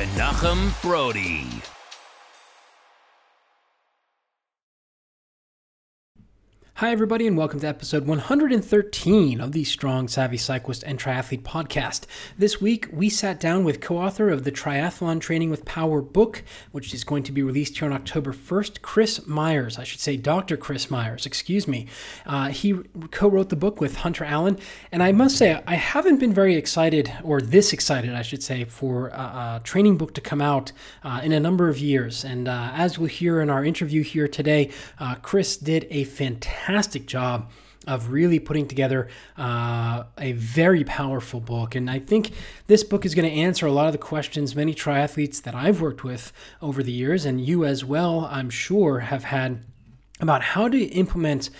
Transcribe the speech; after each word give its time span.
Menachem 0.00 0.72
Brodie. 0.80 1.59
Hi, 6.80 6.92
everybody, 6.92 7.26
and 7.26 7.36
welcome 7.36 7.60
to 7.60 7.66
episode 7.66 8.06
113 8.06 9.38
of 9.38 9.52
the 9.52 9.64
Strong 9.64 10.08
Savvy 10.08 10.38
Cyclist 10.38 10.82
and 10.84 10.98
Triathlete 10.98 11.42
podcast. 11.42 12.06
This 12.38 12.58
week, 12.58 12.88
we 12.90 13.10
sat 13.10 13.38
down 13.38 13.64
with 13.64 13.82
co 13.82 13.98
author 13.98 14.30
of 14.30 14.44
the 14.44 14.50
Triathlon 14.50 15.20
Training 15.20 15.50
with 15.50 15.66
Power 15.66 16.00
book, 16.00 16.42
which 16.72 16.94
is 16.94 17.04
going 17.04 17.22
to 17.24 17.32
be 17.32 17.42
released 17.42 17.76
here 17.76 17.84
on 17.84 17.92
October 17.92 18.32
1st, 18.32 18.80
Chris 18.80 19.26
Myers. 19.26 19.78
I 19.78 19.84
should 19.84 20.00
say 20.00 20.16
Dr. 20.16 20.56
Chris 20.56 20.90
Myers, 20.90 21.26
excuse 21.26 21.68
me. 21.68 21.86
Uh, 22.24 22.48
he 22.48 22.72
co 23.10 23.28
wrote 23.28 23.50
the 23.50 23.56
book 23.56 23.78
with 23.78 23.96
Hunter 23.96 24.24
Allen, 24.24 24.58
and 24.90 25.02
I 25.02 25.12
must 25.12 25.36
say, 25.36 25.62
I 25.66 25.74
haven't 25.74 26.16
been 26.16 26.32
very 26.32 26.56
excited, 26.56 27.12
or 27.22 27.42
this 27.42 27.74
excited, 27.74 28.14
I 28.14 28.22
should 28.22 28.42
say, 28.42 28.64
for 28.64 29.08
a, 29.08 29.20
a 29.20 29.60
training 29.64 29.98
book 29.98 30.14
to 30.14 30.22
come 30.22 30.40
out 30.40 30.72
uh, 31.04 31.20
in 31.22 31.32
a 31.32 31.40
number 31.40 31.68
of 31.68 31.76
years. 31.76 32.24
And 32.24 32.48
uh, 32.48 32.70
as 32.72 32.98
we'll 32.98 33.08
hear 33.08 33.42
in 33.42 33.50
our 33.50 33.66
interview 33.66 34.02
here 34.02 34.28
today, 34.28 34.70
uh, 34.98 35.16
Chris 35.16 35.58
did 35.58 35.86
a 35.90 36.04
fantastic 36.04 36.69
fantastic 36.70 37.04
job 37.04 37.50
of 37.88 38.12
really 38.12 38.38
putting 38.38 38.68
together 38.68 39.08
uh, 39.36 40.04
a 40.18 40.30
very 40.32 40.84
powerful 40.84 41.40
book. 41.40 41.74
And 41.74 41.90
I 41.90 41.98
think 41.98 42.30
this 42.68 42.84
book 42.84 43.04
is 43.04 43.12
going 43.16 43.28
to 43.28 43.34
answer 43.34 43.66
a 43.66 43.72
lot 43.72 43.86
of 43.86 43.92
the 43.92 43.98
questions 43.98 44.54
many 44.54 44.72
triathletes 44.72 45.42
that 45.42 45.52
I've 45.52 45.80
worked 45.80 46.04
with 46.04 46.32
over 46.62 46.84
the 46.84 46.92
years, 46.92 47.24
and 47.24 47.40
you 47.40 47.64
as 47.64 47.84
well, 47.84 48.28
I'm 48.30 48.50
sure, 48.50 49.00
have 49.00 49.24
had 49.24 49.64
about 50.20 50.42
how 50.42 50.68
to 50.68 50.78
implement 50.78 51.50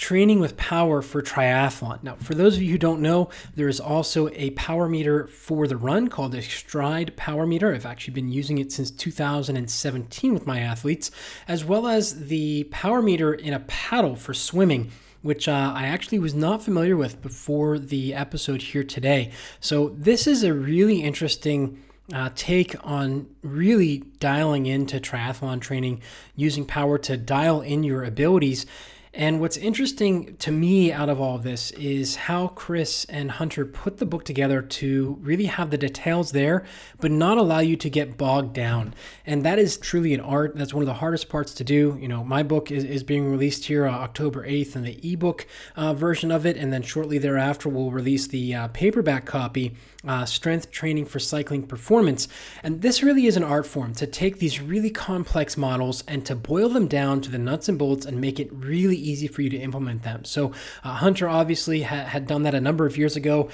training 0.00 0.40
with 0.40 0.56
power 0.56 1.02
for 1.02 1.20
triathlon. 1.20 2.02
Now, 2.02 2.14
for 2.14 2.34
those 2.34 2.56
of 2.56 2.62
you 2.62 2.72
who 2.72 2.78
don't 2.78 3.02
know, 3.02 3.28
there 3.54 3.68
is 3.68 3.78
also 3.78 4.30
a 4.30 4.48
power 4.52 4.88
meter 4.88 5.26
for 5.26 5.68
the 5.68 5.76
run 5.76 6.08
called 6.08 6.34
a 6.34 6.40
Stryd 6.40 7.16
Power 7.16 7.46
Meter. 7.46 7.74
I've 7.74 7.84
actually 7.84 8.14
been 8.14 8.32
using 8.32 8.56
it 8.56 8.72
since 8.72 8.90
2017 8.90 10.32
with 10.32 10.46
my 10.46 10.60
athletes, 10.60 11.10
as 11.46 11.66
well 11.66 11.86
as 11.86 12.28
the 12.28 12.64
power 12.70 13.02
meter 13.02 13.34
in 13.34 13.52
a 13.52 13.60
paddle 13.60 14.16
for 14.16 14.34
swimming 14.34 14.90
which 15.22 15.46
uh, 15.46 15.72
I 15.76 15.84
actually 15.84 16.18
was 16.18 16.32
not 16.32 16.62
familiar 16.62 16.96
with 16.96 17.20
before 17.20 17.78
the 17.78 18.14
episode 18.14 18.62
here 18.62 18.82
today. 18.82 19.32
So, 19.60 19.90
this 19.90 20.26
is 20.26 20.42
a 20.42 20.54
really 20.54 21.02
interesting 21.02 21.78
uh, 22.10 22.30
take 22.34 22.74
on 22.82 23.26
really 23.42 23.98
dialing 24.18 24.64
into 24.64 24.98
triathlon 24.98 25.60
training, 25.60 26.00
using 26.36 26.64
power 26.64 26.96
to 26.96 27.18
dial 27.18 27.60
in 27.60 27.84
your 27.84 28.02
abilities. 28.02 28.64
And 29.12 29.40
what's 29.40 29.56
interesting 29.56 30.36
to 30.36 30.52
me 30.52 30.92
out 30.92 31.08
of 31.08 31.20
all 31.20 31.34
of 31.34 31.42
this 31.42 31.72
is 31.72 32.14
how 32.14 32.46
Chris 32.48 33.04
and 33.06 33.28
Hunter 33.32 33.66
put 33.66 33.96
the 33.96 34.06
book 34.06 34.24
together 34.24 34.62
to 34.62 35.18
really 35.20 35.46
have 35.46 35.70
the 35.70 35.78
details 35.78 36.30
there, 36.30 36.64
but 37.00 37.10
not 37.10 37.36
allow 37.36 37.58
you 37.58 37.76
to 37.76 37.90
get 37.90 38.16
bogged 38.16 38.54
down. 38.54 38.94
And 39.26 39.44
that 39.44 39.58
is 39.58 39.76
truly 39.76 40.14
an 40.14 40.20
art. 40.20 40.54
That's 40.54 40.72
one 40.72 40.82
of 40.82 40.86
the 40.86 40.94
hardest 40.94 41.28
parts 41.28 41.52
to 41.54 41.64
do. 41.64 41.98
You 42.00 42.06
know, 42.06 42.22
my 42.22 42.44
book 42.44 42.70
is, 42.70 42.84
is 42.84 43.02
being 43.02 43.28
released 43.28 43.64
here 43.64 43.84
uh, 43.84 43.90
October 43.90 44.46
8th 44.46 44.76
in 44.76 44.84
the 44.84 45.12
ebook 45.12 45.44
uh, 45.74 45.92
version 45.92 46.30
of 46.30 46.46
it. 46.46 46.56
And 46.56 46.72
then 46.72 46.82
shortly 46.82 47.18
thereafter, 47.18 47.68
we'll 47.68 47.90
release 47.90 48.28
the 48.28 48.54
uh, 48.54 48.68
paperback 48.68 49.26
copy, 49.26 49.74
uh, 50.06 50.24
Strength 50.24 50.70
Training 50.70 51.06
for 51.06 51.18
Cycling 51.18 51.66
Performance. 51.66 52.28
And 52.62 52.82
this 52.82 53.02
really 53.02 53.26
is 53.26 53.36
an 53.36 53.44
art 53.44 53.66
form 53.66 53.94
to 53.94 54.06
take 54.06 54.38
these 54.38 54.60
really 54.60 54.90
complex 54.90 55.56
models 55.56 56.02
and 56.08 56.24
to 56.26 56.34
boil 56.34 56.68
them 56.68 56.86
down 56.86 57.20
to 57.22 57.30
the 57.30 57.38
nuts 57.38 57.68
and 57.68 57.78
bolts 57.78 58.06
and 58.06 58.20
make 58.20 58.40
it 58.40 58.48
really 58.52 58.96
easy 58.96 59.26
for 59.26 59.42
you 59.42 59.50
to 59.50 59.58
implement 59.58 60.02
them. 60.02 60.24
So, 60.24 60.52
uh, 60.84 60.94
Hunter 60.94 61.28
obviously 61.28 61.82
ha- 61.82 62.04
had 62.04 62.26
done 62.26 62.42
that 62.44 62.54
a 62.54 62.60
number 62.60 62.86
of 62.86 62.96
years 62.96 63.16
ago 63.16 63.50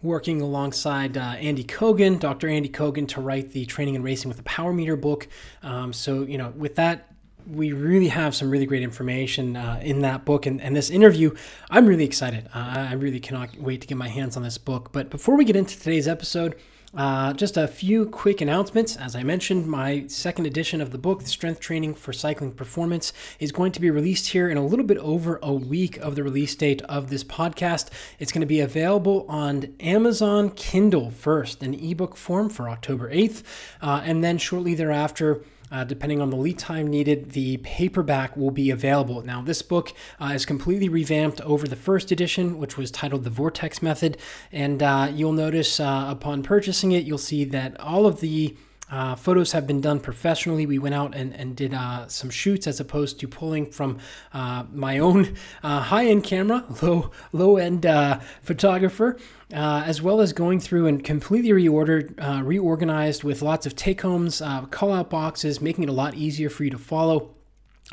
working 0.00 0.40
alongside 0.40 1.16
uh, 1.16 1.20
Andy 1.20 1.64
Coggan, 1.64 2.20
Dr. 2.20 2.48
Andy 2.48 2.68
Coggan, 2.68 3.08
to 3.08 3.20
write 3.20 3.50
the 3.50 3.66
Training 3.66 3.96
and 3.96 4.04
Racing 4.04 4.28
with 4.28 4.36
the 4.36 4.44
Power 4.44 4.72
Meter 4.72 4.96
book. 4.96 5.26
Um, 5.62 5.92
so, 5.92 6.22
you 6.22 6.38
know, 6.38 6.52
with 6.56 6.76
that, 6.76 7.12
we 7.48 7.72
really 7.72 8.08
have 8.08 8.34
some 8.34 8.50
really 8.50 8.66
great 8.66 8.82
information 8.82 9.56
uh, 9.56 9.80
in 9.82 10.02
that 10.02 10.24
book 10.24 10.46
and, 10.46 10.60
and, 10.60 10.76
this 10.76 10.90
interview. 10.90 11.34
I'm 11.70 11.86
really 11.86 12.04
excited. 12.04 12.48
Uh, 12.54 12.88
I 12.90 12.92
really 12.92 13.20
cannot 13.20 13.56
wait 13.56 13.80
to 13.80 13.86
get 13.86 13.96
my 13.96 14.08
hands 14.08 14.36
on 14.36 14.42
this 14.42 14.58
book. 14.58 14.92
But 14.92 15.10
before 15.10 15.36
we 15.36 15.44
get 15.44 15.56
into 15.56 15.78
today's 15.78 16.06
episode, 16.06 16.56
uh, 16.94 17.34
just 17.34 17.56
a 17.56 17.68
few 17.68 18.06
quick 18.06 18.40
announcements. 18.40 18.96
As 18.96 19.14
I 19.14 19.22
mentioned, 19.22 19.66
my 19.66 20.06
second 20.08 20.46
edition 20.46 20.80
of 20.80 20.90
the 20.90 20.98
book, 20.98 21.22
Strength 21.26 21.60
Training 21.60 21.94
for 21.94 22.12
Cycling 22.12 22.52
Performance, 22.52 23.12
is 23.38 23.52
going 23.52 23.72
to 23.72 23.80
be 23.80 23.90
released 23.90 24.28
here 24.28 24.48
in 24.48 24.56
a 24.56 24.64
little 24.64 24.86
bit 24.86 24.96
over 24.98 25.38
a 25.42 25.52
week 25.52 25.98
of 25.98 26.16
the 26.16 26.22
release 26.22 26.54
date 26.54 26.80
of 26.82 27.10
this 27.10 27.24
podcast. 27.24 27.90
It's 28.18 28.32
going 28.32 28.40
to 28.40 28.46
be 28.46 28.60
available 28.60 29.26
on 29.28 29.74
Amazon 29.80 30.50
Kindle 30.50 31.10
first 31.10 31.62
an 31.62 31.74
ebook 31.74 32.16
form 32.16 32.48
for 32.48 32.70
October 32.70 33.10
8th, 33.12 33.42
uh, 33.82 34.00
and 34.04 34.24
then 34.24 34.38
shortly 34.38 34.74
thereafter, 34.74 35.42
uh, 35.70 35.84
depending 35.84 36.20
on 36.20 36.30
the 36.30 36.36
lead 36.36 36.58
time 36.58 36.86
needed, 36.86 37.30
the 37.30 37.58
paperback 37.58 38.36
will 38.36 38.50
be 38.50 38.70
available. 38.70 39.22
Now, 39.22 39.42
this 39.42 39.62
book 39.62 39.92
uh, 40.20 40.32
is 40.34 40.46
completely 40.46 40.88
revamped 40.88 41.40
over 41.42 41.66
the 41.66 41.76
first 41.76 42.10
edition, 42.10 42.58
which 42.58 42.76
was 42.76 42.90
titled 42.90 43.24
The 43.24 43.30
Vortex 43.30 43.82
Method. 43.82 44.18
And 44.52 44.82
uh, 44.82 45.10
you'll 45.12 45.32
notice 45.32 45.80
uh, 45.80 46.06
upon 46.08 46.42
purchasing 46.42 46.92
it, 46.92 47.04
you'll 47.04 47.18
see 47.18 47.44
that 47.44 47.78
all 47.80 48.06
of 48.06 48.20
the 48.20 48.56
uh, 48.90 49.14
photos 49.14 49.52
have 49.52 49.66
been 49.66 49.80
done 49.80 50.00
professionally. 50.00 50.66
We 50.66 50.78
went 50.78 50.94
out 50.94 51.14
and, 51.14 51.34
and 51.34 51.56
did 51.56 51.74
uh, 51.74 52.08
some 52.08 52.30
shoots 52.30 52.66
as 52.66 52.80
opposed 52.80 53.20
to 53.20 53.28
pulling 53.28 53.70
from 53.70 53.98
uh, 54.32 54.64
my 54.72 54.98
own 54.98 55.36
uh, 55.62 55.80
high 55.80 56.06
end 56.06 56.24
camera, 56.24 56.64
low 56.82 57.10
low 57.32 57.56
end 57.56 57.86
uh, 57.86 58.20
photographer, 58.42 59.18
uh, 59.52 59.82
as 59.86 60.00
well 60.00 60.20
as 60.20 60.32
going 60.32 60.60
through 60.60 60.86
and 60.86 61.04
completely 61.04 61.50
reordered, 61.50 62.14
reorganized 62.44 63.24
with 63.24 63.42
lots 63.42 63.66
of 63.66 63.76
take 63.76 64.00
homes, 64.00 64.42
call 64.70 64.92
out 64.92 65.10
boxes, 65.10 65.60
making 65.60 65.84
it 65.84 65.90
a 65.90 65.92
lot 65.92 66.14
easier 66.14 66.50
for 66.50 66.64
you 66.64 66.70
to 66.70 66.78
follow. 66.78 67.34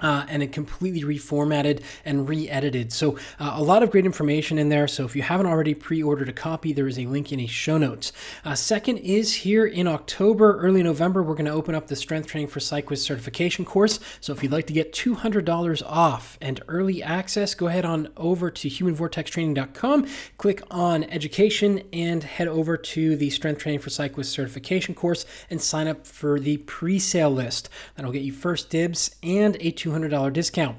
Uh, 0.01 0.25
and 0.28 0.44
it 0.44 0.51
completely 0.51 1.03
reformatted 1.03 1.81
and 2.03 2.28
re-edited. 2.28 2.91
So 2.91 3.17
uh, 3.39 3.53
a 3.56 3.63
lot 3.63 3.81
of 3.81 3.91
great 3.91 4.06
information 4.06 4.57
in 4.57 4.67
there. 4.67 4.89
So 4.89 5.06
if 5.06 5.16
you 5.16 5.22
haven't 5.22 5.45
already 5.45 5.73
pre-ordered 5.73 6.28
a 6.28 6.33
copy, 6.33 6.73
there 6.73 6.88
is 6.88 7.00
a 7.00 7.06
link 7.06 7.31
in 7.31 7.39
a 7.39 7.47
show 7.47 7.78
notes. 7.78 8.11
Uh, 8.44 8.56
second 8.56 8.97
is 8.97 9.33
here 9.35 9.66
in 9.66 9.88
October, 9.88 10.59
early 10.59 10.83
November, 10.83 11.23
we're 11.23 11.35
going 11.35 11.45
to 11.45 11.51
open 11.51 11.75
up 11.75 11.88
the 11.88 11.95
Strength 11.95 12.28
Training 12.28 12.50
for 12.50 12.59
Cyclists 12.59 13.03
certification 13.03 13.63
course. 13.63 14.01
So 14.19 14.33
if 14.33 14.44
you'd 14.44 14.51
like 14.51 14.67
to 14.67 14.73
get 14.73 14.91
$200 14.91 15.83
off 15.85 16.38
and 16.41 16.62
early 16.67 17.01
access, 17.01 17.56
go 17.56 17.67
ahead 17.67 17.85
on 17.85 18.09
over 18.17 18.51
to 18.51 18.69
humanvortextraining.com, 18.69 20.07
click 20.38 20.62
on 20.69 21.06
education, 21.06 21.83
and 21.94 22.23
head 22.23 22.50
over 22.50 22.75
to 22.75 23.16
the 23.16 23.29
Strength 23.29 23.59
Training 23.59 23.79
for 23.79 23.89
Cyclists 23.89 24.29
certification 24.29 24.94
course 24.94 25.25
and 25.50 25.62
sign 25.62 25.88
up 25.88 26.06
for 26.06 26.39
the 26.39 26.57
pre-sale 26.57 27.31
list. 27.31 27.69
That'll 27.95 28.12
get 28.12 28.23
you 28.23 28.33
first 28.33 28.69
dibs 28.69 29.16
and 29.23 29.56
a 29.62 29.72
$200 29.85 30.34
discount. 30.34 30.78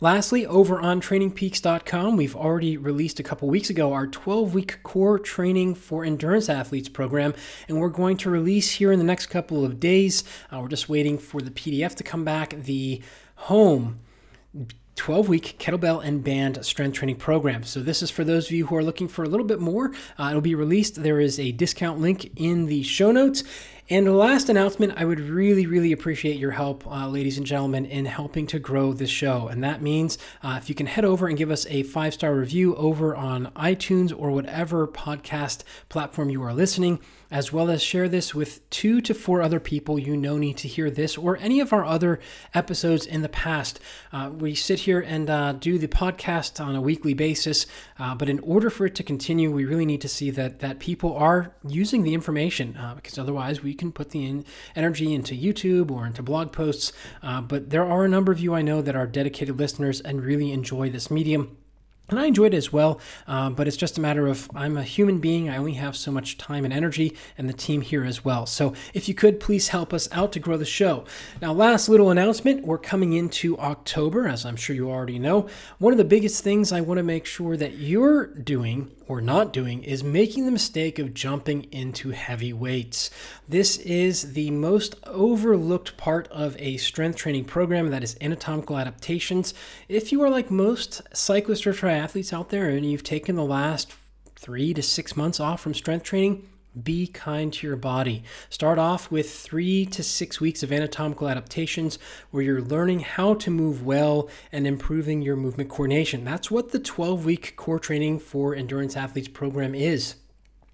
Lastly, 0.00 0.44
over 0.44 0.80
on 0.80 1.00
trainingpeaks.com, 1.00 2.16
we've 2.16 2.36
already 2.36 2.76
released 2.76 3.20
a 3.20 3.22
couple 3.22 3.48
weeks 3.48 3.70
ago 3.70 3.92
our 3.92 4.06
12 4.06 4.52
week 4.52 4.82
core 4.82 5.18
training 5.18 5.74
for 5.74 6.04
endurance 6.04 6.48
athletes 6.48 6.88
program, 6.88 7.32
and 7.68 7.80
we're 7.80 7.88
going 7.88 8.16
to 8.18 8.30
release 8.30 8.72
here 8.72 8.92
in 8.92 8.98
the 8.98 9.04
next 9.04 9.26
couple 9.26 9.64
of 9.64 9.78
days. 9.78 10.24
Uh, 10.52 10.60
we're 10.60 10.68
just 10.68 10.88
waiting 10.88 11.16
for 11.16 11.40
the 11.40 11.50
PDF 11.50 11.94
to 11.94 12.02
come 12.02 12.24
back. 12.24 12.50
The 12.50 13.02
home 13.36 14.00
12 14.96 15.28
week 15.28 15.56
kettlebell 15.58 16.04
and 16.04 16.22
band 16.22 16.64
strength 16.64 16.94
training 16.96 17.16
program. 17.16 17.62
So, 17.62 17.80
this 17.80 18.02
is 18.02 18.10
for 18.10 18.24
those 18.24 18.46
of 18.46 18.52
you 18.52 18.66
who 18.66 18.76
are 18.76 18.84
looking 18.84 19.08
for 19.08 19.24
a 19.24 19.28
little 19.28 19.46
bit 19.46 19.60
more. 19.60 19.92
Uh, 20.18 20.28
it'll 20.30 20.40
be 20.40 20.54
released. 20.54 21.02
There 21.02 21.20
is 21.20 21.38
a 21.38 21.52
discount 21.52 22.00
link 22.00 22.30
in 22.36 22.66
the 22.66 22.82
show 22.82 23.10
notes. 23.10 23.42
And 23.90 24.06
the 24.06 24.12
last 24.12 24.48
announcement, 24.48 24.94
I 24.96 25.04
would 25.04 25.20
really, 25.20 25.66
really 25.66 25.92
appreciate 25.92 26.38
your 26.38 26.52
help, 26.52 26.86
uh, 26.86 27.06
ladies 27.06 27.36
and 27.36 27.46
gentlemen, 27.46 27.84
in 27.84 28.06
helping 28.06 28.46
to 28.46 28.58
grow 28.58 28.94
this 28.94 29.10
show. 29.10 29.48
And 29.48 29.62
that 29.62 29.82
means 29.82 30.16
uh, 30.42 30.54
if 30.56 30.70
you 30.70 30.74
can 30.74 30.86
head 30.86 31.04
over 31.04 31.26
and 31.26 31.36
give 31.36 31.50
us 31.50 31.66
a 31.68 31.82
five 31.82 32.14
star 32.14 32.34
review 32.34 32.74
over 32.76 33.14
on 33.14 33.52
iTunes 33.56 34.10
or 34.16 34.30
whatever 34.30 34.88
podcast 34.88 35.64
platform 35.90 36.30
you 36.30 36.42
are 36.42 36.54
listening 36.54 36.98
as 37.30 37.52
well 37.52 37.70
as 37.70 37.82
share 37.82 38.08
this 38.08 38.34
with 38.34 38.68
two 38.70 39.00
to 39.00 39.14
four 39.14 39.42
other 39.42 39.60
people 39.60 39.98
you 39.98 40.16
know 40.16 40.38
need 40.38 40.56
to 40.58 40.68
hear 40.68 40.90
this 40.90 41.16
or 41.16 41.36
any 41.38 41.60
of 41.60 41.72
our 41.72 41.84
other 41.84 42.20
episodes 42.54 43.06
in 43.06 43.22
the 43.22 43.28
past. 43.28 43.80
Uh, 44.12 44.30
we 44.32 44.54
sit 44.54 44.80
here 44.80 45.00
and 45.00 45.28
uh, 45.30 45.52
do 45.52 45.78
the 45.78 45.88
podcast 45.88 46.64
on 46.64 46.74
a 46.76 46.80
weekly 46.80 47.14
basis, 47.14 47.66
uh, 47.98 48.14
but 48.14 48.28
in 48.28 48.38
order 48.40 48.70
for 48.70 48.86
it 48.86 48.94
to 48.94 49.02
continue, 49.02 49.50
we 49.50 49.64
really 49.64 49.86
need 49.86 50.00
to 50.00 50.08
see 50.08 50.30
that 50.30 50.60
that 50.60 50.78
people 50.78 51.16
are 51.16 51.54
using 51.66 52.02
the 52.02 52.14
information 52.14 52.76
uh, 52.76 52.94
because 52.94 53.18
otherwise 53.18 53.62
we 53.62 53.74
can 53.74 53.92
put 53.92 54.10
the 54.10 54.24
in- 54.24 54.44
energy 54.76 55.14
into 55.14 55.34
YouTube 55.34 55.90
or 55.90 56.06
into 56.06 56.22
blog 56.22 56.52
posts. 56.52 56.92
Uh, 57.22 57.40
but 57.40 57.70
there 57.70 57.84
are 57.84 58.04
a 58.04 58.08
number 58.08 58.32
of 58.32 58.40
you 58.40 58.54
I 58.54 58.62
know 58.62 58.82
that 58.82 58.96
are 58.96 59.06
dedicated 59.06 59.58
listeners 59.58 60.00
and 60.00 60.22
really 60.22 60.52
enjoy 60.52 60.90
this 60.90 61.10
medium. 61.10 61.56
And 62.10 62.20
I 62.20 62.26
enjoyed 62.26 62.52
it 62.52 62.58
as 62.58 62.70
well, 62.70 63.00
uh, 63.26 63.48
but 63.48 63.66
it's 63.66 63.78
just 63.78 63.96
a 63.96 64.00
matter 64.00 64.26
of 64.26 64.50
I'm 64.54 64.76
a 64.76 64.82
human 64.82 65.20
being. 65.20 65.48
I 65.48 65.56
only 65.56 65.72
have 65.72 65.96
so 65.96 66.12
much 66.12 66.36
time 66.36 66.66
and 66.66 66.72
energy, 66.72 67.16
and 67.38 67.48
the 67.48 67.54
team 67.54 67.80
here 67.80 68.04
as 68.04 68.22
well. 68.22 68.44
So 68.44 68.74
if 68.92 69.08
you 69.08 69.14
could, 69.14 69.40
please 69.40 69.68
help 69.68 69.94
us 69.94 70.06
out 70.12 70.30
to 70.32 70.38
grow 70.38 70.58
the 70.58 70.66
show. 70.66 71.06
Now, 71.40 71.54
last 71.54 71.88
little 71.88 72.10
announcement 72.10 72.66
we're 72.66 72.76
coming 72.76 73.14
into 73.14 73.58
October, 73.58 74.28
as 74.28 74.44
I'm 74.44 74.56
sure 74.56 74.76
you 74.76 74.90
already 74.90 75.18
know. 75.18 75.48
One 75.78 75.94
of 75.94 75.96
the 75.96 76.04
biggest 76.04 76.44
things 76.44 76.72
I 76.72 76.82
want 76.82 76.98
to 76.98 77.02
make 77.02 77.24
sure 77.24 77.56
that 77.56 77.78
you're 77.78 78.26
doing 78.26 78.90
or 79.06 79.20
not 79.20 79.52
doing 79.52 79.82
is 79.82 80.02
making 80.02 80.46
the 80.46 80.52
mistake 80.52 80.98
of 80.98 81.14
jumping 81.14 81.64
into 81.72 82.10
heavy 82.10 82.52
weights. 82.52 83.10
This 83.48 83.76
is 83.78 84.32
the 84.32 84.50
most 84.50 84.96
overlooked 85.04 85.96
part 85.96 86.28
of 86.28 86.56
a 86.58 86.76
strength 86.78 87.16
training 87.16 87.44
program 87.44 87.90
that 87.90 88.02
is 88.02 88.16
anatomical 88.20 88.78
adaptations. 88.78 89.54
If 89.88 90.12
you 90.12 90.22
are 90.22 90.30
like 90.30 90.50
most 90.50 91.02
cyclists 91.12 91.66
or 91.66 91.72
triathletes 91.72 92.32
out 92.32 92.48
there 92.48 92.68
and 92.68 92.90
you've 92.90 93.04
taken 93.04 93.36
the 93.36 93.44
last 93.44 93.94
three 94.36 94.74
to 94.74 94.82
six 94.82 95.16
months 95.16 95.40
off 95.40 95.60
from 95.60 95.74
strength 95.74 96.04
training, 96.04 96.48
be 96.82 97.06
kind 97.06 97.52
to 97.52 97.66
your 97.66 97.76
body. 97.76 98.22
Start 98.50 98.78
off 98.78 99.10
with 99.10 99.30
three 99.30 99.86
to 99.86 100.02
six 100.02 100.40
weeks 100.40 100.62
of 100.62 100.72
anatomical 100.72 101.28
adaptations 101.28 101.98
where 102.30 102.42
you're 102.42 102.60
learning 102.60 103.00
how 103.00 103.34
to 103.34 103.50
move 103.50 103.84
well 103.84 104.28
and 104.50 104.66
improving 104.66 105.22
your 105.22 105.36
movement 105.36 105.70
coordination. 105.70 106.24
That's 106.24 106.50
what 106.50 106.72
the 106.72 106.78
12 106.78 107.24
week 107.24 107.54
core 107.56 107.78
training 107.78 108.18
for 108.18 108.54
endurance 108.54 108.96
athletes 108.96 109.28
program 109.28 109.74
is. 109.74 110.16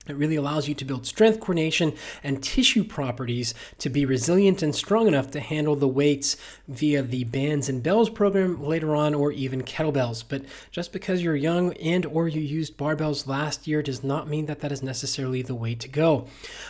It 0.09 0.17
really 0.17 0.37
allows 0.37 0.67
you 0.67 0.75
to 0.75 0.85
build 0.87 1.07
strength, 1.07 1.41
coordination, 1.41 1.93
and 2.25 2.43
tissue 2.43 2.85
properties 2.85 3.53
to 3.79 3.91
be 3.91 4.07
resilient 4.07 4.63
and 4.63 4.75
strong 4.75 5.07
enough 5.07 5.31
to 5.33 5.41
handle 5.41 5.77
the 5.77 5.87
weights 5.87 6.39
via 6.67 7.03
the 7.03 7.25
bands 7.25 7.69
and 7.69 7.83
bells 7.83 8.09
program 8.09 8.65
later 8.65 8.97
on 8.97 9.15
or 9.15 9.31
even 9.31 9.63
kettlebells. 9.63 10.25
But 10.27 10.47
just 10.71 10.95
because 10.95 11.23
you're 11.23 11.37
young 11.37 11.75
and 11.75 12.07
or 12.07 12.29
you 12.29 12.41
used 12.41 12.79
barbells 12.79 13.27
last 13.27 13.67
year 13.67 13.83
does 13.83 14.03
not 14.03 14.27
mean 14.27 14.47
that 14.47 14.61
that 14.61 14.73
is 14.73 14.83
necessarily 14.83 15.43
the 15.43 15.55
way 15.55 15.75
to 15.75 15.87
go. 15.87 16.27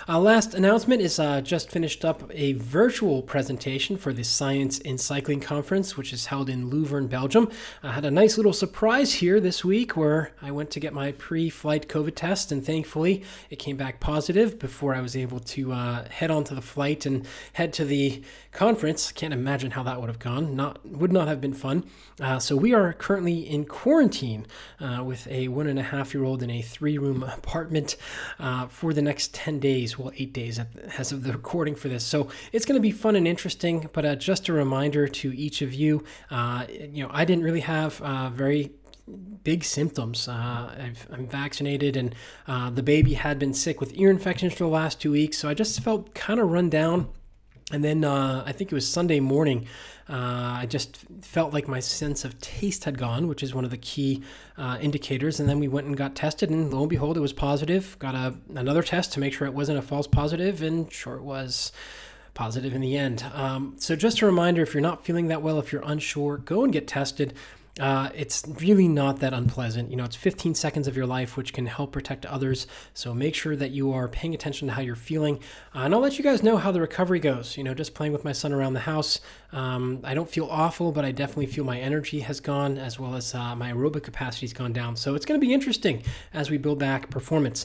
Uh, 0.08 0.18
last 0.18 0.52
announcement 0.52 1.00
is 1.00 1.20
uh, 1.20 1.40
just 1.40 1.70
finished 1.70 2.04
up 2.04 2.28
a 2.34 2.54
virtual 2.54 3.22
presentation 3.22 3.96
for 3.96 4.12
the 4.12 4.24
Science 4.24 4.80
in 4.80 4.98
Cycling 4.98 5.40
Conference, 5.40 5.96
which 5.96 6.12
is 6.12 6.26
held 6.26 6.50
in 6.50 6.68
Leuven, 6.68 7.08
Belgium. 7.08 7.48
I 7.84 7.92
had 7.92 8.04
a 8.04 8.10
nice 8.10 8.36
little 8.36 8.52
surprise 8.52 9.14
here 9.14 9.38
this 9.38 9.64
week 9.64 9.96
where 9.96 10.32
I 10.42 10.50
went 10.50 10.72
to 10.72 10.80
get 10.80 10.92
my 10.92 11.12
pre-flight 11.12 11.88
COVID 11.88 12.16
test 12.16 12.50
and 12.50 12.66
thankfully 12.66 13.19
it 13.50 13.56
came 13.56 13.76
back 13.76 14.00
positive 14.00 14.58
before 14.58 14.94
I 14.94 15.00
was 15.00 15.16
able 15.16 15.40
to 15.40 15.72
uh, 15.72 16.08
head 16.08 16.30
onto 16.30 16.54
the 16.54 16.62
flight 16.62 17.06
and 17.06 17.26
head 17.54 17.72
to 17.74 17.84
the 17.84 18.22
conference. 18.52 19.12
Can't 19.12 19.32
imagine 19.32 19.72
how 19.72 19.82
that 19.84 20.00
would 20.00 20.08
have 20.08 20.18
gone. 20.18 20.56
Not 20.56 20.84
would 20.86 21.12
not 21.12 21.28
have 21.28 21.40
been 21.40 21.52
fun. 21.52 21.84
Uh, 22.20 22.38
so 22.38 22.56
we 22.56 22.74
are 22.74 22.92
currently 22.92 23.48
in 23.48 23.64
quarantine 23.64 24.46
uh, 24.80 25.02
with 25.04 25.26
a 25.28 25.48
one 25.48 25.66
and 25.66 25.78
a 25.78 25.82
half 25.82 26.12
year 26.14 26.24
old 26.24 26.42
in 26.42 26.50
a 26.50 26.62
three 26.62 26.98
room 26.98 27.22
apartment 27.22 27.96
uh, 28.38 28.66
for 28.66 28.92
the 28.92 29.02
next 29.02 29.34
ten 29.34 29.58
days. 29.58 29.98
Well, 29.98 30.12
eight 30.16 30.32
days 30.32 30.60
as 30.98 31.12
of 31.12 31.24
the 31.24 31.32
recording 31.32 31.74
for 31.74 31.88
this. 31.88 32.04
So 32.04 32.28
it's 32.52 32.66
going 32.66 32.76
to 32.76 32.82
be 32.82 32.90
fun 32.92 33.16
and 33.16 33.26
interesting. 33.26 33.88
But 33.92 34.04
uh, 34.04 34.16
just 34.16 34.48
a 34.48 34.52
reminder 34.52 35.08
to 35.08 35.36
each 35.36 35.62
of 35.62 35.72
you, 35.72 36.04
uh, 36.30 36.66
you 36.68 37.02
know, 37.02 37.10
I 37.12 37.24
didn't 37.24 37.44
really 37.44 37.60
have 37.60 37.98
very 38.34 38.72
big 39.42 39.64
symptoms. 39.64 40.28
Uh, 40.28 40.32
i 40.32 40.92
am 41.12 41.26
vaccinated, 41.26 41.96
and 41.96 42.14
uh, 42.46 42.70
the 42.70 42.82
baby 42.82 43.14
had 43.14 43.38
been 43.38 43.54
sick 43.54 43.80
with 43.80 43.92
ear 43.94 44.10
infections 44.10 44.52
for 44.52 44.64
the 44.64 44.70
last 44.70 45.00
two 45.00 45.12
weeks, 45.12 45.38
so 45.38 45.48
I 45.48 45.54
just 45.54 45.80
felt 45.80 46.14
kind 46.14 46.40
of 46.40 46.50
run 46.50 46.70
down. 46.70 47.08
And 47.72 47.84
then 47.84 48.04
uh, 48.04 48.42
I 48.44 48.52
think 48.52 48.72
it 48.72 48.74
was 48.74 48.88
Sunday 48.88 49.20
morning. 49.20 49.66
Uh, 50.08 50.58
I 50.58 50.66
just 50.66 50.98
felt 51.22 51.52
like 51.52 51.68
my 51.68 51.78
sense 51.78 52.24
of 52.24 52.40
taste 52.40 52.82
had 52.82 52.98
gone, 52.98 53.28
which 53.28 53.44
is 53.44 53.54
one 53.54 53.64
of 53.64 53.70
the 53.70 53.76
key 53.76 54.22
uh, 54.58 54.76
indicators. 54.80 55.38
And 55.38 55.48
then 55.48 55.60
we 55.60 55.68
went 55.68 55.86
and 55.86 55.96
got 55.96 56.16
tested, 56.16 56.50
and 56.50 56.72
lo 56.72 56.80
and 56.80 56.90
behold, 56.90 57.16
it 57.16 57.20
was 57.20 57.32
positive. 57.32 57.96
Got 58.00 58.16
a, 58.16 58.34
another 58.56 58.82
test 58.82 59.12
to 59.12 59.20
make 59.20 59.32
sure 59.32 59.46
it 59.46 59.54
wasn't 59.54 59.78
a 59.78 59.82
false 59.82 60.08
positive, 60.08 60.62
and 60.62 60.92
sure 60.92 61.14
it 61.14 61.22
was 61.22 61.70
positive 62.34 62.74
in 62.74 62.80
the 62.80 62.96
end. 62.96 63.24
Um, 63.34 63.74
so, 63.76 63.94
just 63.94 64.20
a 64.20 64.26
reminder 64.26 64.62
if 64.62 64.74
you're 64.74 64.80
not 64.80 65.04
feeling 65.04 65.28
that 65.28 65.42
well, 65.42 65.60
if 65.60 65.72
you're 65.72 65.82
unsure, 65.84 66.38
go 66.38 66.64
and 66.64 66.72
get 66.72 66.88
tested. 66.88 67.34
Uh, 67.80 68.10
it's 68.14 68.44
really 68.60 68.86
not 68.86 69.20
that 69.20 69.32
unpleasant. 69.32 69.90
You 69.90 69.96
know, 69.96 70.04
it's 70.04 70.14
15 70.14 70.54
seconds 70.54 70.86
of 70.86 70.96
your 70.96 71.06
life, 71.06 71.36
which 71.36 71.54
can 71.54 71.64
help 71.64 71.92
protect 71.92 72.26
others. 72.26 72.66
So 72.92 73.14
make 73.14 73.34
sure 73.34 73.56
that 73.56 73.70
you 73.70 73.92
are 73.92 74.06
paying 74.06 74.34
attention 74.34 74.68
to 74.68 74.74
how 74.74 74.82
you're 74.82 74.94
feeling. 74.94 75.36
Uh, 75.74 75.80
and 75.80 75.94
I'll 75.94 76.00
let 76.00 76.18
you 76.18 76.22
guys 76.22 76.42
know 76.42 76.58
how 76.58 76.72
the 76.72 76.80
recovery 76.80 77.20
goes. 77.20 77.56
You 77.56 77.64
know, 77.64 77.72
just 77.72 77.94
playing 77.94 78.12
with 78.12 78.22
my 78.22 78.32
son 78.32 78.52
around 78.52 78.74
the 78.74 78.80
house. 78.80 79.20
Um, 79.52 80.00
I 80.04 80.12
don't 80.12 80.28
feel 80.28 80.46
awful, 80.50 80.92
but 80.92 81.06
I 81.06 81.12
definitely 81.12 81.46
feel 81.46 81.64
my 81.64 81.80
energy 81.80 82.20
has 82.20 82.38
gone 82.38 82.76
as 82.76 83.00
well 83.00 83.14
as 83.14 83.34
uh, 83.34 83.56
my 83.56 83.72
aerobic 83.72 84.02
capacity 84.02 84.46
has 84.46 84.52
gone 84.52 84.74
down. 84.74 84.94
So 84.96 85.14
it's 85.14 85.24
going 85.24 85.40
to 85.40 85.44
be 85.46 85.54
interesting 85.54 86.02
as 86.34 86.50
we 86.50 86.58
build 86.58 86.78
back 86.78 87.08
performance. 87.08 87.64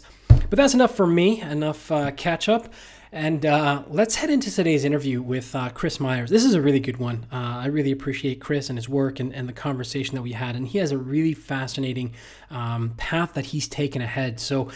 But 0.49 0.57
that's 0.57 0.73
enough 0.73 0.95
for 0.95 1.07
me, 1.07 1.41
enough 1.41 1.91
uh, 1.91 2.11
catch 2.11 2.47
up. 2.47 2.73
And 3.15 3.45
uh, 3.45 3.83
let's 3.87 4.15
head 4.15 4.29
into 4.29 4.51
today's 4.51 4.83
interview 4.83 5.21
with 5.21 5.55
uh, 5.55 5.69
Chris 5.69 6.01
Myers. 6.01 6.29
This 6.29 6.43
is 6.43 6.53
a 6.53 6.59
really 6.59 6.81
good 6.81 6.97
one. 6.97 7.25
Uh, 7.31 7.59
I 7.63 7.67
really 7.67 7.93
appreciate 7.93 8.41
Chris 8.41 8.67
and 8.67 8.77
his 8.77 8.89
work 8.89 9.21
and, 9.21 9.33
and, 9.33 9.47
the 9.47 9.53
conversation 9.53 10.15
that 10.15 10.21
we 10.21 10.33
had. 10.33 10.53
And 10.53 10.67
he 10.67 10.79
has 10.79 10.91
a 10.91 10.97
really 10.97 11.33
fascinating 11.33 12.13
um, 12.49 12.93
path 12.97 13.33
that 13.35 13.45
he's 13.45 13.69
taken 13.69 14.01
ahead. 14.01 14.41
So, 14.41 14.69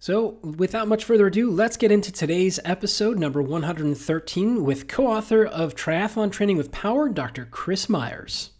so, 0.00 0.40
without 0.42 0.88
much 0.88 1.04
further 1.04 1.28
ado, 1.28 1.52
let's 1.52 1.76
get 1.76 1.92
into 1.92 2.10
today's 2.10 2.58
episode, 2.64 3.16
number 3.16 3.40
113, 3.40 4.64
with 4.64 4.88
co 4.88 5.06
author 5.06 5.44
of 5.44 5.76
Triathlon 5.76 6.32
Training 6.32 6.56
with 6.56 6.72
Power, 6.72 7.08
Dr. 7.08 7.44
Chris 7.44 7.88
Myers. 7.88 8.50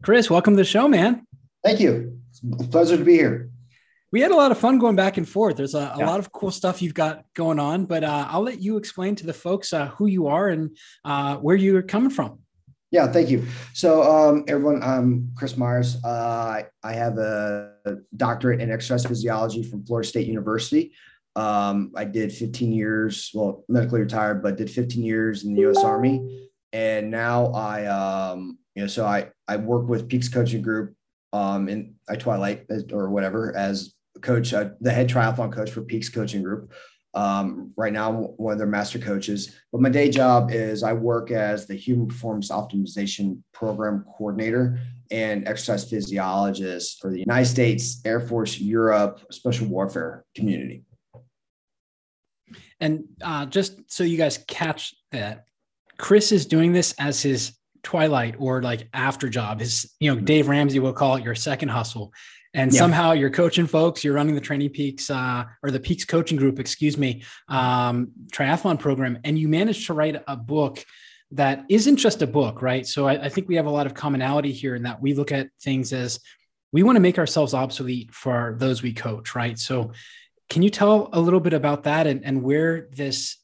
Chris, 0.00 0.30
welcome 0.30 0.52
to 0.52 0.58
the 0.58 0.64
show, 0.64 0.86
man. 0.86 1.24
Thank 1.64 1.80
you. 1.80 2.20
It's 2.30 2.40
a 2.40 2.68
pleasure 2.68 2.96
to 2.96 3.04
be 3.04 3.14
here 3.14 3.50
we 4.14 4.20
had 4.20 4.30
a 4.30 4.36
lot 4.36 4.52
of 4.52 4.58
fun 4.58 4.78
going 4.78 4.94
back 4.94 5.16
and 5.16 5.28
forth. 5.28 5.56
There's 5.56 5.74
a, 5.74 5.92
a 5.92 5.96
yeah. 5.98 6.06
lot 6.06 6.20
of 6.20 6.30
cool 6.30 6.52
stuff 6.52 6.80
you've 6.80 6.94
got 6.94 7.24
going 7.34 7.58
on, 7.58 7.84
but 7.84 8.04
uh, 8.04 8.28
I'll 8.30 8.44
let 8.44 8.62
you 8.62 8.76
explain 8.76 9.16
to 9.16 9.26
the 9.26 9.32
folks 9.32 9.72
uh, 9.72 9.88
who 9.88 10.06
you 10.06 10.28
are 10.28 10.50
and 10.50 10.76
uh, 11.04 11.34
where 11.38 11.56
you're 11.56 11.82
coming 11.82 12.10
from. 12.10 12.38
Yeah, 12.92 13.08
thank 13.08 13.28
you. 13.28 13.44
So, 13.72 14.04
um, 14.04 14.44
everyone, 14.46 14.84
I'm 14.84 15.32
Chris 15.34 15.56
Myers. 15.56 15.96
Uh, 16.04 16.62
I 16.84 16.92
have 16.92 17.18
a 17.18 17.72
doctorate 18.16 18.60
in 18.60 18.70
exercise 18.70 19.04
physiology 19.04 19.64
from 19.64 19.84
Florida 19.84 20.08
State 20.08 20.28
University. 20.28 20.92
Um, 21.34 21.90
I 21.96 22.04
did 22.04 22.32
15 22.32 22.70
years, 22.70 23.32
well, 23.34 23.64
medically 23.68 23.98
retired, 23.98 24.44
but 24.44 24.54
did 24.56 24.70
15 24.70 25.02
years 25.02 25.42
in 25.42 25.54
the 25.54 25.62
U.S. 25.62 25.82
Army, 25.82 26.50
and 26.72 27.10
now 27.10 27.46
I, 27.46 27.86
um, 27.86 28.58
you 28.76 28.82
know, 28.82 28.86
so 28.86 29.04
I 29.04 29.30
I 29.48 29.56
work 29.56 29.88
with 29.88 30.08
Peaks 30.08 30.28
Coaching 30.28 30.62
Group 30.62 30.94
um, 31.32 31.68
in 31.68 31.96
I 32.08 32.14
Twilight 32.14 32.66
or 32.92 33.10
whatever 33.10 33.56
as 33.56 33.92
coach, 34.20 34.52
uh, 34.54 34.70
the 34.80 34.90
head 34.90 35.08
triathlon 35.08 35.52
coach 35.52 35.70
for 35.70 35.82
Peaks 35.82 36.08
Coaching 36.08 36.42
Group. 36.42 36.72
Um, 37.14 37.72
right 37.76 37.92
now, 37.92 38.08
I'm 38.10 38.16
one 38.16 38.52
of 38.52 38.58
their 38.58 38.66
master 38.66 38.98
coaches. 38.98 39.54
But 39.70 39.80
my 39.80 39.88
day 39.88 40.10
job 40.10 40.50
is 40.50 40.82
I 40.82 40.92
work 40.92 41.30
as 41.30 41.66
the 41.66 41.74
Human 41.74 42.08
Performance 42.08 42.50
Optimization 42.50 43.40
Program 43.52 44.04
Coordinator 44.16 44.80
and 45.10 45.46
exercise 45.46 45.88
physiologist 45.88 47.00
for 47.00 47.10
the 47.10 47.20
United 47.20 47.46
States 47.46 48.00
Air 48.04 48.20
Force 48.20 48.58
Europe 48.58 49.20
Special 49.30 49.68
Warfare 49.68 50.24
community. 50.34 50.82
And 52.80 53.04
uh, 53.22 53.46
just 53.46 53.78
so 53.86 54.02
you 54.02 54.16
guys 54.16 54.38
catch 54.48 54.94
that, 55.12 55.44
Chris 55.98 56.32
is 56.32 56.46
doing 56.46 56.72
this 56.72 56.94
as 56.98 57.22
his 57.22 57.56
twilight 57.84 58.34
or 58.38 58.62
like 58.62 58.88
after 58.92 59.28
job. 59.28 59.60
His, 59.60 59.94
you 60.00 60.12
know, 60.12 60.20
Dave 60.20 60.48
Ramsey 60.48 60.80
will 60.80 60.92
call 60.92 61.16
it 61.16 61.24
your 61.24 61.36
second 61.36 61.68
hustle 61.68 62.12
and 62.54 62.72
yeah. 62.72 62.78
somehow 62.78 63.12
you're 63.12 63.30
coaching 63.30 63.66
folks 63.66 64.02
you're 64.02 64.14
running 64.14 64.34
the 64.34 64.40
training 64.40 64.70
peaks 64.70 65.10
uh, 65.10 65.44
or 65.62 65.70
the 65.70 65.80
peaks 65.80 66.04
coaching 66.04 66.36
group 66.36 66.58
excuse 66.58 66.96
me 66.96 67.22
um, 67.48 68.12
triathlon 68.32 68.78
program 68.78 69.18
and 69.24 69.38
you 69.38 69.48
managed 69.48 69.86
to 69.86 69.94
write 69.94 70.22
a 70.26 70.36
book 70.36 70.84
that 71.32 71.64
isn't 71.68 71.96
just 71.96 72.22
a 72.22 72.26
book 72.26 72.62
right? 72.62 72.86
So 72.86 73.06
I, 73.06 73.24
I, 73.24 73.28
think 73.28 73.48
we 73.48 73.56
have 73.56 73.66
a 73.66 73.70
lot 73.70 73.86
of 73.86 73.94
commonality 73.94 74.52
here 74.52 74.76
in 74.76 74.84
that 74.84 75.00
we 75.02 75.14
look 75.14 75.32
at 75.32 75.48
things 75.60 75.92
as 75.92 76.20
we 76.70 76.82
want 76.82 76.96
to 76.96 77.00
make 77.00 77.18
ourselves 77.18 77.54
obsolete 77.54 78.12
for 78.14 78.54
those 78.58 78.82
we 78.82 78.92
coach 78.92 79.34
right? 79.34 79.58
So 79.58 79.92
can 80.48 80.62
you 80.62 80.70
tell 80.70 81.08
a 81.12 81.20
little 81.20 81.40
bit 81.40 81.52
about 81.52 81.84
that 81.84 82.06
and, 82.06 82.24
and 82.24 82.42
where 82.42 82.88
this 82.92 83.38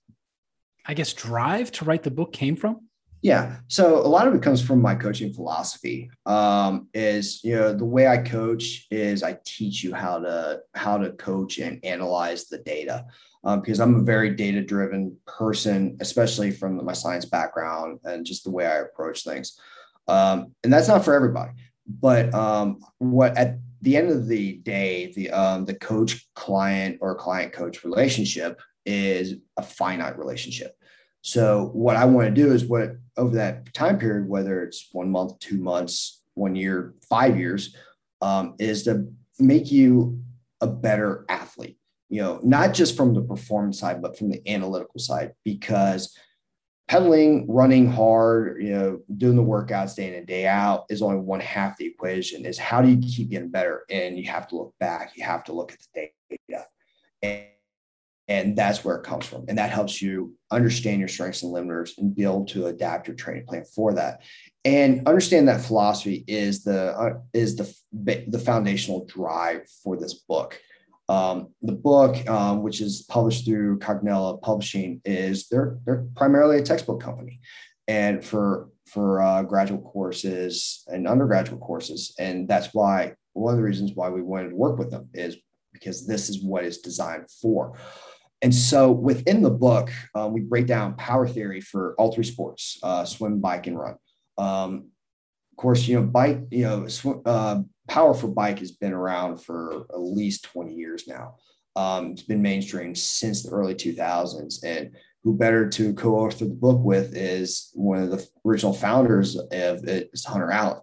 i 0.87 0.95
guess 0.95 1.12
drive 1.12 1.71
to 1.73 1.85
write 1.85 2.02
the 2.02 2.11
book 2.11 2.33
came 2.33 2.57
from 2.57 2.81
yeah. 3.23 3.57
So 3.69 3.99
a 3.99 4.09
lot 4.09 4.27
of 4.27 4.35
it 4.35 4.43
comes 4.43 4.62
from 4.62 4.81
my 4.81 4.95
coaching 4.95 5.33
philosophy. 5.33 6.11
Um, 6.27 6.89
is 6.95 7.45
you 7.45 7.55
know 7.55 7.73
the 7.75 7.85
way 7.85 8.07
I 8.07 8.19
coach 8.19 8.87
is 8.91 9.23
I 9.23 9.39
teach 9.45 9.83
you 9.83 9.95
how 9.95 10.19
to 10.21 10.61
how 10.75 10.99
to 10.99 11.11
coach 11.12 11.59
and 11.59 11.85
analyze 11.85 12.47
the 12.47 12.59
data 12.59 13.07
um, 13.45 13.61
because 13.61 13.81
I'm 13.81 13.97
a 13.97 14.03
very 14.03 14.31
data 14.31 14.62
driven 14.62 15.17
person, 15.27 15.97
especially 16.00 16.50
from 16.50 16.83
my 16.85 16.93
science 16.93 17.25
background 17.25 18.00
and 18.05 18.25
just 18.25 18.45
the 18.45 18.50
way 18.50 18.67
I 18.67 18.79
approach 18.79 19.25
things. 19.25 19.59
Um, 20.09 20.55
and 20.65 20.73
that's 20.73 20.89
not 20.89 21.05
for 21.05 21.15
everybody. 21.15 21.53
But 21.87 22.33
um, 22.35 22.81
what 22.99 23.37
at 23.37 23.59
the 23.83 23.97
end 23.97 24.11
of 24.11 24.29
the 24.29 24.55
day, 24.55 25.12
the 25.15 25.31
um, 25.31 25.65
the 25.65 25.75
coach 25.75 26.27
client 26.35 26.99
or 27.00 27.15
client 27.15 27.53
coach 27.53 27.85
relationship 27.85 28.61
is 28.87 29.35
a 29.57 29.62
finite 29.62 30.19
relationship. 30.19 30.75
So 31.23 31.71
what 31.73 31.97
I 31.97 32.05
want 32.07 32.29
to 32.29 32.43
do 32.43 32.53
is 32.53 32.65
what 32.65 32.93
over 33.17 33.37
that 33.37 33.73
time 33.75 33.99
period, 33.99 34.29
whether 34.29 34.62
it's 34.62 34.89
one 34.93 35.11
month, 35.11 35.39
two 35.39 35.59
months, 35.59 36.23
one 36.35 36.57
year, 36.57 36.95
five 37.09 37.39
years, 37.39 37.77
um, 38.23 38.55
is 38.59 38.85
to 38.85 39.07
make 39.39 39.71
you 39.71 40.23
a 40.61 40.67
better 40.67 41.25
athlete. 41.29 41.79
You 42.09 42.23
know, 42.23 42.41
not 42.43 42.75
just 42.75 42.97
from 42.97 43.15
the 43.15 43.23
performance 43.23 43.79
side, 43.79 44.03
but 44.03 44.19
from 44.19 44.31
the 44.31 44.43
analytical 44.50 44.99
side, 44.99 45.33
because 45.45 46.17
pedaling, 46.89 47.47
running 47.49 47.87
hard, 47.87 48.61
you 48.61 48.71
know, 48.71 49.00
doing 49.17 49.37
the 49.37 49.43
workouts 49.43 49.95
day 49.95 50.09
in 50.09 50.15
and 50.15 50.27
day 50.27 50.45
out 50.45 50.87
is 50.91 51.03
only 51.03 51.19
one 51.19 51.39
half 51.39 51.77
the 51.77 51.87
equation. 51.87 52.45
Is 52.45 52.59
how 52.59 52.83
do 52.83 52.89
you 52.89 52.99
keep 52.99 53.31
getting 53.31 53.50
better? 53.50 53.85
And 53.89 54.19
you 54.19 54.29
have 54.29 54.49
to 54.49 54.57
look 54.57 54.75
back. 54.81 55.12
You 55.15 55.25
have 55.25 55.45
to 55.45 55.53
look 55.53 55.73
at 55.73 55.79
the 55.95 56.11
data. 56.49 56.67
And 57.23 57.45
and 58.31 58.57
that's 58.57 58.85
where 58.85 58.95
it 58.95 59.03
comes 59.03 59.27
from. 59.27 59.45
And 59.49 59.59
that 59.59 59.71
helps 59.71 60.01
you 60.01 60.37
understand 60.53 61.01
your 61.01 61.09
strengths 61.09 61.43
and 61.43 61.53
limiters 61.53 61.99
and 61.99 62.19
able 62.19 62.45
to 62.47 62.67
adapt 62.67 63.09
your 63.09 63.17
training 63.17 63.45
plan 63.45 63.65
for 63.65 63.93
that. 63.95 64.23
And 64.65 65.07
understand 65.09 65.49
that 65.49 65.63
philosophy 65.63 66.25
is 66.29 66.63
the 66.63 66.97
uh, 66.97 67.19
is 67.35 67.57
the 67.57 67.75
the 67.93 68.39
foundational 68.39 69.05
drive 69.07 69.69
for 69.83 69.99
this 69.99 70.15
book. 70.15 70.61
Um, 71.09 71.49
the 71.61 71.73
book, 71.73 72.29
um, 72.29 72.63
which 72.63 72.81
is 72.81 73.03
published 73.03 73.47
through 73.47 73.81
Cognella 73.81 74.41
Publishing, 74.41 75.01
is 75.05 75.49
they're 75.49 75.79
they're 75.85 76.07
primarily 76.15 76.59
a 76.59 76.63
textbook 76.63 77.03
company, 77.03 77.41
and 77.89 78.25
for 78.25 78.69
for 78.87 79.21
uh, 79.23 79.43
graduate 79.43 79.83
courses 79.83 80.85
and 80.87 81.09
undergraduate 81.09 81.61
courses, 81.61 82.15
and 82.19 82.49
that's 82.49 82.73
why 82.75 83.15
one 83.33 83.55
of 83.55 83.59
the 83.59 83.65
reasons 83.65 83.93
why 83.95 84.09
we 84.09 84.23
wanted 84.23 84.51
to 84.51 84.57
work 84.57 84.79
with 84.79 84.91
them 84.91 85.09
is 85.15 85.37
because 85.73 86.07
this 86.07 86.29
is 86.29 86.45
what 86.45 86.65
it's 86.65 86.79
designed 86.79 87.29
for. 87.31 87.77
And 88.43 88.55
so 88.55 88.91
within 88.91 89.43
the 89.43 89.51
book, 89.51 89.91
uh, 90.15 90.29
we 90.31 90.41
break 90.41 90.67
down 90.67 90.97
power 90.97 91.29
theory 91.29 91.61
for 91.61 91.95
all 91.99 92.13
three 92.13 92.25
sports 92.25 92.79
uh, 92.83 93.05
swim, 93.05 93.41
bike, 93.41 93.67
and 93.67 93.79
run. 93.79 93.97
Um, 94.39 94.91
of 95.53 95.57
course, 95.57 95.87
you 95.87 95.97
know, 95.97 96.07
bike, 96.07 96.41
you 96.51 96.65
know, 96.65 96.89
sw- 96.89 97.21
uh, 97.27 97.61
power 97.87 98.15
for 98.15 98.29
bike 98.29 98.61
has 98.61 98.73
been 98.73 98.93
around 98.93 99.39
for 99.39 99.87
at 99.93 100.01
least 100.01 100.45
20 100.45 100.75
years 100.75 101.07
now. 101.07 101.37
Um, 101.77 102.13
it's 102.13 102.23
been 102.23 102.41
mainstream 102.41 102.95
since 102.95 103.43
the 103.43 103.51
early 103.51 103.75
2000s. 103.75 104.65
And 104.65 104.93
who 105.23 105.37
better 105.37 105.69
to 105.69 105.93
co 105.95 106.17
author 106.17 106.47
the 106.47 106.55
book 106.55 106.81
with 106.83 107.15
is 107.15 107.71
one 107.75 108.03
of 108.03 108.11
the 108.11 108.27
original 108.47 108.73
founders 108.73 109.37
of 109.37 109.85
it, 109.85 110.11
is 110.13 110.25
Hunter 110.25 110.51
Allen. 110.51 110.81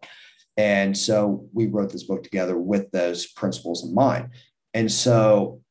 And 0.57 0.97
so 0.97 1.47
we 1.53 1.67
wrote 1.67 1.91
this 1.91 2.03
book 2.03 2.23
together 2.23 2.57
with 2.57 2.91
those 2.91 3.27
principles 3.27 3.83
in 3.83 3.93
mind. 3.93 4.29
And 4.73 4.91
so 4.91 5.61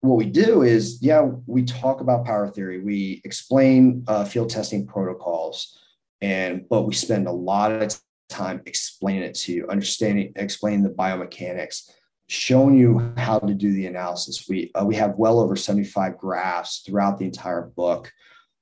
what 0.00 0.16
we 0.16 0.26
do 0.26 0.62
is, 0.62 0.98
yeah, 1.02 1.28
we 1.46 1.64
talk 1.64 2.00
about 2.00 2.24
power 2.24 2.48
theory, 2.48 2.80
we 2.80 3.20
explain 3.24 4.04
uh, 4.06 4.24
field 4.24 4.50
testing 4.50 4.86
protocols, 4.86 5.78
and 6.20 6.68
but 6.68 6.82
we 6.82 6.94
spend 6.94 7.26
a 7.26 7.32
lot 7.32 7.72
of 7.72 8.00
time 8.28 8.62
explaining 8.66 9.22
it 9.22 9.34
to 9.34 9.52
you, 9.52 9.68
understanding, 9.68 10.32
explaining 10.36 10.82
the 10.82 10.90
biomechanics, 10.90 11.90
showing 12.28 12.78
you 12.78 13.12
how 13.16 13.38
to 13.38 13.54
do 13.54 13.72
the 13.72 13.86
analysis. 13.86 14.46
We 14.48 14.70
uh, 14.74 14.84
we 14.84 14.94
have 14.96 15.14
well 15.16 15.40
over 15.40 15.56
seventy 15.56 15.88
five 15.88 16.16
graphs 16.16 16.82
throughout 16.86 17.18
the 17.18 17.24
entire 17.24 17.62
book. 17.62 18.12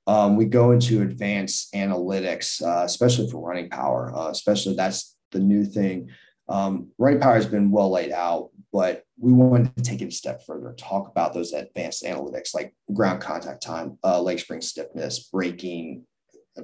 Um, 0.07 0.37
we 0.37 0.45
go 0.45 0.71
into 0.71 1.01
advanced 1.01 1.73
analytics, 1.73 2.63
uh, 2.63 2.85
especially 2.85 3.29
for 3.29 3.47
running 3.47 3.69
power. 3.69 4.11
Uh, 4.15 4.29
especially 4.29 4.75
that's 4.75 5.15
the 5.31 5.39
new 5.39 5.65
thing. 5.65 6.09
Um, 6.49 6.89
running 6.97 7.19
power 7.19 7.35
has 7.35 7.45
been 7.45 7.71
well 7.71 7.91
laid 7.91 8.11
out, 8.11 8.49
but 8.71 9.03
we 9.19 9.33
wanted 9.33 9.75
to 9.75 9.83
take 9.83 10.01
it 10.01 10.07
a 10.07 10.11
step 10.11 10.45
further, 10.45 10.73
talk 10.77 11.09
about 11.09 11.33
those 11.33 11.53
advanced 11.53 12.03
analytics 12.03 12.53
like 12.53 12.73
ground 12.93 13.21
contact 13.21 13.61
time, 13.61 13.97
uh, 14.03 14.21
leg 14.21 14.39
spring 14.39 14.61
stiffness, 14.61 15.29
braking, 15.31 16.05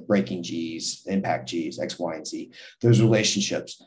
braking 0.06 0.42
G's, 0.42 1.02
impact 1.06 1.48
G's, 1.48 1.78
X, 1.78 1.98
Y, 1.98 2.14
and 2.14 2.26
Z, 2.26 2.52
those 2.80 3.00
relationships 3.00 3.82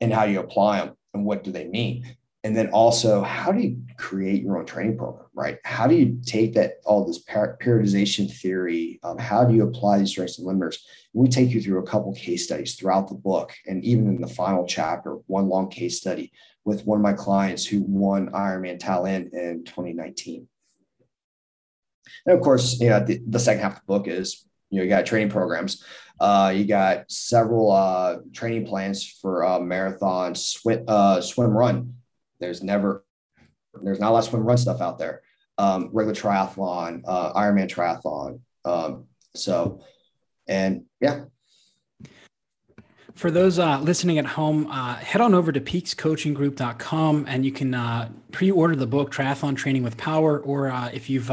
and 0.00 0.12
how 0.12 0.24
you 0.24 0.40
apply 0.40 0.80
them 0.80 0.94
and 1.14 1.24
what 1.24 1.44
do 1.44 1.50
they 1.50 1.66
mean. 1.66 2.16
And 2.44 2.56
then 2.56 2.68
also, 2.68 3.22
how 3.22 3.50
do 3.50 3.60
you 3.60 3.82
create 3.98 4.42
your 4.42 4.58
own 4.58 4.66
training 4.66 4.98
program, 4.98 5.26
right? 5.34 5.58
How 5.64 5.88
do 5.88 5.96
you 5.96 6.20
take 6.24 6.54
that 6.54 6.74
all 6.84 7.04
this 7.04 7.24
periodization 7.24 8.32
theory? 8.32 9.00
Um, 9.02 9.18
how 9.18 9.44
do 9.44 9.54
you 9.54 9.64
apply 9.64 9.98
these 9.98 10.10
strengths 10.10 10.38
and 10.38 10.46
limiters? 10.46 10.78
we 11.16 11.28
take 11.28 11.50
you 11.50 11.62
through 11.62 11.78
a 11.78 11.86
couple 11.86 12.12
case 12.12 12.44
studies 12.44 12.74
throughout 12.74 13.08
the 13.08 13.14
book, 13.14 13.54
and 13.66 13.82
even 13.82 14.06
in 14.06 14.20
the 14.20 14.26
final 14.26 14.66
chapter, 14.66 15.14
one 15.26 15.48
long 15.48 15.70
case 15.70 15.96
study 15.98 16.30
with 16.66 16.84
one 16.84 16.98
of 16.98 17.02
my 17.02 17.14
clients 17.14 17.64
who 17.64 17.80
won 17.80 18.30
Ironman 18.32 18.78
Tallinn 18.78 19.32
in 19.32 19.64
2019. 19.64 20.46
And 22.26 22.36
of 22.36 22.42
course, 22.42 22.78
you 22.80 22.90
know, 22.90 23.02
the, 23.02 23.18
the 23.26 23.38
second 23.38 23.62
half 23.62 23.72
of 23.72 23.78
the 23.78 23.86
book 23.86 24.08
is, 24.08 24.46
you 24.68 24.78
know, 24.78 24.82
you 24.84 24.90
got 24.90 25.06
training 25.06 25.30
programs. 25.30 25.82
Uh, 26.20 26.52
you 26.54 26.66
got 26.66 27.10
several 27.10 27.70
uh, 27.70 28.18
training 28.34 28.66
plans 28.66 29.06
for 29.22 29.42
uh, 29.42 29.58
marathon, 29.58 30.34
swim, 30.34 30.84
swim, 31.22 31.50
run. 31.50 31.94
There's 32.40 32.62
never, 32.62 33.04
there's 33.82 34.00
not 34.00 34.10
a 34.10 34.12
lot 34.12 34.18
of 34.20 34.24
swim, 34.24 34.42
run 34.42 34.56
stuff 34.56 34.80
out 34.80 34.98
there. 34.98 35.22
Um, 35.58 35.90
regular 35.92 36.14
triathlon, 36.14 37.02
uh, 37.06 37.32
Ironman 37.32 37.68
triathlon. 37.68 38.40
Um, 38.64 39.06
so, 39.34 39.80
and 40.46 40.84
yeah, 41.00 41.24
for 43.16 43.30
those 43.30 43.58
uh, 43.58 43.80
listening 43.80 44.18
at 44.18 44.26
home, 44.26 44.70
uh, 44.70 44.96
head 44.96 45.22
on 45.22 45.34
over 45.34 45.50
to 45.50 45.60
peakscoachinggroup.com 45.60 47.24
and 47.26 47.46
you 47.46 47.50
can 47.50 47.72
uh, 47.72 48.10
pre 48.30 48.50
order 48.50 48.76
the 48.76 48.86
book, 48.86 49.10
Triathlon 49.10 49.56
Training 49.56 49.82
with 49.82 49.96
Power. 49.96 50.38
Or 50.38 50.70
uh, 50.70 50.90
if 50.92 51.08
you've 51.08 51.30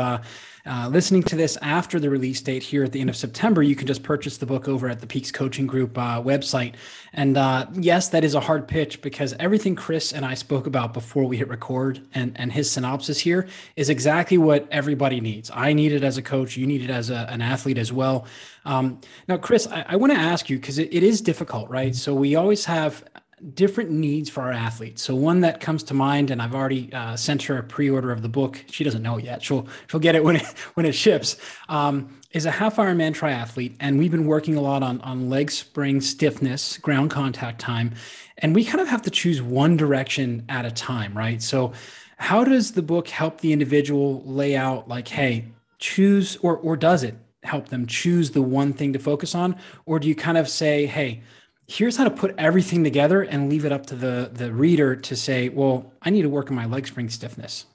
uh, 0.65 0.87
listening 0.87 1.21
to 1.23 1.35
this 1.35 1.57
after 1.61 1.99
the 1.99 2.09
release 2.09 2.39
date 2.39 2.63
here 2.63 2.85
at 2.85 2.93
the 2.93 3.01
end 3.01 3.09
of 3.09 3.17
September, 3.17 3.61
you 3.61 3.75
can 3.75 3.85
just 3.85 4.01
purchase 4.01 4.37
the 4.37 4.45
book 4.45 4.67
over 4.67 4.87
at 4.87 5.01
the 5.01 5.07
Peaks 5.07 5.29
Coaching 5.29 5.67
Group 5.67 5.97
uh, 5.97 6.21
website. 6.21 6.75
And 7.11 7.35
uh, 7.35 7.67
yes, 7.73 8.07
that 8.09 8.23
is 8.23 8.33
a 8.33 8.39
hard 8.39 8.65
pitch 8.67 9.01
because 9.01 9.33
everything 9.39 9.75
Chris 9.75 10.13
and 10.13 10.25
I 10.25 10.35
spoke 10.35 10.65
about 10.65 10.93
before 10.93 11.25
we 11.25 11.35
hit 11.35 11.49
record 11.49 12.01
and, 12.13 12.31
and 12.39 12.53
his 12.53 12.71
synopsis 12.71 13.19
here 13.19 13.47
is 13.75 13.89
exactly 13.89 14.37
what 14.37 14.65
everybody 14.71 15.19
needs. 15.19 15.51
I 15.53 15.73
need 15.73 15.91
it 15.91 16.03
as 16.03 16.17
a 16.17 16.21
coach, 16.21 16.55
you 16.55 16.65
need 16.65 16.81
it 16.81 16.89
as 16.89 17.09
a, 17.09 17.27
an 17.29 17.41
athlete 17.41 17.77
as 17.77 17.91
well. 17.91 18.25
Um, 18.63 19.01
now, 19.27 19.35
Chris, 19.35 19.67
I, 19.67 19.85
I 19.89 19.95
want 19.97 20.13
to 20.13 20.19
ask 20.19 20.49
you 20.49 20.57
because 20.57 20.79
it, 20.79 20.93
it 20.93 21.03
is 21.03 21.19
difficult, 21.19 21.69
right? 21.69 21.93
So 21.93 22.13
we 22.13 22.35
always 22.35 22.63
have 22.65 23.03
different 23.43 23.91
needs 23.91 24.29
for 24.29 24.41
our 24.41 24.51
athletes. 24.51 25.01
So 25.01 25.15
one 25.15 25.41
that 25.41 25.59
comes 25.59 25.83
to 25.83 25.93
mind, 25.93 26.31
and 26.31 26.41
I've 26.41 26.55
already 26.55 26.91
uh, 26.93 27.15
sent 27.15 27.43
her 27.43 27.57
a 27.57 27.63
pre-order 27.63 28.11
of 28.11 28.21
the 28.21 28.29
book. 28.29 28.63
She 28.69 28.83
doesn't 28.83 29.01
know 29.01 29.17
it 29.17 29.25
yet. 29.25 29.43
She'll 29.43 29.67
she'll 29.87 29.99
get 29.99 30.15
it 30.15 30.23
when 30.23 30.37
it 30.37 30.45
when 30.75 30.85
it 30.85 30.93
ships. 30.93 31.37
Um, 31.69 32.19
is 32.31 32.47
a 32.47 32.51
half 32.51 32.77
Ironman 32.77 33.15
triathlete, 33.15 33.75
and 33.79 33.99
we've 33.99 34.09
been 34.09 34.25
working 34.25 34.55
a 34.55 34.61
lot 34.61 34.81
on 34.81 35.01
on 35.01 35.29
leg 35.29 35.51
spring 35.51 36.01
stiffness, 36.01 36.77
ground 36.77 37.11
contact 37.11 37.59
time, 37.59 37.93
and 38.39 38.55
we 38.55 38.65
kind 38.65 38.81
of 38.81 38.87
have 38.87 39.01
to 39.03 39.11
choose 39.11 39.41
one 39.41 39.77
direction 39.77 40.45
at 40.49 40.65
a 40.65 40.71
time, 40.71 41.15
right? 41.15 41.41
So, 41.41 41.73
how 42.17 42.43
does 42.43 42.71
the 42.71 42.81
book 42.81 43.07
help 43.07 43.41
the 43.41 43.53
individual 43.53 44.23
lay 44.25 44.55
out 44.55 44.87
like, 44.87 45.07
hey, 45.07 45.45
choose, 45.79 46.37
or 46.37 46.57
or 46.57 46.75
does 46.75 47.03
it 47.03 47.15
help 47.43 47.69
them 47.69 47.85
choose 47.85 48.31
the 48.31 48.41
one 48.41 48.73
thing 48.73 48.93
to 48.93 48.99
focus 48.99 49.35
on, 49.35 49.55
or 49.85 49.99
do 49.99 50.07
you 50.07 50.15
kind 50.15 50.37
of 50.37 50.47
say, 50.49 50.85
hey? 50.85 51.21
Here's 51.67 51.97
how 51.97 52.03
to 52.03 52.09
put 52.09 52.35
everything 52.37 52.83
together 52.83 53.21
and 53.21 53.49
leave 53.49 53.65
it 53.65 53.71
up 53.71 53.85
to 53.87 53.95
the 53.95 54.29
the 54.33 54.51
reader 54.51 54.95
to 54.95 55.15
say 55.15 55.49
well 55.49 55.91
i 56.01 56.09
need 56.09 56.21
to 56.23 56.29
work 56.29 56.49
on 56.49 56.55
my 56.55 56.65
leg 56.65 56.87
spring 56.87 57.09
stiffness. 57.09 57.65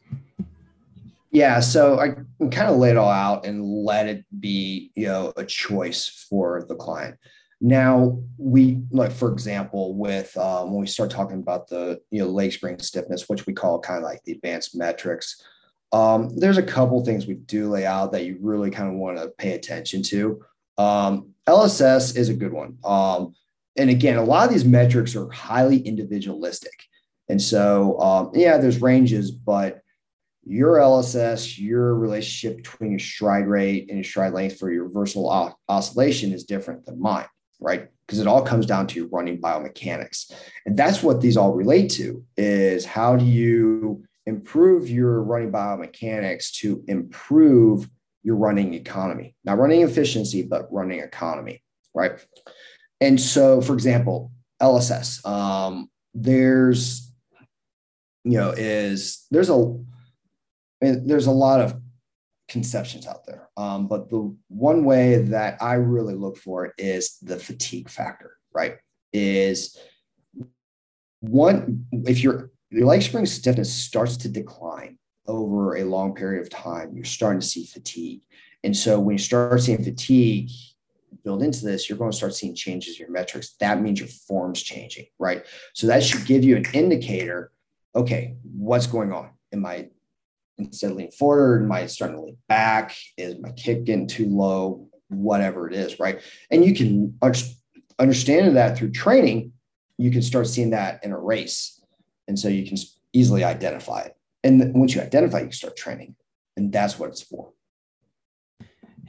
Yeah 1.30 1.60
so 1.60 1.98
i 1.98 2.10
kind 2.50 2.70
of 2.70 2.76
lay 2.76 2.90
it 2.90 2.96
all 2.96 3.10
out 3.10 3.46
and 3.46 3.64
let 3.64 4.06
it 4.06 4.24
be 4.40 4.90
you 4.94 5.06
know 5.06 5.32
a 5.36 5.44
choice 5.44 6.26
for 6.28 6.64
the 6.68 6.74
client. 6.74 7.16
Now 7.60 8.20
we 8.36 8.82
like 8.92 9.10
for 9.10 9.32
example 9.32 9.94
with 9.94 10.36
um, 10.36 10.70
when 10.70 10.80
we 10.80 10.86
start 10.86 11.10
talking 11.10 11.38
about 11.38 11.68
the 11.68 12.00
you 12.10 12.20
know 12.20 12.28
leg 12.28 12.52
spring 12.52 12.78
stiffness 12.78 13.28
which 13.28 13.46
we 13.46 13.52
call 13.52 13.80
kind 13.80 13.98
of 13.98 14.04
like 14.04 14.22
the 14.24 14.32
advanced 14.32 14.76
metrics 14.76 15.42
um, 15.92 16.36
there's 16.36 16.58
a 16.58 16.62
couple 16.62 17.02
things 17.04 17.26
we 17.26 17.34
do 17.34 17.68
lay 17.70 17.86
out 17.86 18.12
that 18.12 18.24
you 18.24 18.38
really 18.40 18.70
kind 18.70 18.88
of 18.88 18.94
want 18.94 19.16
to 19.18 19.28
pay 19.28 19.52
attention 19.52 20.02
to. 20.04 20.42
Um, 20.76 21.34
lss 21.46 22.16
is 22.16 22.28
a 22.28 22.34
good 22.34 22.52
one. 22.52 22.78
Um, 22.84 23.34
and 23.78 23.90
again, 23.90 24.16
a 24.16 24.24
lot 24.24 24.46
of 24.46 24.52
these 24.52 24.64
metrics 24.64 25.14
are 25.16 25.30
highly 25.30 25.78
individualistic. 25.78 26.72
And 27.28 27.40
so, 27.40 27.98
um, 28.00 28.30
yeah, 28.34 28.58
there's 28.58 28.80
ranges, 28.80 29.30
but 29.30 29.80
your 30.44 30.76
LSS, 30.76 31.58
your 31.58 31.94
relationship 31.94 32.56
between 32.56 32.90
your 32.90 32.98
stride 32.98 33.46
rate 33.46 33.88
and 33.88 33.98
your 33.98 34.04
stride 34.04 34.32
length 34.32 34.58
for 34.58 34.70
your 34.70 34.84
reversal 34.84 35.54
oscillation 35.68 36.32
is 36.32 36.44
different 36.44 36.86
than 36.86 37.00
mine, 37.00 37.26
right? 37.60 37.88
Because 38.06 38.18
it 38.18 38.26
all 38.26 38.42
comes 38.42 38.64
down 38.64 38.86
to 38.88 38.96
your 38.96 39.08
running 39.08 39.40
biomechanics. 39.40 40.32
And 40.64 40.76
that's 40.76 41.02
what 41.02 41.20
these 41.20 41.36
all 41.36 41.52
relate 41.52 41.90
to 41.92 42.24
is 42.38 42.86
how 42.86 43.16
do 43.16 43.26
you 43.26 44.02
improve 44.26 44.88
your 44.88 45.22
running 45.22 45.52
biomechanics 45.52 46.50
to 46.60 46.82
improve 46.88 47.88
your 48.22 48.36
running 48.36 48.74
economy, 48.74 49.34
not 49.44 49.58
running 49.58 49.82
efficiency, 49.82 50.42
but 50.42 50.72
running 50.72 51.00
economy, 51.00 51.62
right? 51.94 52.12
And 53.00 53.20
so, 53.20 53.60
for 53.60 53.74
example, 53.74 54.32
LSS, 54.60 55.24
um, 55.26 55.88
there's, 56.14 57.12
you 58.24 58.38
know, 58.38 58.50
is 58.50 59.26
there's 59.30 59.50
a 59.50 59.76
there's 60.80 61.26
a 61.26 61.32
lot 61.32 61.60
of 61.60 61.80
conceptions 62.48 63.06
out 63.06 63.26
there. 63.26 63.48
Um, 63.56 63.88
but 63.88 64.08
the 64.08 64.34
one 64.48 64.84
way 64.84 65.22
that 65.22 65.62
I 65.62 65.74
really 65.74 66.14
look 66.14 66.36
for 66.36 66.66
it 66.66 66.72
is 66.78 67.18
the 67.20 67.38
fatigue 67.38 67.88
factor, 67.88 68.36
right? 68.52 68.76
Is 69.12 69.76
one, 71.20 71.86
if 71.92 72.22
your, 72.22 72.50
your 72.70 72.86
leg 72.86 73.02
spring 73.02 73.26
stiffness 73.26 73.72
starts 73.72 74.16
to 74.18 74.28
decline 74.28 74.98
over 75.26 75.76
a 75.76 75.84
long 75.84 76.14
period 76.14 76.42
of 76.42 76.50
time, 76.50 76.94
you're 76.94 77.04
starting 77.04 77.40
to 77.40 77.46
see 77.46 77.66
fatigue. 77.66 78.22
And 78.64 78.76
so 78.76 78.98
when 78.98 79.14
you 79.14 79.18
start 79.18 79.60
seeing 79.60 79.84
fatigue 79.84 80.50
build 81.28 81.42
into 81.42 81.62
this, 81.62 81.90
you're 81.90 81.98
going 81.98 82.10
to 82.10 82.16
start 82.16 82.34
seeing 82.34 82.54
changes 82.54 82.98
in 82.98 83.04
your 83.04 83.12
metrics. 83.12 83.50
That 83.60 83.82
means 83.82 84.00
your 84.00 84.08
form's 84.08 84.62
changing, 84.62 85.04
right? 85.18 85.44
So 85.74 85.86
that 85.88 86.02
should 86.02 86.24
give 86.24 86.42
you 86.42 86.56
an 86.56 86.64
indicator. 86.72 87.52
Okay, 87.94 88.36
what's 88.42 88.86
going 88.86 89.12
on? 89.12 89.28
Am 89.52 89.66
I 89.66 89.90
instead 90.56 90.92
leaning 90.92 91.12
forward? 91.12 91.64
Am 91.64 91.70
I 91.70 91.84
starting 91.84 92.16
to 92.16 92.22
lean 92.22 92.38
back? 92.48 92.96
Is 93.18 93.36
my 93.38 93.50
kick 93.50 93.84
getting 93.84 94.06
too 94.06 94.26
low? 94.26 94.88
Whatever 95.08 95.68
it 95.68 95.74
is, 95.74 96.00
right? 96.00 96.22
And 96.50 96.64
you 96.64 96.74
can 96.74 97.18
understand 97.98 98.56
that 98.56 98.78
through 98.78 98.92
training, 98.92 99.52
you 99.98 100.10
can 100.10 100.22
start 100.22 100.46
seeing 100.46 100.70
that 100.70 101.04
in 101.04 101.12
a 101.12 101.18
race. 101.18 101.78
And 102.26 102.38
so 102.38 102.48
you 102.48 102.66
can 102.66 102.78
easily 103.12 103.44
identify 103.44 104.00
it. 104.00 104.16
And 104.44 104.74
once 104.74 104.94
you 104.94 105.02
identify, 105.02 105.40
you 105.40 105.52
start 105.52 105.76
training. 105.76 106.14
And 106.56 106.72
that's 106.72 106.98
what 106.98 107.10
it's 107.10 107.20
for. 107.22 107.52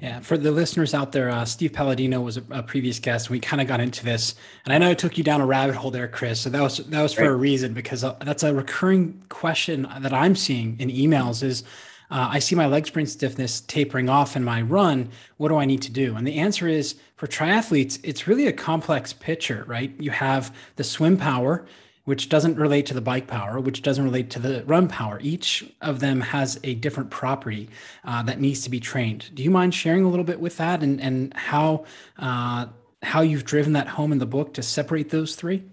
Yeah, 0.02 0.22
for 0.22 0.38
the 0.38 0.52
listeners 0.52 0.94
out 0.94 1.12
there, 1.12 1.30
uh, 1.30 1.44
Steve 1.44 1.74
Palladino 1.74 2.22
was 2.22 2.38
a, 2.38 2.44
a, 2.52 2.64
previous 2.64 3.00
guest. 3.00 3.30
We 3.30 3.42
kind 3.42 3.62
of 3.62 3.68
got 3.68 3.82
into 3.82 4.06
this, 4.06 4.34
and 4.64 4.74
I 4.74 4.78
know 4.78 4.92
it 4.92 4.98
took 4.98 5.18
you 5.18 5.26
down 5.26 5.42
a 5.42 5.46
rabbit 5.46 5.76
hole 5.76 5.92
there, 5.92 6.08
Chris. 6.08 6.40
So 6.40 6.50
that 6.50 6.62
was 6.62 6.78
that 6.78 7.02
was 7.02 7.14
for 7.14 7.24
right. 7.24 7.32
a 7.32 7.36
reason 7.36 7.74
because 7.74 8.06
uh, 8.06 8.16
that's 8.22 8.44
a 8.44 8.54
recurring 8.54 9.22
question 9.28 9.86
that 10.00 10.14
I'm 10.14 10.38
seeing 10.38 10.78
in 10.80 10.90
emails. 10.90 11.44
Is 11.44 11.64
uh, 12.12 12.30
I 12.32 12.40
see 12.40 12.56
my 12.56 12.66
leg 12.66 12.88
spring 12.88 13.08
stiffness 13.08 13.60
tapering 13.62 14.08
off 14.08 14.38
in 14.38 14.44
my 14.44 14.62
run. 14.62 15.10
What 15.36 15.50
do 15.50 15.58
I 15.58 15.66
need 15.66 15.82
to 15.82 15.92
do? 15.92 16.16
And 16.16 16.26
the 16.26 16.36
answer 16.36 16.68
is 16.68 16.96
for 17.16 17.28
triathletes, 17.28 18.00
it's 18.02 18.26
really 18.26 18.48
a 18.48 18.54
complex 18.54 19.12
picture, 19.12 19.66
right? 19.68 19.94
You 20.00 20.12
have 20.12 20.56
the 20.78 20.84
swim 20.86 21.18
power, 21.18 21.66
which 22.10 22.28
doesn't 22.28 22.58
relate 22.58 22.88
to 22.88 22.96
the 22.96 23.02
bike 23.02 23.28
power, 23.28 23.60
which 23.60 23.84
doesn't 23.84 24.04
relate 24.04 24.32
to 24.32 24.40
the 24.40 24.64
run 24.66 24.88
power. 24.88 25.20
Each 25.22 25.64
of 25.80 26.00
them 26.00 26.22
has 26.22 26.60
a 26.64 26.74
different 26.74 27.12
property 27.12 27.70
uh, 28.04 28.24
that 28.24 28.42
needs 28.42 28.64
to 28.64 28.72
be 28.72 28.80
trained. 28.80 29.30
Do 29.36 29.44
you 29.44 29.52
mind 29.52 29.76
sharing 29.76 30.04
a 30.04 30.10
little 30.10 30.26
bit 30.26 30.40
with 30.40 30.58
that 30.58 30.82
and 30.82 31.00
and 31.00 31.32
how 31.36 31.86
uh, 32.18 32.66
how 33.04 33.22
you've 33.22 33.46
driven 33.46 33.74
that 33.74 33.90
home 33.90 34.12
in 34.12 34.18
the 34.18 34.26
book 34.26 34.56
to 34.56 34.64
separate 34.64 35.12
those 35.12 35.36
three? 35.36 35.64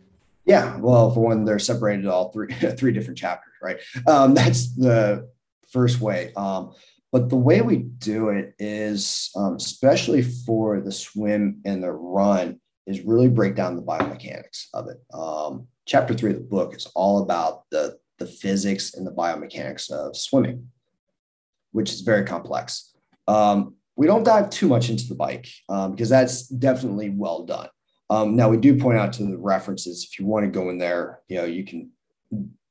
Yeah, 0.44 0.76
well, 0.76 1.10
for 1.10 1.20
one, 1.20 1.46
they're 1.46 1.58
separated 1.58 2.04
all 2.04 2.30
three 2.32 2.52
three 2.76 2.92
different 2.92 3.16
chapters, 3.16 3.54
right? 3.62 3.78
Um, 4.06 4.34
that's 4.34 4.74
the 4.74 5.30
first 5.72 6.02
way. 6.02 6.34
Um, 6.36 6.74
but 7.12 7.30
the 7.30 7.36
way 7.36 7.62
we 7.62 7.76
do 7.78 8.28
it 8.28 8.54
is, 8.58 9.30
um, 9.36 9.56
especially 9.56 10.20
for 10.20 10.82
the 10.82 10.92
swim 10.92 11.62
and 11.64 11.82
the 11.82 11.92
run, 11.92 12.60
is 12.86 13.00
really 13.00 13.30
break 13.30 13.54
down 13.54 13.74
the 13.74 13.80
biomechanics 13.80 14.66
of 14.74 14.88
it. 14.88 15.02
Um, 15.14 15.68
chapter 15.86 16.12
three 16.12 16.30
of 16.30 16.36
the 16.36 16.42
book 16.42 16.74
is 16.74 16.86
all 16.94 17.22
about 17.22 17.62
the, 17.70 17.96
the 18.18 18.26
physics 18.26 18.94
and 18.94 19.06
the 19.06 19.12
biomechanics 19.12 19.90
of 19.90 20.16
swimming, 20.16 20.68
which 21.72 21.92
is 21.92 22.02
very 22.02 22.24
complex. 22.24 22.94
Um, 23.28 23.76
we 23.96 24.06
don't 24.06 24.24
dive 24.24 24.50
too 24.50 24.68
much 24.68 24.90
into 24.90 25.08
the 25.08 25.14
bike 25.14 25.48
um, 25.68 25.92
because 25.92 26.10
that's 26.10 26.48
definitely 26.48 27.10
well 27.10 27.44
done. 27.44 27.68
Um, 28.10 28.36
now 28.36 28.48
we 28.48 28.56
do 28.56 28.78
point 28.78 28.98
out 28.98 29.12
to 29.14 29.24
the 29.24 29.38
references 29.38 30.06
if 30.08 30.18
you 30.18 30.26
want 30.26 30.44
to 30.44 30.50
go 30.50 30.68
in 30.68 30.78
there, 30.78 31.20
you 31.28 31.38
know, 31.38 31.44
you 31.44 31.64
can 31.64 31.90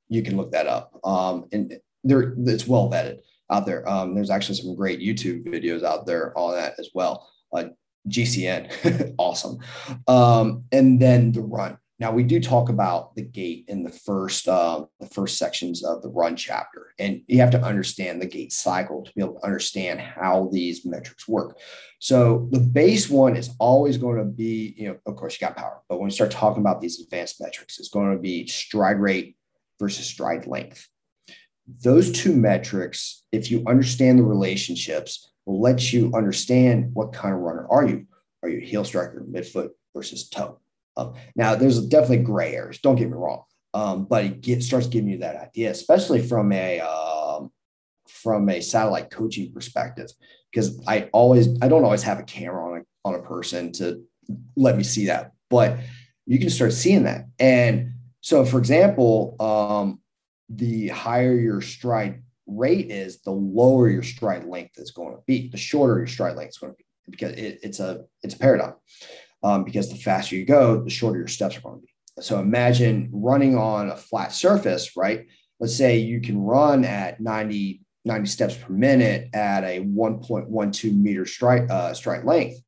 you 0.07 0.21
can 0.21 0.37
look 0.37 0.51
that 0.51 0.67
up. 0.67 0.97
Um, 1.03 1.47
and 1.51 1.77
there 2.03 2.35
it's 2.45 2.67
well 2.67 2.89
vetted 2.89 3.19
out 3.49 3.65
there. 3.65 3.87
Um, 3.89 4.13
there's 4.13 4.29
actually 4.29 4.55
some 4.55 4.75
great 4.75 4.99
YouTube 4.99 5.45
videos 5.45 5.83
out 5.83 6.05
there 6.05 6.37
on 6.37 6.55
that 6.55 6.75
as 6.79 6.89
well. 6.93 7.29
Uh, 7.51 7.65
GCN, 8.07 9.15
awesome. 9.17 9.59
Um, 10.07 10.65
and 10.71 11.01
then 11.01 11.31
the 11.31 11.41
run. 11.41 11.77
Now 11.97 12.11
we 12.11 12.23
do 12.23 12.41
talk 12.41 12.67
about 12.67 13.15
the 13.15 13.21
gait 13.21 13.65
in 13.69 13.83
the 13.83 13.91
first 13.91 14.49
uh, 14.49 14.85
the 14.99 15.07
first 15.07 15.37
sections 15.37 15.83
of 15.83 16.01
the 16.01 16.09
run 16.09 16.35
chapter, 16.35 16.93
and 16.99 17.21
you 17.27 17.39
have 17.39 17.51
to 17.51 17.61
understand 17.61 18.21
the 18.21 18.25
gait 18.25 18.51
cycle 18.51 19.03
to 19.03 19.11
be 19.15 19.21
able 19.21 19.35
to 19.35 19.45
understand 19.45 20.01
how 20.01 20.49
these 20.51 20.85
metrics 20.85 21.27
work. 21.27 21.57
So 21.99 22.49
the 22.51 22.59
base 22.59 23.09
one 23.09 23.37
is 23.37 23.55
always 23.59 23.97
going 23.97 24.17
to 24.17 24.25
be, 24.25 24.75
you 24.77 24.89
know, 24.89 24.97
of 25.05 25.15
course 25.15 25.39
you 25.39 25.47
got 25.47 25.55
power, 25.55 25.81
but 25.87 25.97
when 25.97 26.05
we 26.05 26.11
start 26.11 26.31
talking 26.31 26.61
about 26.61 26.81
these 26.81 26.99
advanced 26.99 27.39
metrics, 27.39 27.79
it's 27.79 27.89
going 27.89 28.11
to 28.11 28.21
be 28.21 28.45
stride 28.47 28.99
rate 28.99 29.37
versus 29.79 30.05
stride 30.05 30.47
length. 30.47 30.89
Those 31.81 32.11
two 32.11 32.35
metrics, 32.35 33.23
if 33.31 33.49
you 33.49 33.63
understand 33.67 34.19
the 34.19 34.23
relationships, 34.23 35.31
will 35.45 35.61
let 35.61 35.93
you 35.93 36.11
understand 36.13 36.93
what 36.93 37.13
kind 37.13 37.33
of 37.33 37.39
runner 37.39 37.67
are 37.69 37.87
you. 37.87 38.05
Are 38.43 38.49
you 38.49 38.59
heel 38.59 38.83
striker, 38.83 39.25
midfoot 39.27 39.69
versus 39.95 40.27
toe? 40.27 40.59
Um, 40.97 41.13
now, 41.35 41.55
there's 41.55 41.85
definitely 41.85 42.23
gray 42.23 42.55
areas. 42.55 42.79
Don't 42.79 42.95
get 42.95 43.09
me 43.09 43.15
wrong, 43.17 43.43
um, 43.73 44.05
but 44.05 44.25
it 44.25 44.41
get, 44.41 44.63
starts 44.63 44.87
giving 44.87 45.09
you 45.09 45.19
that 45.19 45.35
idea, 45.35 45.71
especially 45.71 46.21
from 46.21 46.51
a 46.51 46.79
um, 46.79 47.51
from 48.07 48.49
a 48.49 48.61
satellite 48.61 49.11
coaching 49.11 49.51
perspective, 49.51 50.09
because 50.51 50.81
I 50.87 51.09
always 51.11 51.49
I 51.61 51.67
don't 51.67 51.83
always 51.83 52.03
have 52.03 52.19
a 52.19 52.23
camera 52.23 52.71
on 52.71 52.81
a, 52.81 53.07
on 53.07 53.15
a 53.15 53.23
person 53.23 53.71
to 53.73 54.03
let 54.55 54.77
me 54.77 54.83
see 54.83 55.07
that, 55.07 55.31
but 55.49 55.77
you 56.25 56.39
can 56.39 56.49
start 56.49 56.73
seeing 56.73 57.03
that. 57.03 57.25
And 57.39 57.93
so, 58.21 58.45
for 58.45 58.57
example, 58.57 59.35
um, 59.39 59.99
the 60.49 60.87
higher 60.87 61.33
your 61.33 61.61
stride 61.61 62.23
rate 62.47 62.91
is, 62.91 63.21
the 63.21 63.31
lower 63.31 63.89
your 63.89 64.03
stride 64.03 64.45
length 64.45 64.77
is 64.77 64.91
going 64.91 65.15
to 65.15 65.21
be. 65.27 65.49
The 65.49 65.57
shorter 65.57 65.97
your 65.97 66.07
stride 66.07 66.35
length 66.35 66.51
is 66.51 66.57
going 66.57 66.73
to 66.73 66.77
be 66.77 66.85
because 67.09 67.33
it, 67.33 67.59
it's 67.61 67.79
a 67.79 68.05
it's 68.23 68.35
a 68.35 68.39
paradigm 68.39 68.73
um, 69.43 69.63
because 69.63 69.89
the 69.89 69.97
faster 69.97 70.35
you 70.35 70.45
go, 70.45 70.83
the 70.83 70.89
shorter 70.89 71.19
your 71.19 71.27
steps 71.27 71.57
are 71.57 71.61
going 71.61 71.79
to 71.79 71.81
be. 71.81 72.21
So 72.21 72.39
imagine 72.39 73.09
running 73.11 73.57
on 73.57 73.89
a 73.89 73.95
flat 73.95 74.31
surface, 74.31 74.95
right? 74.95 75.27
Let's 75.59 75.75
say 75.75 75.97
you 75.97 76.21
can 76.21 76.41
run 76.41 76.85
at 76.85 77.19
90, 77.19 77.81
90 78.05 78.29
steps 78.29 78.55
per 78.55 78.71
minute 78.73 79.29
at 79.33 79.63
a 79.63 79.81
1.12 79.81 80.95
meter 80.95 81.25
stride, 81.25 81.69
uh, 81.69 81.93
stride 81.93 82.23
length. 82.23 82.61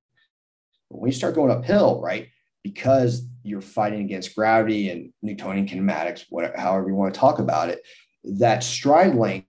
But 0.89 0.99
when 0.99 1.11
you 1.11 1.15
start 1.15 1.35
going 1.35 1.51
uphill, 1.51 2.01
right, 2.01 2.29
because 2.63 3.25
you're 3.43 3.61
fighting 3.61 4.01
against 4.01 4.35
gravity 4.35 4.89
and 4.89 5.13
Newtonian 5.21 5.67
kinematics, 5.67 6.25
whatever, 6.29 6.57
however 6.57 6.89
you 6.89 6.95
want 6.95 7.13
to 7.13 7.19
talk 7.19 7.39
about 7.39 7.69
it, 7.69 7.81
that 8.23 8.63
stride 8.63 9.15
length 9.15 9.47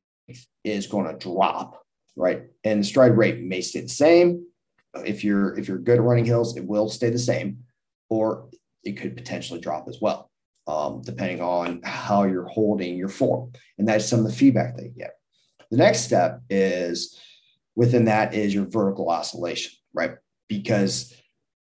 is 0.63 0.87
going 0.87 1.07
to 1.07 1.19
drop, 1.19 1.83
right? 2.17 2.45
And 2.65 2.81
the 2.81 2.85
stride 2.85 3.17
rate 3.17 3.41
may 3.41 3.61
stay 3.61 3.81
the 3.81 3.89
same, 3.89 4.47
if 5.05 5.25
you're 5.25 5.59
if 5.59 5.69
you're 5.69 5.79
good 5.79 5.99
at 5.99 6.03
running 6.03 6.25
hills, 6.25 6.57
it 6.57 6.65
will 6.65 6.89
stay 6.89 7.11
the 7.11 7.19
same, 7.19 7.59
or 8.09 8.49
it 8.85 8.93
could 8.93 9.17
potentially 9.17 9.61
drop 9.61 9.89
as 9.89 9.99
well, 10.01 10.31
um, 10.67 11.03
depending 11.03 11.41
on 11.41 11.81
how 11.83 12.25
you're 12.25 12.49
holding 12.49 12.97
your 12.97 13.09
form. 13.09 13.53
And 13.79 13.89
that's 13.89 14.07
some 14.07 14.21
of 14.21 14.27
the 14.27 14.33
feedback 14.33 14.77
that 14.77 14.85
you 14.85 14.91
get. 14.91 15.13
The 15.71 15.77
next 15.77 16.01
step 16.01 16.41
is 16.49 17.21
within 17.77 18.07
that 18.07 18.35
is 18.35 18.55
your 18.55 18.67
vertical 18.67 19.11
oscillation, 19.11 19.73
right? 19.93 20.13
Because 20.49 21.15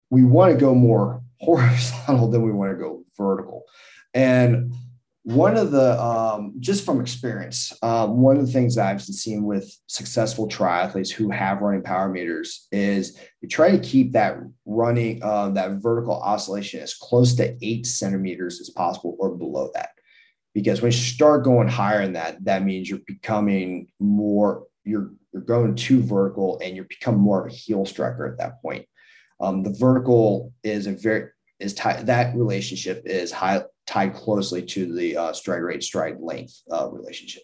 we 0.10 0.24
want 0.24 0.54
to 0.54 0.60
go 0.60 0.74
more 0.74 1.24
horizontal 1.40 2.30
than 2.30 2.44
we 2.44 2.52
want 2.52 2.72
to 2.72 2.78
go 2.78 3.04
vertical. 3.18 3.64
And 4.14 4.74
one 5.24 5.56
of 5.56 5.70
the 5.70 6.02
um, 6.02 6.54
just 6.60 6.84
from 6.84 7.00
experience 7.00 7.72
um, 7.84 8.22
one 8.22 8.38
of 8.38 8.46
the 8.46 8.52
things 8.52 8.78
i've 8.78 9.02
seen 9.02 9.44
with 9.44 9.72
successful 9.88 10.48
triathletes 10.48 11.12
who 11.12 11.30
have 11.30 11.62
running 11.62 11.84
power 11.84 12.10
meters 12.10 12.68
is 12.72 13.20
you 13.42 13.48
try 13.48 13.72
to 13.72 13.80
keep 13.80 14.14
that 14.14 14.38
running 14.66 15.22
uh, 15.24 15.50
that 15.50 15.72
vertical 15.74 16.14
oscillation 16.14 16.80
as 16.80 16.96
close 16.96 17.36
to 17.36 17.56
eight 17.62 17.86
centimeters 17.86 18.60
as 18.60 18.70
possible 18.70 19.16
or 19.20 19.36
below 19.36 19.70
that. 19.74 19.90
Because 20.54 20.82
when 20.82 20.92
you 20.92 20.98
start 20.98 21.44
going 21.44 21.68
higher 21.68 22.02
than 22.02 22.14
that 22.14 22.44
that 22.46 22.64
means 22.64 22.90
you're 22.90 23.00
becoming 23.06 23.88
more 24.00 24.66
you're 24.84 25.12
you're 25.32 25.44
going 25.44 25.76
too 25.76 26.02
vertical 26.02 26.60
and 26.64 26.76
you're 26.76 26.86
becoming 26.86 27.22
more 27.22 27.46
of 27.46 27.52
a 27.52 27.56
heel 27.56 27.86
striker 27.86 28.26
at 28.26 28.38
that 28.38 28.62
point. 28.62 28.86
Um, 29.40 29.64
the 29.64 29.72
vertical 29.72 30.54
is 30.64 30.88
a 30.88 30.94
very 30.94 31.30
is 31.60 31.74
tight 31.74 32.08
that 32.08 32.36
relationship 32.36 33.04
is 33.06 33.32
high 33.32 33.64
tied 33.92 34.14
closely 34.14 34.62
to 34.62 34.94
the 34.96 35.18
uh, 35.18 35.34
stride 35.34 35.62
rate 35.62 35.84
stride 35.84 36.18
length 36.22 36.62
uh, 36.72 36.90
relationship. 36.90 37.44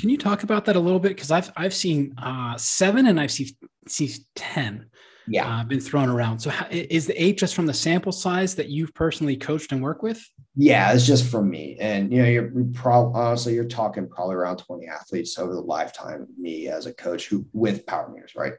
Can 0.00 0.08
you 0.08 0.18
talk 0.18 0.42
about 0.42 0.64
that 0.64 0.74
a 0.74 0.80
little 0.80 0.98
bit? 0.98 1.10
Because 1.10 1.30
I've 1.30 1.52
I've 1.56 1.74
seen 1.74 2.14
uh, 2.18 2.56
seven 2.56 3.06
and 3.06 3.20
I've 3.20 3.30
seen 3.30 3.48
seen 3.86 4.10
ten. 4.34 4.86
Yeah, 5.28 5.60
uh, 5.60 5.62
been 5.62 5.80
thrown 5.80 6.08
around. 6.08 6.40
So 6.40 6.50
how, 6.50 6.66
is 6.70 7.06
the 7.06 7.22
eight 7.22 7.38
just 7.38 7.54
from 7.54 7.66
the 7.66 7.74
sample 7.74 8.10
size 8.10 8.56
that 8.56 8.68
you've 8.68 8.92
personally 8.94 9.36
coached 9.36 9.70
and 9.70 9.80
work 9.80 10.02
with? 10.02 10.20
Yeah, 10.56 10.92
it's 10.92 11.06
just 11.06 11.30
from 11.30 11.48
me. 11.48 11.76
And 11.78 12.12
you 12.12 12.20
know, 12.20 12.28
you're 12.28 12.50
probably 12.72 13.20
honestly 13.20 13.54
you're 13.54 13.64
talking 13.64 14.08
probably 14.08 14.34
around 14.34 14.56
20 14.56 14.88
athletes 14.88 15.38
over 15.38 15.54
the 15.54 15.60
lifetime 15.60 16.22
of 16.22 16.28
me 16.36 16.66
as 16.66 16.86
a 16.86 16.94
coach 16.94 17.28
who 17.28 17.46
with 17.52 17.86
power 17.86 18.10
meters, 18.12 18.32
right? 18.34 18.54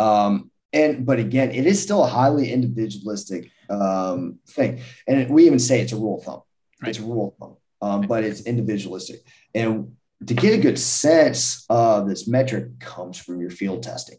Um, 0.00 0.50
and 0.72 1.06
but 1.06 1.20
again, 1.20 1.52
it 1.52 1.66
is 1.66 1.80
still 1.80 2.02
a 2.02 2.08
highly 2.08 2.52
individualistic 2.52 3.52
um, 3.70 4.38
thing, 4.48 4.80
and 5.06 5.30
we 5.30 5.46
even 5.46 5.58
say 5.58 5.80
it's 5.80 5.92
a 5.92 5.96
rule 5.96 6.18
of 6.18 6.24
thumb. 6.24 6.42
Right. 6.82 6.90
It's 6.90 6.98
a 6.98 7.02
rule 7.02 7.28
of 7.28 7.38
thumb, 7.38 7.56
um, 7.82 8.00
but 8.02 8.24
it's 8.24 8.42
individualistic. 8.42 9.20
And 9.54 9.96
to 10.26 10.34
get 10.34 10.54
a 10.54 10.62
good 10.62 10.78
sense 10.78 11.64
of 11.70 12.08
this 12.08 12.28
metric 12.28 12.78
comes 12.80 13.18
from 13.18 13.40
your 13.40 13.50
field 13.50 13.82
testing. 13.82 14.18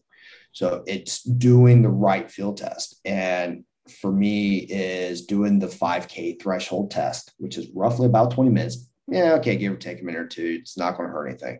So 0.51 0.83
it's 0.87 1.23
doing 1.23 1.81
the 1.81 1.89
right 1.89 2.29
field 2.29 2.57
test. 2.57 2.99
And 3.05 3.63
for 3.99 4.11
me 4.11 4.59
is 4.59 5.25
doing 5.25 5.59
the 5.59 5.67
5K 5.67 6.41
threshold 6.41 6.91
test, 6.91 7.33
which 7.37 7.57
is 7.57 7.69
roughly 7.73 8.07
about 8.07 8.31
20 8.31 8.49
minutes. 8.49 8.89
Yeah, 9.07 9.33
okay, 9.33 9.55
give 9.55 9.73
or 9.73 9.77
take 9.77 10.01
a 10.01 10.03
minute 10.03 10.21
or 10.21 10.27
two. 10.27 10.57
It's 10.61 10.77
not 10.77 10.97
going 10.97 11.09
to 11.09 11.13
hurt 11.13 11.27
anything. 11.27 11.59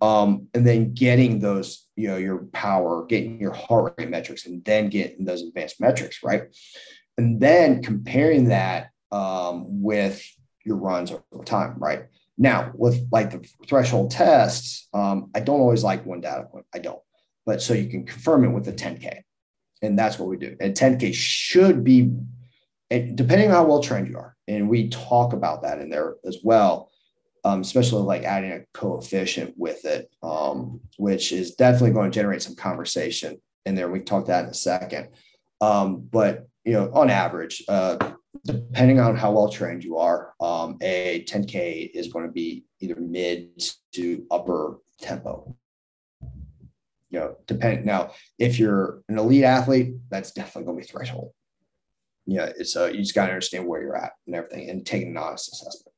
Um, 0.00 0.48
and 0.54 0.66
then 0.66 0.94
getting 0.94 1.40
those, 1.40 1.86
you 1.94 2.08
know, 2.08 2.16
your 2.16 2.38
power, 2.52 3.04
getting 3.04 3.38
your 3.38 3.52
heart 3.52 3.94
rate 3.98 4.08
metrics, 4.08 4.46
and 4.46 4.64
then 4.64 4.88
getting 4.88 5.26
those 5.26 5.42
advanced 5.42 5.78
metrics, 5.78 6.22
right? 6.22 6.44
And 7.20 7.38
then 7.38 7.82
comparing 7.82 8.46
that 8.46 8.92
um, 9.12 9.82
with 9.82 10.24
your 10.64 10.76
runs 10.76 11.10
over 11.10 11.44
time, 11.44 11.74
right? 11.76 12.06
Now, 12.38 12.72
with 12.74 13.06
like 13.12 13.30
the 13.30 13.46
threshold 13.68 14.10
tests, 14.10 14.88
um, 14.94 15.30
I 15.34 15.40
don't 15.40 15.60
always 15.60 15.84
like 15.84 16.06
one 16.06 16.22
data 16.22 16.44
point. 16.44 16.64
I 16.74 16.78
don't, 16.78 17.02
but 17.44 17.60
so 17.60 17.74
you 17.74 17.90
can 17.90 18.06
confirm 18.06 18.44
it 18.44 18.52
with 18.52 18.64
the 18.64 18.72
10K, 18.72 19.20
and 19.82 19.98
that's 19.98 20.18
what 20.18 20.30
we 20.30 20.38
do. 20.38 20.56
And 20.60 20.74
10K 20.74 21.12
should 21.12 21.84
be, 21.84 22.10
depending 22.88 23.48
on 23.48 23.54
how 23.54 23.64
well 23.64 23.82
trained 23.82 24.08
you 24.08 24.16
are, 24.16 24.34
and 24.48 24.70
we 24.70 24.88
talk 24.88 25.34
about 25.34 25.60
that 25.60 25.78
in 25.78 25.90
there 25.90 26.16
as 26.24 26.38
well. 26.42 26.90
Um, 27.44 27.60
especially 27.60 28.02
like 28.02 28.22
adding 28.24 28.52
a 28.52 28.64
coefficient 28.72 29.54
with 29.58 29.84
it, 29.84 30.10
um, 30.22 30.80
which 30.96 31.32
is 31.32 31.54
definitely 31.54 31.92
going 31.92 32.10
to 32.10 32.14
generate 32.14 32.40
some 32.40 32.54
conversation 32.54 33.42
in 33.66 33.74
there. 33.74 33.90
We 33.90 34.00
talk 34.00 34.26
that 34.26 34.44
in 34.44 34.50
a 34.50 34.54
second. 34.54 35.08
Um, 35.60 36.06
but 36.10 36.49
you 36.64 36.72
know, 36.72 36.90
on 36.92 37.10
average, 37.10 37.64
uh, 37.68 37.96
depending 38.44 39.00
on 39.00 39.16
how 39.16 39.32
well 39.32 39.48
trained 39.48 39.84
you 39.84 39.98
are, 39.98 40.34
um, 40.40 40.76
a 40.80 41.24
10K 41.24 41.90
is 41.94 42.12
going 42.12 42.26
to 42.26 42.32
be 42.32 42.64
either 42.80 42.96
mid 42.96 43.62
to 43.92 44.26
upper 44.30 44.78
tempo. 45.00 45.56
You 47.10 47.18
know, 47.18 47.36
depend 47.46 47.84
now 47.84 48.12
if 48.38 48.58
you're 48.58 49.02
an 49.08 49.18
elite 49.18 49.42
athlete, 49.42 49.94
that's 50.10 50.30
definitely 50.30 50.64
going 50.64 50.78
to 50.78 50.86
be 50.86 50.90
threshold. 50.90 51.32
Yeah, 52.26 52.52
so 52.62 52.86
you 52.86 52.98
just 52.98 53.14
got 53.14 53.26
to 53.26 53.32
understand 53.32 53.66
where 53.66 53.82
you're 53.82 53.96
at 53.96 54.12
and 54.26 54.36
everything, 54.36 54.70
and 54.70 54.86
take 54.86 55.02
an 55.02 55.16
honest 55.16 55.52
assessment. 55.52 55.94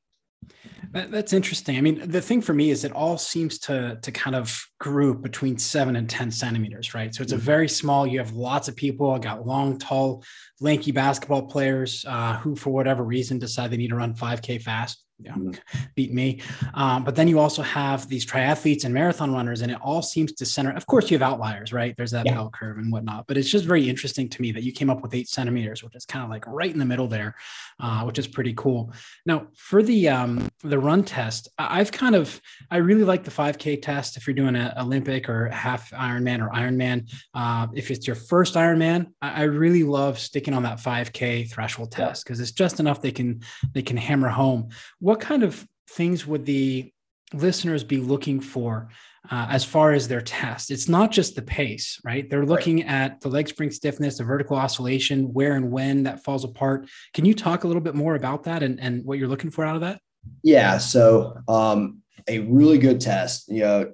That's 0.92 1.32
interesting. 1.32 1.78
I 1.78 1.80
mean, 1.80 2.10
the 2.10 2.20
thing 2.20 2.42
for 2.42 2.52
me 2.52 2.70
is 2.70 2.84
it 2.84 2.92
all 2.92 3.16
seems 3.16 3.58
to 3.60 3.98
to 4.02 4.12
kind 4.12 4.36
of 4.36 4.66
group 4.78 5.22
between 5.22 5.56
seven 5.56 5.96
and 5.96 6.08
ten 6.08 6.30
centimeters, 6.30 6.92
right? 6.92 7.14
So 7.14 7.22
it's 7.22 7.32
a 7.32 7.36
mm-hmm. 7.36 7.44
very 7.44 7.68
small. 7.68 8.06
You 8.06 8.18
have 8.18 8.32
lots 8.32 8.68
of 8.68 8.76
people. 8.76 9.10
I 9.10 9.18
got 9.18 9.46
long, 9.46 9.78
tall, 9.78 10.22
lanky 10.60 10.92
basketball 10.92 11.46
players 11.46 12.04
uh, 12.06 12.36
who, 12.36 12.56
for 12.56 12.70
whatever 12.70 13.04
reason, 13.04 13.38
decide 13.38 13.70
they 13.70 13.78
need 13.78 13.88
to 13.88 13.96
run 13.96 14.14
five 14.14 14.42
k 14.42 14.58
fast 14.58 15.02
yeah, 15.24 15.32
mm-hmm. 15.32 15.80
beat 15.94 16.12
me. 16.12 16.40
Um, 16.74 17.04
but 17.04 17.14
then 17.14 17.28
you 17.28 17.38
also 17.38 17.62
have 17.62 18.08
these 18.08 18.26
triathletes 18.26 18.84
and 18.84 18.92
marathon 18.92 19.32
runners, 19.32 19.62
and 19.62 19.70
it 19.70 19.78
all 19.80 20.02
seems 20.02 20.32
to 20.32 20.46
center. 20.46 20.72
Of 20.72 20.86
course, 20.86 21.10
you 21.10 21.18
have 21.18 21.28
outliers, 21.28 21.72
right? 21.72 21.96
There's 21.96 22.10
that 22.10 22.26
yeah. 22.26 22.34
bell 22.34 22.50
curve 22.50 22.78
and 22.78 22.92
whatnot. 22.92 23.26
But 23.26 23.36
it's 23.36 23.50
just 23.50 23.64
very 23.64 23.88
interesting 23.88 24.28
to 24.28 24.42
me 24.42 24.52
that 24.52 24.62
you 24.62 24.72
came 24.72 24.90
up 24.90 25.02
with 25.02 25.14
eight 25.14 25.28
centimeters, 25.28 25.82
which 25.82 25.94
is 25.94 26.04
kind 26.04 26.24
of 26.24 26.30
like 26.30 26.46
right 26.46 26.70
in 26.70 26.78
the 26.78 26.84
middle 26.84 27.08
there, 27.08 27.36
uh, 27.80 28.02
which 28.02 28.18
is 28.18 28.26
pretty 28.26 28.54
cool. 28.54 28.92
Now, 29.26 29.46
for 29.56 29.82
the 29.82 30.08
um, 30.08 30.48
the 30.62 30.78
run 30.78 31.04
test, 31.04 31.48
I've 31.58 31.92
kind 31.92 32.14
of 32.14 32.40
I 32.70 32.78
really 32.78 33.04
like 33.04 33.24
the 33.24 33.30
5K 33.30 33.82
test 33.82 34.16
if 34.16 34.26
you're 34.26 34.34
doing 34.34 34.56
an 34.56 34.72
Olympic 34.78 35.28
or 35.28 35.48
half 35.48 35.90
Ironman 35.90 36.40
or 36.44 36.50
Ironman. 36.50 37.10
Uh, 37.34 37.66
if 37.74 37.90
it's 37.90 38.06
your 38.06 38.16
first 38.16 38.54
Ironman, 38.54 39.06
I, 39.20 39.42
I 39.42 39.44
really 39.44 39.84
love 39.84 40.18
sticking 40.18 40.54
on 40.54 40.62
that 40.64 40.78
5K 40.78 41.50
threshold 41.50 41.92
test 41.92 42.24
because 42.24 42.40
it's 42.40 42.52
just 42.52 42.80
enough 42.80 43.00
they 43.00 43.12
can 43.12 43.40
they 43.72 43.82
can 43.82 43.96
hammer 43.96 44.28
home. 44.28 44.68
What 44.98 45.11
what 45.12 45.20
kind 45.20 45.42
of 45.42 45.68
things 45.90 46.26
would 46.26 46.46
the 46.46 46.90
listeners 47.34 47.84
be 47.84 47.98
looking 47.98 48.40
for 48.40 48.88
uh, 49.30 49.46
as 49.50 49.62
far 49.62 49.92
as 49.92 50.08
their 50.08 50.22
test? 50.22 50.70
It's 50.70 50.88
not 50.88 51.12
just 51.12 51.36
the 51.36 51.42
pace, 51.42 52.00
right? 52.02 52.30
They're 52.30 52.46
looking 52.46 52.78
right. 52.78 52.86
at 52.86 53.20
the 53.20 53.28
leg 53.28 53.46
spring 53.46 53.70
stiffness, 53.70 54.16
the 54.16 54.24
vertical 54.24 54.56
oscillation, 54.56 55.34
where 55.34 55.54
and 55.54 55.70
when 55.70 56.04
that 56.04 56.24
falls 56.24 56.44
apart. 56.44 56.88
Can 57.12 57.26
you 57.26 57.34
talk 57.34 57.64
a 57.64 57.66
little 57.66 57.82
bit 57.82 57.94
more 57.94 58.14
about 58.14 58.44
that 58.44 58.62
and, 58.62 58.80
and 58.80 59.04
what 59.04 59.18
you're 59.18 59.28
looking 59.28 59.50
for 59.50 59.66
out 59.66 59.74
of 59.74 59.82
that? 59.82 60.00
Yeah. 60.42 60.78
So, 60.78 61.36
um, 61.46 61.98
a 62.26 62.38
really 62.38 62.78
good 62.78 62.98
test, 62.98 63.50
you 63.50 63.60
know, 63.60 63.92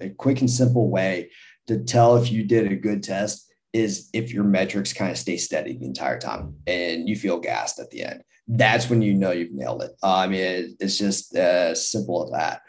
a 0.00 0.10
quick 0.10 0.38
and 0.38 0.48
simple 0.48 0.88
way 0.88 1.32
to 1.66 1.82
tell 1.82 2.16
if 2.16 2.30
you 2.30 2.44
did 2.44 2.70
a 2.70 2.76
good 2.76 3.02
test 3.02 3.52
is 3.72 4.08
if 4.12 4.32
your 4.32 4.44
metrics 4.44 4.92
kind 4.92 5.10
of 5.10 5.18
stay 5.18 5.36
steady 5.36 5.76
the 5.76 5.86
entire 5.86 6.20
time 6.20 6.54
and 6.68 7.08
you 7.08 7.16
feel 7.16 7.40
gassed 7.40 7.80
at 7.80 7.90
the 7.90 8.04
end 8.04 8.22
that's 8.56 8.90
when 8.90 9.00
you 9.00 9.14
know 9.14 9.30
you've 9.30 9.52
nailed 9.52 9.82
it. 9.82 9.92
Uh, 10.02 10.16
I 10.16 10.26
mean, 10.26 10.40
it, 10.40 10.70
it's 10.80 10.98
just 10.98 11.36
as 11.36 11.88
simple 11.88 12.24
as 12.24 12.30
that. 12.32 12.62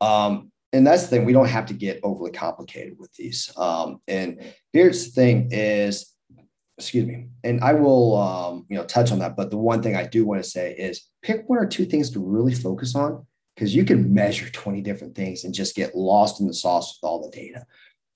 Um, 0.00 0.52
and 0.72 0.86
that's 0.86 1.02
the 1.02 1.08
thing. 1.08 1.24
We 1.24 1.32
don't 1.32 1.48
have 1.48 1.66
to 1.66 1.74
get 1.74 2.00
overly 2.02 2.30
complicated 2.30 2.94
with 2.98 3.12
these. 3.14 3.52
Um, 3.56 4.00
and 4.06 4.42
here's 4.72 5.06
the 5.06 5.10
thing: 5.10 5.48
is 5.50 6.12
excuse 6.78 7.06
me, 7.06 7.28
and 7.42 7.60
I 7.62 7.72
will 7.74 8.16
um, 8.16 8.66
you 8.68 8.76
know 8.76 8.84
touch 8.84 9.10
on 9.10 9.18
that. 9.20 9.36
But 9.36 9.50
the 9.50 9.58
one 9.58 9.82
thing 9.82 9.96
I 9.96 10.06
do 10.06 10.24
want 10.24 10.42
to 10.42 10.48
say 10.48 10.72
is 10.72 11.08
pick 11.22 11.48
one 11.48 11.58
or 11.58 11.66
two 11.66 11.84
things 11.84 12.10
to 12.10 12.20
really 12.20 12.54
focus 12.54 12.94
on 12.94 13.26
because 13.54 13.74
you 13.74 13.84
can 13.84 14.12
measure 14.12 14.50
20 14.50 14.80
different 14.80 15.14
things 15.14 15.44
and 15.44 15.54
just 15.54 15.76
get 15.76 15.94
lost 15.94 16.40
in 16.40 16.46
the 16.46 16.54
sauce 16.54 16.98
with 17.00 17.08
all 17.08 17.22
the 17.22 17.30
data. 17.30 17.64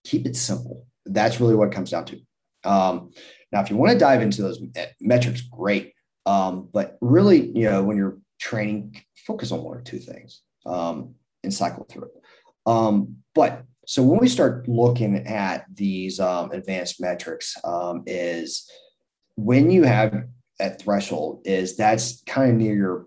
Keep 0.05 0.27
it 0.27 0.37
simple. 0.37 0.87
That's 1.07 1.41
really 1.41 1.55
what 1.55 1.69
it 1.69 1.75
comes 1.75 1.91
down 1.91 2.07
to. 2.07 2.21
Um, 2.65 3.13
now, 3.53 3.61
if 3.61 3.71
you 3.71 3.77
want 3.77 3.93
to 3.93 3.99
dive 3.99 4.21
into 4.21 4.43
those 4.43 4.61
metrics, 5.01 5.43
great. 5.43 5.93
Um, 6.29 6.69
but 6.73 6.99
really, 7.01 7.51
you 7.57 7.65
know, 7.71 7.83
when 7.83 7.97
you're 7.97 8.19
training, 8.39 9.01
focus 9.27 9.51
on 9.51 9.63
one 9.63 9.79
or 9.79 9.81
two 9.81 9.99
things 9.99 10.43
um, 10.67 11.15
and 11.43 11.53
cycle 11.53 11.87
through 11.89 12.05
it. 12.05 12.23
Um, 12.67 13.17
but 13.35 13.65
so 13.87 14.03
when 14.03 14.21
we 14.21 14.29
start 14.29 14.69
looking 14.69 15.27
at 15.27 15.65
these 15.73 16.21
um, 16.21 16.51
advanced 16.53 17.01
metrics, 17.01 17.57
um, 17.65 18.03
is 18.07 18.71
when 19.37 19.71
you 19.71 19.85
have 19.85 20.25
at 20.61 20.83
threshold 20.83 21.41
is 21.47 21.77
that's 21.77 22.23
kind 22.25 22.51
of 22.51 22.57
near 22.59 22.75
your 22.75 23.07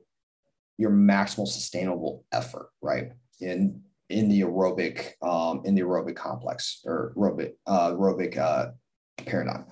your 0.79 0.89
maximal 0.89 1.47
sustainable 1.47 2.25
effort, 2.31 2.69
right? 2.81 3.12
In 3.39 3.84
in 4.10 4.29
the 4.29 4.41
aerobic 4.41 5.12
um, 5.21 5.62
in 5.63 5.75
the 5.75 5.81
aerobic 5.81 6.15
complex 6.15 6.81
or 6.86 7.13
aerobic 7.15 7.51
uh, 7.67 7.91
aerobic 7.91 8.39
uh, 8.39 8.71
paradigm. 9.17 9.65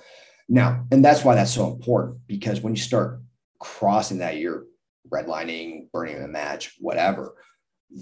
Now, 0.47 0.85
and 0.91 1.03
that's 1.03 1.23
why 1.23 1.33
that's 1.33 1.53
so 1.53 1.71
important 1.71 2.19
because 2.27 2.61
when 2.61 2.75
you 2.75 2.81
start 2.81 3.21
crossing 3.59 4.19
that, 4.19 4.37
you're 4.37 4.65
redlining, 5.09 5.91
burning 5.91 6.21
the 6.21 6.27
match, 6.27 6.75
whatever. 6.79 7.35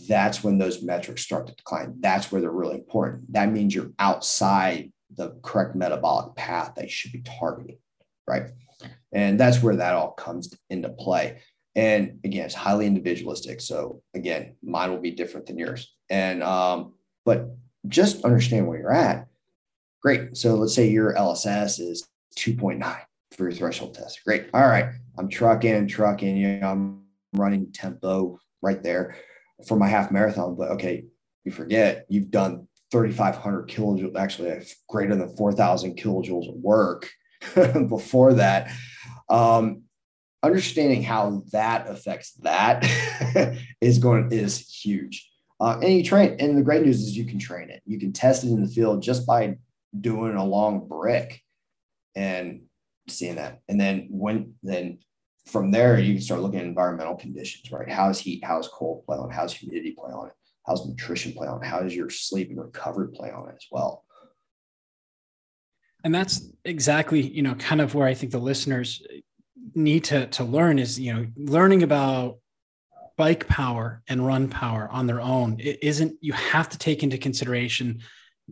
That's 0.08 0.44
when 0.44 0.58
those 0.58 0.84
metrics 0.84 1.24
start 1.24 1.48
to 1.48 1.56
decline. 1.56 1.96
That's 2.00 2.32
where 2.32 2.42
they're 2.42 2.52
really 2.52 2.76
important. 2.76 3.32
That 3.34 3.52
means 3.52 3.74
you're 3.74 3.92
outside 4.00 4.92
the 5.16 5.40
correct 5.42 5.76
metabolic 5.76 6.36
path 6.36 6.74
that 6.76 6.86
you 6.86 6.90
should 6.90 7.14
be 7.14 7.22
targeting, 7.22 7.78
right? 8.28 8.50
And 9.14 9.40
that's 9.40 9.64
where 9.64 9.78
that 9.78 9.94
all 9.94 10.12
comes 10.12 10.54
into 10.70 10.90
play. 10.90 11.42
And 11.76 12.20
again, 12.24 12.46
it's 12.46 12.56
highly 12.56 12.86
individualistic. 12.86 13.62
So 13.62 14.02
again, 14.14 14.56
mine 14.62 14.92
will 14.92 15.00
be 15.00 15.12
different 15.12 15.46
than 15.46 15.58
yours. 15.58 15.94
And 16.10 16.44
um, 16.44 16.94
but 17.24 17.56
just 17.88 18.26
understand 18.26 18.68
where 18.68 18.80
you're 18.80 18.94
at. 18.94 19.28
Great. 20.02 20.36
So 20.36 20.56
let's 20.56 20.76
say 20.76 20.90
your 20.90 21.14
LSS 21.14 21.80
is 21.80 22.08
2.9 22.38 23.00
for 23.32 23.44
your 23.44 23.52
threshold 23.52 23.96
test. 23.96 24.24
Great. 24.24 24.48
All 24.54 24.68
right. 24.68 24.86
I'm 25.18 25.30
trucking, 25.30 25.88
trucking, 25.88 26.38
you 26.38 26.60
know, 26.60 26.72
I'm 26.72 27.04
running 27.34 27.72
tempo 27.72 28.40
right 28.62 28.82
there 28.82 29.18
for 29.68 29.78
my 29.78 29.88
half 29.88 30.12
marathon. 30.12 30.56
But 30.56 30.72
okay, 30.72 31.06
you 31.44 31.52
forget 31.52 32.06
you've 32.10 32.32
done 32.32 32.68
3,500 32.92 33.68
kilojoules, 33.68 34.16
actually 34.16 34.66
greater 34.88 35.16
than 35.16 35.36
4,000 35.36 35.98
kilojoules 35.98 36.50
of 36.50 36.56
work 36.56 37.10
before 37.90 38.34
that. 38.36 38.72
Um, 39.30 39.84
understanding 40.44 41.04
how 41.04 41.44
that 41.52 41.90
affects 41.90 42.34
that 42.36 42.86
is 43.82 44.00
going 44.00 44.32
is 44.32 44.68
huge. 44.68 45.30
Uh, 45.60 45.80
and 45.82 45.94
you 45.94 46.04
train, 46.04 46.36
and 46.40 46.58
the 46.58 46.62
great 46.62 46.84
news 46.84 47.02
is 47.02 47.18
you 47.18 47.26
can 47.26 47.40
train 47.40 47.70
it. 47.70 47.82
You 47.86 48.00
can 48.00 48.14
test 48.14 48.44
it 48.44 48.50
in 48.50 48.62
the 48.62 48.70
field 48.70 49.02
just 49.02 49.26
by 49.26 49.58
doing 50.00 50.36
a 50.36 50.46
long 50.46 50.88
brick, 50.88 51.42
and 52.16 52.67
seeing 53.08 53.36
that. 53.36 53.60
And 53.68 53.80
then 53.80 54.08
when 54.10 54.54
then 54.64 55.00
from 55.46 55.72
there 55.72 55.98
you 56.00 56.14
can 56.14 56.22
start 56.22 56.42
looking 56.42 56.60
at 56.60 56.66
environmental 56.66 57.16
conditions, 57.16 57.72
right? 57.72 57.90
How's 57.90 58.20
heat, 58.20 58.44
how's 58.44 58.68
cold 58.68 59.06
play 59.06 59.18
on, 59.18 59.30
how's 59.30 59.54
humidity 59.54 59.96
play 59.98 60.12
on 60.12 60.28
it, 60.28 60.34
how's 60.66 60.86
nutrition 60.86 61.34
play 61.34 61.48
on, 61.48 61.64
it? 61.64 61.68
how 61.68 61.80
does 61.80 61.96
your 61.96 62.10
sleep 62.10 62.50
and 62.50 62.60
recovery 62.60 63.10
play 63.14 63.32
on 63.32 63.50
it 63.50 63.56
as 63.56 63.66
well. 63.72 64.04
And 66.04 66.14
that's 66.14 66.52
exactly, 66.64 67.22
you 67.22 67.42
know, 67.42 67.56
kind 67.56 67.82
of 67.82 67.96
where 67.96 68.08
I 68.08 68.14
think 68.14 68.32
the 68.32 68.38
listeners 68.38 69.02
need 69.74 70.04
to 70.06 70.28
to 70.28 70.44
learn 70.44 70.80
is, 70.80 71.00
you 71.00 71.14
know, 71.14 71.28
learning 71.36 71.84
about 71.84 72.38
bike 73.18 73.48
power 73.48 74.04
and 74.08 74.26
run 74.26 74.48
power 74.48 74.88
on 74.92 75.08
their 75.08 75.20
own. 75.20 75.60
It 75.60 75.80
isn't 75.82 76.18
you 76.22 76.34
have 76.34 76.70
to 76.70 76.78
take 76.78 77.04
into 77.04 77.18
consideration 77.18 78.02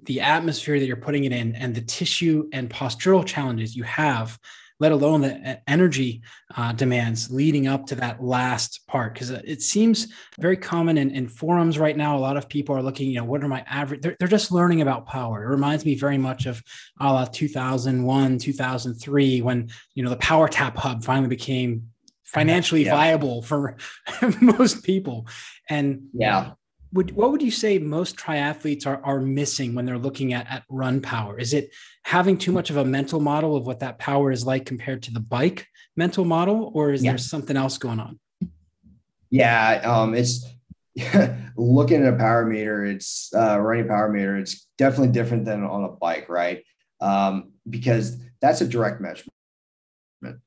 the 0.03 0.21
atmosphere 0.21 0.79
that 0.79 0.86
you're 0.86 0.97
putting 0.97 1.23
it 1.23 1.31
in 1.31 1.55
and 1.55 1.73
the 1.73 1.81
tissue 1.81 2.47
and 2.51 2.69
postural 2.69 3.25
challenges 3.25 3.75
you 3.75 3.84
have 3.84 4.38
let 4.79 4.91
alone 4.91 5.21
the 5.21 5.69
energy 5.69 6.21
uh, 6.55 6.73
demands 6.73 7.31
leading 7.31 7.67
up 7.67 7.88
to 7.88 7.95
that 7.95 8.21
last 8.21 8.86
part. 8.88 9.13
Because 9.13 9.29
it 9.29 9.62
seems 9.62 10.08
very 10.38 10.58
common 10.58 10.97
in, 10.97 11.12
in, 11.12 11.29
forums 11.29 11.79
right 11.79 11.95
now. 11.95 12.17
A 12.17 12.19
lot 12.19 12.36
of 12.36 12.49
people 12.49 12.75
are 12.75 12.84
looking, 12.84 13.10
you 13.10 13.19
know, 13.19 13.23
what 13.23 13.43
are 13.43 13.47
my 13.47 13.63
average? 13.67 14.01
They're, 14.01 14.17
they're 14.19 14.27
just 14.27 14.51
learning 14.51 14.81
about 14.81 15.05
power. 15.08 15.43
It 15.43 15.49
reminds 15.49 15.86
me 15.86 15.95
very 15.95 16.17
much 16.17 16.45
of 16.45 16.62
a 16.99 17.12
la 17.12 17.25
2001, 17.25 18.38
2003, 18.38 19.41
when, 19.41 19.69
you 19.93 20.03
know, 20.03 20.10
the 20.10 20.17
Power 20.17 20.49
Tap 20.49 20.75
Hub 20.75 21.03
finally 21.03 21.29
became 21.29 21.89
financially 22.25 22.84
yeah. 22.84 22.95
viable 22.95 23.41
for 23.41 23.77
most 24.41 24.84
people. 24.84 25.25
And 25.69 26.08
yeah 26.13 26.51
would 26.95 27.12
what 27.12 27.31
would 27.31 27.41
you 27.41 27.51
say 27.51 27.77
most 27.77 28.15
triathletes 28.15 28.88
are 28.88 29.01
are 29.03 29.19
missing 29.19 29.75
when 29.75 29.86
they're 29.86 29.97
looking 29.97 30.34
at 30.34 30.47
at 30.49 30.63
run 30.69 31.01
power? 31.01 31.38
Is 31.38 31.53
it 31.53 31.71
having 32.03 32.38
too 32.38 32.53
much 32.53 32.69
of 32.69 32.77
a 32.77 32.86
mental 32.86 33.19
model 33.19 33.58
of 33.58 33.67
what 33.67 33.81
that 33.81 33.99
power 33.99 34.31
is 34.31 34.45
like 34.45 34.65
compared 34.65 35.03
to 35.03 35.12
the 35.12 35.19
bike 35.19 35.67
mental 35.97 36.23
model, 36.23 36.71
or 36.73 36.91
is 36.91 37.03
yeah. 37.03 37.12
there 37.12 37.17
something 37.17 37.58
else 37.58 37.77
going 37.77 37.99
on? 37.99 38.19
Yeah, 39.29 39.81
um, 39.84 40.15
it's 40.15 40.45
looking 41.58 42.03
at 42.03 42.13
a 42.13 42.17
power 42.17 42.45
meter. 42.45 42.86
It's 42.86 43.29
uh, 43.36 43.60
running 43.60 43.89
power 43.89 44.10
meter. 44.10 44.38
It's 44.38 44.65
definitely 44.77 45.12
different 45.12 45.43
than 45.43 45.63
on 45.63 45.84
a 45.84 45.89
bike, 45.89 46.29
right? 46.29 46.63
Um, 47.01 47.51
because 47.69 48.17
that's 48.39 48.62
a 48.62 48.67
direct 48.67 49.01
measurement 49.01 49.35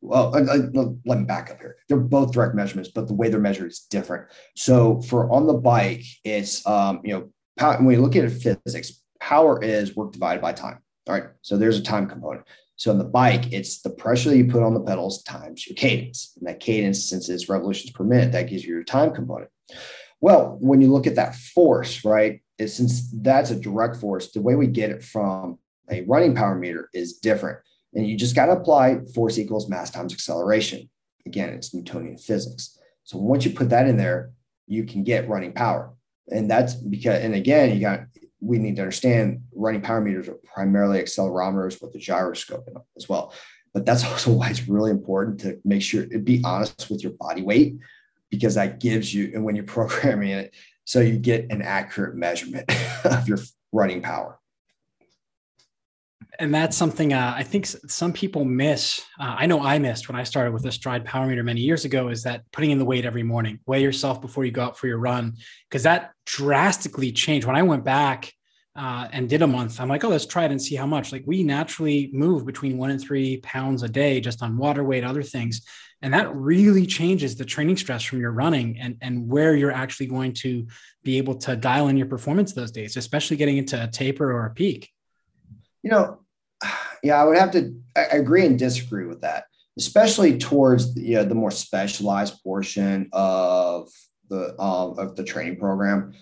well, 0.00 0.35
uh, 0.35 0.40
uh, 0.40 0.90
let 1.04 1.18
me 1.18 1.24
back 1.24 1.50
up 1.50 1.59
here. 1.59 1.76
They're 1.88 1.98
both 1.98 2.33
direct 2.33 2.54
measurements, 2.54 2.90
but 2.90 3.07
the 3.07 3.14
way 3.14 3.28
they're 3.28 3.40
measured 3.40 3.70
is 3.70 3.81
different. 3.81 4.28
So 4.57 5.00
for 5.02 5.31
on 5.31 5.46
the 5.46 5.54
bike, 5.54 6.04
it's 6.24 6.66
um, 6.66 7.00
you 7.04 7.14
know, 7.14 7.31
power, 7.57 7.76
when 7.78 7.94
you 7.94 8.02
look 8.02 8.16
at 8.16 8.31
physics, 8.31 9.02
power 9.20 9.62
is 9.62 9.96
work 9.96 10.12
divided 10.12 10.42
by 10.42 10.52
time. 10.52 10.78
All 11.07 11.14
right. 11.14 11.24
So 11.42 11.57
there's 11.57 11.78
a 11.78 11.83
time 11.83 12.09
component. 12.09 12.44
So 12.76 12.92
on 12.92 12.98
the 12.98 13.04
bike, 13.04 13.52
it's 13.52 13.83
the 13.83 13.90
pressure 13.90 14.31
that 14.31 14.37
you 14.37 14.46
put 14.46 14.62
on 14.62 14.74
the 14.74 14.81
pedals 14.81 15.22
times 15.24 15.66
your 15.66 15.74
cadence. 15.74 16.33
And 16.38 16.46
that 16.46 16.61
cadence, 16.61 17.04
since 17.04 17.28
it's 17.28 17.48
revolutions 17.48 17.90
per 17.90 18.04
minute, 18.04 18.33
that 18.33 18.48
gives 18.48 18.64
you 18.64 18.74
your 18.74 18.85
time 18.85 19.12
component. 19.12 19.50
Well, 20.20 20.57
when 20.61 20.81
you 20.81 20.92
look 20.92 21.07
at 21.07 21.16
that 21.16 21.35
force, 21.35 22.04
right, 22.04 22.40
is 22.59 22.74
since 22.74 23.11
that's 23.11 23.50
a 23.50 23.59
direct 23.59 23.96
force, 23.96 24.31
the 24.31 24.40
way 24.40 24.54
we 24.54 24.66
get 24.66 24.90
it 24.90 25.02
from 25.02 25.59
a 25.90 26.02
running 26.02 26.35
power 26.35 26.54
meter 26.57 26.88
is 26.92 27.14
different. 27.14 27.59
And 27.94 28.07
you 28.07 28.16
just 28.16 28.35
got 28.35 28.46
to 28.46 28.53
apply 28.53 29.01
force 29.14 29.38
equals 29.38 29.68
mass 29.68 29.90
times 29.90 30.12
acceleration. 30.12 30.88
Again, 31.27 31.51
it's 31.51 31.74
Newtonian 31.74 32.18
physics. 32.18 32.79
So 33.05 33.18
once 33.18 33.44
you 33.44 33.53
put 33.53 33.70
that 33.70 33.88
in 33.88 33.96
there, 33.96 34.31
you 34.66 34.85
can 34.85 35.03
get 35.05 35.29
running 35.29 35.53
power. 35.53 35.92
And 36.31 36.51
that's 36.51 36.74
because, 36.74 37.22
and 37.22 37.35
again, 37.35 37.74
you 37.74 37.81
got, 37.81 38.01
we 38.40 38.59
need 38.59 38.77
to 38.77 38.83
understand 38.83 39.42
running 39.55 39.81
power 39.81 40.01
meters 40.01 40.29
are 40.29 40.38
primarily 40.44 41.01
accelerometers 41.01 41.81
with 41.81 41.92
the 41.92 41.98
gyroscope 41.98 42.68
as 42.96 43.09
well. 43.09 43.33
But 43.72 43.87
that's 43.87 44.05
also 44.11 44.33
why 44.33 44.51
it's 44.51 44.68
really 44.68 44.90
important 44.90 45.40
to 45.40 45.59
make 45.64 45.83
sure, 45.83 46.07
be 46.07 46.42
honest 46.44 46.90
with 46.90 47.03
your 47.03 47.12
body 47.12 47.42
weight, 47.42 47.77
because 48.31 48.55
that 48.57 48.81
gives 48.81 49.12
you, 49.12 49.31
and 49.35 49.44
when 49.44 49.57
you're 49.57 49.64
programming 49.79 50.31
it, 50.31 50.55
so 50.85 51.01
you 51.01 51.18
get 51.18 51.51
an 51.51 51.62
accurate 51.62 52.14
measurement 52.14 52.70
of 53.05 53.29
your 53.29 53.38
running 53.72 54.03
power 54.03 54.38
and 56.38 56.55
that's 56.55 56.77
something 56.77 57.12
uh, 57.12 57.35
I 57.37 57.42
think 57.42 57.66
some 57.66 58.12
people 58.12 58.44
miss. 58.44 59.01
Uh, 59.18 59.35
I 59.38 59.46
know 59.46 59.61
I 59.61 59.79
missed 59.79 60.09
when 60.09 60.16
I 60.16 60.22
started 60.22 60.53
with 60.53 60.64
a 60.66 60.68
Stryd 60.68 61.05
Power 61.05 61.27
Meter 61.27 61.42
many 61.42 61.61
years 61.61 61.85
ago. 61.85 62.09
Is 62.09 62.22
that 62.22 62.44
putting 62.53 62.70
in 62.70 62.79
the 62.79 62.85
weight 62.85 63.05
every 63.05 63.24
morning? 63.24 63.59
Weigh 63.66 63.83
yourself 63.83 64.20
before 64.20 64.44
you 64.44 64.53
go 64.53 64.62
out 64.62 64.79
for 64.79 64.87
your 64.87 64.98
run, 64.98 65.35
because 65.68 65.83
that 65.83 66.12
drastically 66.27 67.11
changed. 67.11 67.46
When 67.46 67.57
I 67.57 67.62
went 67.62 67.85
back 67.85 68.33
uh, 68.77 69.09
and 69.11 69.29
did 69.29 69.42
a 69.42 69.48
month, 69.48 69.81
I'm 69.81 69.88
like, 69.88 70.05
oh, 70.05 70.11
let's 70.11 70.27
try 70.27 70.44
it 70.44 70.53
and 70.53 70.62
see 70.62 70.77
how 70.77 70.87
much. 70.87 71.11
Like 71.11 71.24
we 71.27 71.42
naturally 71.42 72.09
move 72.12 72.46
between 72.46 72.79
one 72.79 72.90
and 72.90 73.01
three 73.01 73.38
pounds 73.38 73.83
a 73.83 73.88
day 73.88 74.20
just 74.20 74.40
on 74.40 74.57
water 74.57 74.85
weight, 74.85 75.03
other 75.03 75.24
things, 75.24 75.62
and 76.03 76.14
that 76.14 76.33
really 76.33 76.87
changes 76.87 77.35
the 77.35 77.44
training 77.44 77.79
stress 77.79 78.05
from 78.05 78.20
your 78.20 78.31
running 78.31 78.79
and 78.79 78.96
and 79.01 79.29
where 79.29 79.57
you're 79.57 79.72
actually 79.72 80.07
going 80.07 80.35
to 80.35 80.68
be 81.03 81.18
able 81.18 81.35
to 81.35 81.57
dial 81.57 81.88
in 81.88 81.96
your 81.96 82.07
performance 82.07 82.53
those 82.53 82.70
days, 82.70 82.96
especially 82.96 83.37
getting 83.37 83.57
into 83.57 83.83
a 83.83 83.88
taper 83.88 84.31
or 84.31 84.46
a 84.46 84.51
peak. 84.51 84.92
You 85.83 85.90
know, 85.90 86.20
yeah, 87.03 87.21
I 87.21 87.25
would 87.25 87.38
have 87.38 87.53
to 87.53 87.75
agree 88.11 88.47
and 88.47 88.59
disagree 88.59 89.07
with 89.07 89.21
that, 89.23 89.44
especially 89.79 90.38
towards 90.38 90.94
the, 90.94 91.03
you 91.03 91.14
know, 91.16 91.25
the 91.25 91.35
more 91.35 91.51
specialized 91.51 92.42
portion 92.42 93.09
of 93.12 93.90
the 94.29 94.61
um, 94.61 94.99
of 94.99 95.16
the 95.16 95.25
training 95.25 95.59
program, 95.59 96.14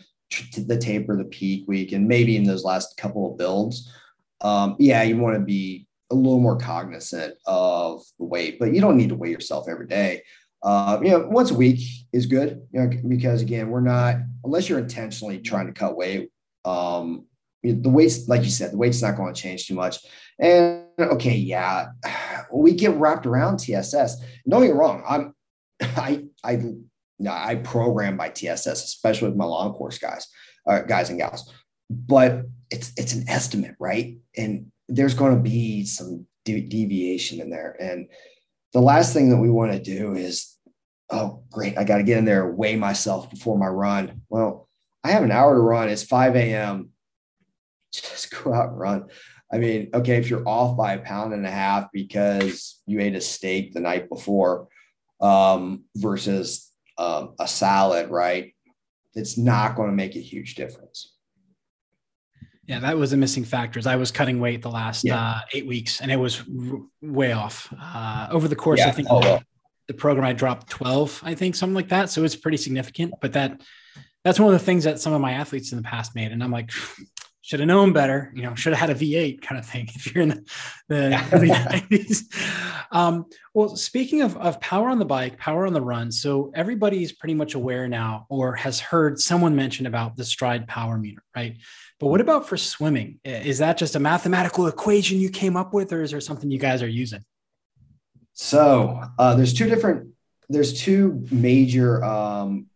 the 0.57 0.79
taper, 0.79 1.16
the 1.16 1.25
peak 1.25 1.66
week, 1.66 1.92
and 1.92 2.09
maybe 2.09 2.37
in 2.37 2.44
those 2.44 2.64
last 2.64 2.96
couple 2.96 3.31
of 3.31 3.38
builds. 3.38 3.92
Um, 4.40 4.77
yeah, 4.79 5.03
you 5.03 5.16
want 5.16 5.35
to 5.35 5.40
be 5.40 5.87
a 6.11 6.14
little 6.14 6.38
more 6.38 6.57
cognizant 6.57 7.35
of 7.46 8.03
the 8.18 8.25
weight, 8.25 8.59
but 8.59 8.72
you 8.72 8.81
don't 8.81 8.96
need 8.96 9.09
to 9.09 9.14
weigh 9.14 9.31
yourself 9.31 9.68
every 9.68 9.87
day. 9.87 10.22
Uh, 10.62 10.99
you 11.03 11.11
know, 11.11 11.27
once 11.29 11.51
a 11.51 11.55
week 11.55 11.81
is 12.12 12.27
good, 12.27 12.62
you 12.72 12.81
know, 12.81 12.90
because 13.09 13.42
again, 13.42 13.70
we're 13.70 13.81
not 13.81 14.16
unless 14.44 14.68
you're 14.68 14.79
intentionally 14.79 15.38
trying 15.38 15.66
to 15.66 15.72
cut 15.72 15.96
weight. 15.96 16.31
Um, 16.64 17.27
the 17.62 17.88
weight's 17.88 18.29
like 18.29 18.42
you 18.42 18.51
said, 18.51 18.72
the 18.72 18.77
weight's 18.77 19.03
not 19.03 19.16
going 19.16 19.33
to 19.33 19.40
change 19.40 19.66
too 19.66 19.75
much. 19.75 19.99
And 20.38 20.85
okay, 20.99 21.37
yeah, 21.37 21.88
we 22.53 22.72
get 22.72 22.94
wrapped 22.94 23.27
around 23.27 23.59
TSS. 23.59 24.20
Get 24.49 24.61
me 24.61 24.68
wrong, 24.68 25.03
I'm 25.09 25.35
I 25.96 26.25
I 26.44 26.62
I 27.29 27.55
program 27.57 28.16
by 28.16 28.29
TSS, 28.29 28.66
especially 28.66 29.29
with 29.29 29.38
my 29.38 29.44
long 29.44 29.72
course 29.72 29.99
guys, 29.99 30.27
uh, 30.66 30.81
guys 30.81 31.11
and 31.11 31.18
gals. 31.18 31.53
But 31.88 32.42
it's 32.70 32.92
it's 32.96 33.14
an 33.14 33.29
estimate, 33.29 33.77
right? 33.79 34.16
And 34.37 34.70
there's 34.88 35.14
going 35.14 35.35
to 35.35 35.42
be 35.42 35.85
some 35.85 36.27
de- 36.44 36.61
deviation 36.61 37.40
in 37.40 37.51
there. 37.51 37.77
And 37.81 38.09
the 38.72 38.81
last 38.81 39.12
thing 39.12 39.31
that 39.31 39.38
we 39.38 39.51
want 39.51 39.72
to 39.72 39.81
do 39.81 40.14
is, 40.14 40.57
oh, 41.11 41.42
great, 41.51 41.79
I 41.79 41.85
got 41.85 41.99
to 41.99 42.05
get 42.05 42.18
in 42.18 42.25
there, 42.25 42.51
weigh 42.51 42.77
myself 42.77 43.31
before 43.31 43.59
my 43.59 43.66
run. 43.66 44.20
Well, 44.29 44.68
I 45.03 45.12
have 45.12 45.22
an 45.22 45.33
hour 45.33 45.55
to 45.55 45.61
run. 45.61 45.88
It's 45.88 46.03
5 46.03 46.37
a.m 46.37 46.90
just 47.96 48.31
go 48.42 48.53
out 48.53 48.70
and 48.70 48.79
run. 48.79 49.07
I 49.52 49.59
mean, 49.59 49.90
okay, 49.94 50.16
if 50.16 50.28
you're 50.28 50.46
off 50.46 50.76
by 50.76 50.94
a 50.94 50.98
pound 50.98 51.32
and 51.32 51.46
a 51.46 51.50
half 51.50 51.88
because 51.92 52.80
you 52.87 53.00
ate 53.00 53.14
a 53.14 53.20
steak 53.20 53.72
the 53.72 53.80
night 53.80 54.09
before 54.09 54.68
um, 55.20 55.85
versus 55.94 56.72
um, 56.98 57.35
a 57.38 57.46
salad, 57.46 58.11
right? 58.11 58.54
It's 59.14 59.38
not 59.38 59.76
going 59.76 59.88
to 59.88 59.94
make 59.94 60.16
a 60.16 60.20
huge 60.20 60.56
difference. 60.56 61.14
Yeah, 62.66 62.80
that 62.80 62.98
was 62.98 63.12
a 63.12 63.16
missing 63.16 63.44
factor. 63.44 63.80
I 63.88 63.94
was 63.94 64.11
cutting 64.11 64.40
weight 64.40 64.61
the 64.62 64.70
last 64.70 65.04
yeah. 65.04 65.20
uh, 65.20 65.40
eight 65.52 65.66
weeks, 65.66 66.00
and 66.00 66.11
it 66.11 66.16
was 66.16 66.40
r- 66.40 66.80
way 67.00 67.32
off. 67.32 67.72
Uh, 67.80 68.26
over 68.30 68.48
the 68.48 68.56
course, 68.56 68.80
yeah. 68.80 68.88
I 68.88 68.90
think 68.90 69.06
oh, 69.09 69.20
well. 69.20 69.42
the 69.87 69.94
program 69.94 70.26
I 70.26 70.32
dropped 70.32 70.68
twelve, 70.68 71.20
I 71.24 71.37
think 71.37 71.54
something 71.54 71.76
like 71.76 71.90
that. 71.90 72.11
So 72.11 72.24
it's 72.24 72.35
pretty 72.35 72.56
significant. 72.56 73.14
But 73.22 73.35
that 73.35 73.61
that's 74.24 74.40
one 74.40 74.52
of 74.52 74.59
the 74.59 74.64
things 74.64 74.82
that 74.82 74.98
some 74.98 75.12
of 75.12 75.20
my 75.20 75.32
athletes 75.32 75.70
in 75.70 75.76
the 75.76 75.85
past 75.85 76.16
made, 76.16 76.32
and 76.32 76.42
I'm 76.42 76.50
like, 76.50 76.72
should 77.46 77.61
have 77.61 77.68
known 77.68 77.92
better, 77.92 78.32
you 78.35 78.42
know, 78.42 78.56
should 78.56 78.72
have 78.72 78.88
had 78.88 78.90
a 78.90 78.98
V8 78.98 79.40
kind 79.40 79.56
of 79.56 79.64
thing 79.64 79.88
if 79.94 80.12
you're 80.12 80.22
in 80.22 80.30
the, 80.30 80.44
the 80.88 81.28
early 81.32 81.48
90s. 81.50 82.24
Um, 82.90 83.26
well, 83.54 83.76
speaking 83.76 84.22
of, 84.22 84.37
of 84.38 84.61
power 84.61 84.88
on 84.88 84.98
the 84.98 85.04
bike, 85.04 85.38
power 85.38 85.64
on 85.64 85.72
the 85.72 85.80
run. 85.80 86.11
So 86.11 86.50
everybody's 86.56 87.12
pretty 87.12 87.35
much 87.35 87.54
aware 87.54 87.87
now 87.87 88.26
or 88.30 88.56
has 88.56 88.80
heard 88.80 89.20
someone 89.20 89.54
mention 89.54 89.87
about 89.87 90.16
the 90.16 90.24
Stryd 90.24 90.66
power 90.66 90.98
meter, 90.98 91.22
right? 91.37 91.56
But 92.00 92.09
what 92.09 92.20
about 92.20 92.48
for 92.48 92.56
swimming? 92.56 93.20
Is 93.22 93.59
that 93.59 93.78
just 93.78 93.94
a 93.94 94.00
mathematical 94.00 94.66
equation 94.66 95.20
you 95.20 95.30
came 95.30 95.56
up 95.56 95.72
with, 95.72 95.92
or 95.92 96.02
is 96.02 96.11
there 96.11 96.20
something 96.20 96.50
you 96.50 96.59
guys 96.59 96.82
are 96.82 96.88
using? 96.88 97.24
So 98.32 99.02
uh, 99.20 99.37
there's 99.37 99.54
two 99.54 99.68
different, 99.68 100.09
there's 100.48 100.80
two 100.82 101.24
major 101.30 102.02
um, 102.02 102.66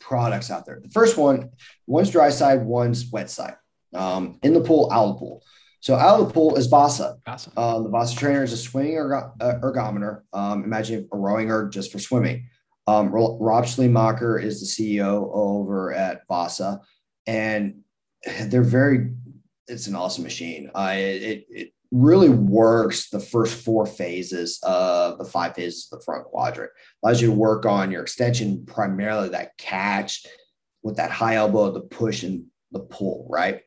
products 0.00 0.50
out 0.50 0.66
there. 0.66 0.80
The 0.82 0.90
first 0.90 1.16
one, 1.16 1.50
one's 1.86 2.10
dry 2.10 2.30
side, 2.30 2.64
one's 2.64 3.06
wet 3.12 3.30
side 3.30 3.54
um, 3.94 4.38
in 4.42 4.54
the 4.54 4.60
pool, 4.60 4.90
out 4.92 5.04
of 5.04 5.14
the 5.14 5.18
pool. 5.18 5.42
So 5.80 5.94
out 5.94 6.20
of 6.20 6.28
the 6.28 6.34
pool 6.34 6.56
is 6.56 6.66
Vasa. 6.66 7.16
Vasa. 7.24 7.50
Uh, 7.56 7.80
the 7.80 7.88
Vasa 7.88 8.14
trainer 8.14 8.44
is 8.44 8.52
a 8.52 8.56
swimming 8.56 8.96
erg- 8.96 9.32
uh, 9.40 9.54
ergometer. 9.62 10.22
Um, 10.32 10.62
imagine 10.62 11.08
a 11.10 11.16
rowing 11.16 11.50
erg 11.50 11.72
just 11.72 11.90
for 11.90 11.98
swimming. 11.98 12.48
Um, 12.86 13.10
Rob 13.10 13.64
Sleamaker 13.64 14.42
is 14.42 14.60
the 14.60 14.66
CEO 15.00 15.30
over 15.32 15.92
at 15.92 16.22
Vasa, 16.28 16.80
and 17.26 17.80
they're 18.42 18.62
very. 18.62 19.12
It's 19.68 19.86
an 19.86 19.94
awesome 19.94 20.24
machine. 20.24 20.70
Uh, 20.74 20.94
it, 20.96 21.46
it 21.48 21.72
really 21.92 22.28
works 22.28 23.08
the 23.08 23.20
first 23.20 23.64
four 23.64 23.86
phases 23.86 24.58
of 24.62 25.18
the 25.18 25.24
five 25.24 25.54
phases 25.54 25.88
of 25.90 25.98
the 25.98 26.04
front 26.04 26.24
quadrant. 26.24 26.72
Allows 27.02 27.20
you 27.22 27.28
to 27.28 27.34
work 27.34 27.66
on 27.66 27.90
your 27.90 28.02
extension, 28.02 28.64
primarily 28.66 29.30
that 29.30 29.56
catch 29.56 30.26
with 30.82 30.96
that 30.96 31.10
high 31.10 31.36
elbow, 31.36 31.70
the 31.70 31.80
push 31.80 32.22
and 32.22 32.46
the 32.72 32.80
pull, 32.80 33.26
right? 33.30 33.60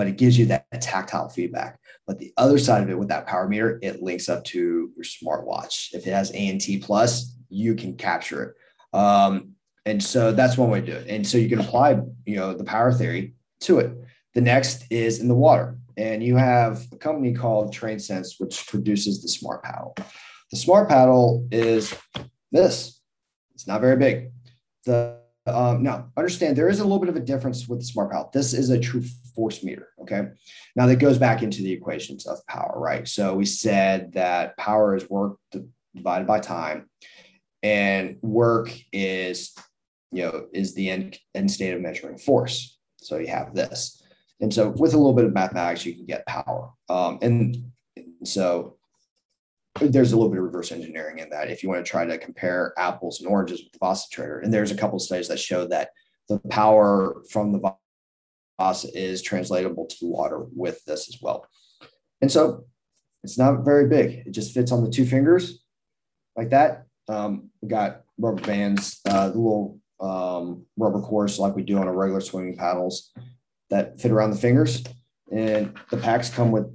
But 0.00 0.06
it 0.06 0.16
gives 0.16 0.38
you 0.38 0.46
that 0.46 0.64
tactile 0.80 1.28
feedback. 1.28 1.78
But 2.06 2.18
the 2.18 2.32
other 2.38 2.56
side 2.56 2.82
of 2.82 2.88
it 2.88 2.98
with 2.98 3.08
that 3.08 3.26
power 3.26 3.46
meter, 3.46 3.78
it 3.82 4.02
links 4.02 4.30
up 4.30 4.42
to 4.44 4.90
your 4.96 5.04
smartwatch. 5.04 5.92
If 5.92 6.06
it 6.06 6.14
has 6.14 6.30
ANT 6.30 6.64
plus, 6.80 7.36
you 7.50 7.74
can 7.74 7.98
capture 7.98 8.42
it. 8.42 8.96
Um, 8.98 9.56
and 9.84 10.02
so 10.02 10.32
that's 10.32 10.56
one 10.56 10.70
way 10.70 10.80
to 10.80 10.86
do 10.86 10.92
it. 10.92 11.06
And 11.06 11.26
so 11.26 11.36
you 11.36 11.50
can 11.50 11.60
apply, 11.60 12.00
you 12.24 12.36
know, 12.36 12.54
the 12.54 12.64
power 12.64 12.94
theory 12.94 13.34
to 13.60 13.80
it. 13.80 13.92
The 14.32 14.40
next 14.40 14.86
is 14.88 15.20
in 15.20 15.28
the 15.28 15.34
water. 15.34 15.76
and 15.98 16.24
you 16.24 16.36
have 16.36 16.86
a 16.92 16.96
company 16.96 17.34
called 17.34 17.74
TrainSense, 17.74 18.36
which 18.40 18.66
produces 18.68 19.20
the 19.20 19.28
Smart 19.28 19.62
Paddle. 19.62 19.94
The 20.50 20.56
Smart 20.56 20.88
Paddle 20.88 21.46
is 21.52 21.94
this. 22.50 23.02
It's 23.54 23.66
not 23.66 23.82
very 23.82 23.98
big. 23.98 24.30
The 24.86 25.20
um, 25.46 25.82
now 25.82 26.10
understand 26.16 26.56
there 26.56 26.68
is 26.68 26.80
a 26.80 26.84
little 26.84 26.98
bit 26.98 27.08
of 27.08 27.16
a 27.16 27.20
difference 27.20 27.68
with 27.68 27.80
the 27.80 27.84
Smart 27.84 28.10
Paddle. 28.10 28.30
This 28.32 28.52
is 28.52 28.70
a 28.70 28.78
true 28.78 29.02
force 29.34 29.62
meter. 29.62 29.88
Okay. 30.02 30.22
Now 30.76 30.86
that 30.86 30.96
goes 30.96 31.18
back 31.18 31.42
into 31.42 31.62
the 31.62 31.72
equations 31.72 32.26
of 32.26 32.44
power, 32.46 32.74
right? 32.76 33.06
So 33.06 33.34
we 33.34 33.46
said 33.46 34.12
that 34.12 34.56
power 34.56 34.94
is 34.94 35.08
work 35.08 35.36
divided 35.94 36.26
by 36.26 36.40
time, 36.40 36.88
and 37.62 38.16
work 38.22 38.72
is 38.92 39.54
you 40.12 40.24
know 40.24 40.46
is 40.52 40.74
the 40.74 40.90
end 40.90 41.18
end 41.34 41.50
state 41.50 41.74
of 41.74 41.80
measuring 41.80 42.18
force. 42.18 42.78
So 42.98 43.18
you 43.18 43.28
have 43.28 43.54
this. 43.54 44.02
And 44.40 44.52
so 44.52 44.70
with 44.70 44.94
a 44.94 44.96
little 44.96 45.12
bit 45.12 45.26
of 45.26 45.34
mathematics, 45.34 45.84
you 45.84 45.94
can 45.94 46.06
get 46.06 46.26
power. 46.26 46.70
Um, 46.88 47.18
and 47.20 47.56
so 48.24 48.78
there's 49.80 50.12
a 50.12 50.16
little 50.16 50.30
bit 50.30 50.38
of 50.38 50.44
reverse 50.44 50.72
engineering 50.72 51.18
in 51.18 51.30
that 51.30 51.50
if 51.50 51.62
you 51.62 51.68
want 51.68 51.84
to 51.84 51.90
try 51.90 52.04
to 52.04 52.18
compare 52.18 52.72
apples 52.76 53.20
and 53.20 53.28
oranges 53.28 53.62
with 53.62 53.72
the 53.72 53.78
Vasa 53.78 54.40
And 54.42 54.52
there's 54.52 54.70
a 54.70 54.76
couple 54.76 54.96
of 54.96 55.02
studies 55.02 55.28
that 55.28 55.38
show 55.38 55.66
that 55.68 55.90
the 56.28 56.38
power 56.50 57.22
from 57.30 57.52
the 57.52 57.74
is 58.84 59.22
translatable 59.22 59.86
to 59.86 60.06
water 60.06 60.46
with 60.54 60.84
this 60.84 61.08
as 61.08 61.20
well. 61.20 61.46
And 62.20 62.30
so 62.30 62.64
it's 63.22 63.38
not 63.38 63.64
very 63.64 63.88
big. 63.88 64.26
It 64.26 64.32
just 64.32 64.54
fits 64.54 64.72
on 64.72 64.84
the 64.84 64.90
two 64.90 65.04
fingers 65.04 65.64
like 66.36 66.50
that. 66.50 66.84
Um, 67.08 67.50
we 67.60 67.68
got 67.68 68.02
rubber 68.18 68.40
bands, 68.42 69.00
uh, 69.06 69.28
the 69.30 69.38
little 69.38 69.78
um, 70.00 70.64
rubber 70.76 71.00
cores 71.00 71.38
like 71.38 71.56
we 71.56 71.62
do 71.62 71.78
on 71.78 71.88
a 71.88 71.92
regular 71.92 72.20
swimming 72.20 72.56
paddles 72.56 73.12
that 73.70 74.00
fit 74.00 74.10
around 74.10 74.30
the 74.30 74.36
fingers. 74.36 74.84
And 75.32 75.78
the 75.90 75.96
packs 75.96 76.30
come 76.30 76.50
with 76.50 76.66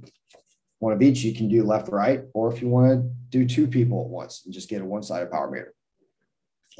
one 0.78 0.92
of 0.92 1.02
each. 1.02 1.22
You 1.22 1.34
can 1.34 1.48
do 1.48 1.62
left, 1.62 1.88
right, 1.88 2.22
or 2.34 2.52
if 2.52 2.62
you 2.62 2.68
want 2.68 2.90
to 2.90 3.10
do 3.30 3.46
two 3.46 3.66
people 3.66 4.02
at 4.02 4.08
once 4.08 4.42
and 4.44 4.54
just 4.54 4.68
get 4.68 4.82
a 4.82 4.84
one-sided 4.84 5.30
power 5.30 5.50
meter. 5.50 5.74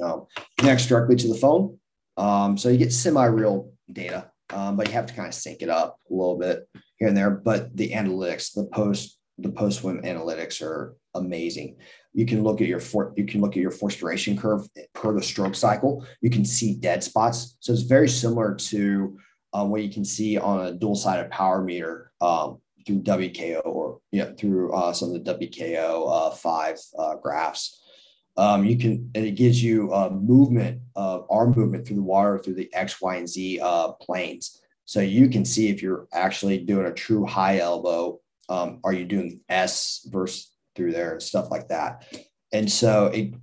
Um, 0.03 0.27
connects 0.59 0.87
directly 0.87 1.16
to 1.16 1.29
the 1.29 1.35
phone. 1.35 1.79
Um, 2.16 2.57
so 2.57 2.69
you 2.69 2.79
get 2.79 2.92
semi-real 2.92 3.73
data, 3.92 4.31
um, 4.52 4.76
but 4.76 4.88
you 4.88 4.94
have 4.94 5.06
to 5.06 5.14
kind 5.14 5.28
of 5.28 5.35
sync 5.35 5.62
it 5.62 5.68
up 5.68 5.98
a 6.11 6.14
little 6.14 6.38
bit 6.38 6.68
here 6.98 7.09
and 7.09 7.16
there. 7.16 7.30
But 7.30 7.76
the 7.76 7.90
analytics, 7.90 8.52
the 8.54 8.64
post, 8.66 9.18
the 9.38 9.50
post 9.50 9.80
swim 9.80 10.02
analytics 10.02 10.62
are 10.62 10.96
amazing. 11.14 11.76
You 12.12 12.26
can 12.26 12.42
look 12.42 12.61
at 12.61 12.68
your 12.68 12.80
for, 12.80 13.12
you 13.16 13.26
can 13.26 13.40
look 13.40 13.56
at 13.56 13.62
your 13.62 13.70
force 13.70 13.96
duration 13.96 14.37
curve 14.37 14.66
per 14.94 15.12
the 15.12 15.22
stroke 15.22 15.54
cycle. 15.54 16.06
You 16.20 16.30
can 16.30 16.44
see 16.44 16.74
dead 16.74 17.02
spots. 17.02 17.56
So 17.61 17.72
it's 17.72 17.82
very 17.82 18.09
similar 18.09 18.54
to 18.54 19.18
uh, 19.52 19.64
what 19.64 19.82
you 19.82 19.90
can 19.90 20.04
see 20.04 20.38
on 20.38 20.66
a 20.66 20.72
dual-sided 20.72 21.30
power 21.30 21.62
meter 21.62 22.12
um, 22.20 22.59
through 22.87 23.02
WKO 23.02 23.64
or 23.64 23.98
you 24.12 24.22
know, 24.22 24.35
through 24.38 24.72
uh, 24.72 24.92
some 24.92 25.14
of 25.14 25.24
the 25.24 25.35
WKO 25.35 26.11
uh, 26.11 26.30
five 26.30 26.78
uh, 26.98 27.16
graphs. 27.16 27.82
Um, 28.37 28.64
you 28.64 28.77
can, 28.77 29.11
and 29.14 29.25
it 29.25 29.33
gives 29.33 29.62
you 29.62 29.92
a 29.92 30.11
movement 30.11 30.81
of 30.94 31.27
our 31.31 31.46
movement 31.46 31.87
through 31.87 31.96
the 31.96 32.03
water 32.03 32.38
through 32.38 32.55
the 32.55 32.72
X, 32.75 33.01
Y, 33.01 33.16
and 33.16 33.29
Z 33.29 33.61
uh, 33.61 33.92
planes. 33.92 34.61
So 34.85 35.01
you 35.01 35.29
can 35.29 35.44
see 35.44 35.68
if 35.68 35.83
you're 35.83 36.07
actually 36.12 36.59
doing 36.59 36.87
a 36.87 36.92
true 36.92 37.25
high 37.25 37.59
elbow. 37.59 38.20
Um, 38.49 38.81
are 38.85 38.92
you 38.92 39.05
doing 39.05 39.40
S 39.49 40.07
versus 40.11 40.53
through 40.77 40.92
there 40.92 41.12
and 41.12 41.22
stuff 41.22 41.51
like 41.51 41.68
that? 41.68 42.07
And 42.53 42.70
so 42.70 43.07
it 43.07 43.35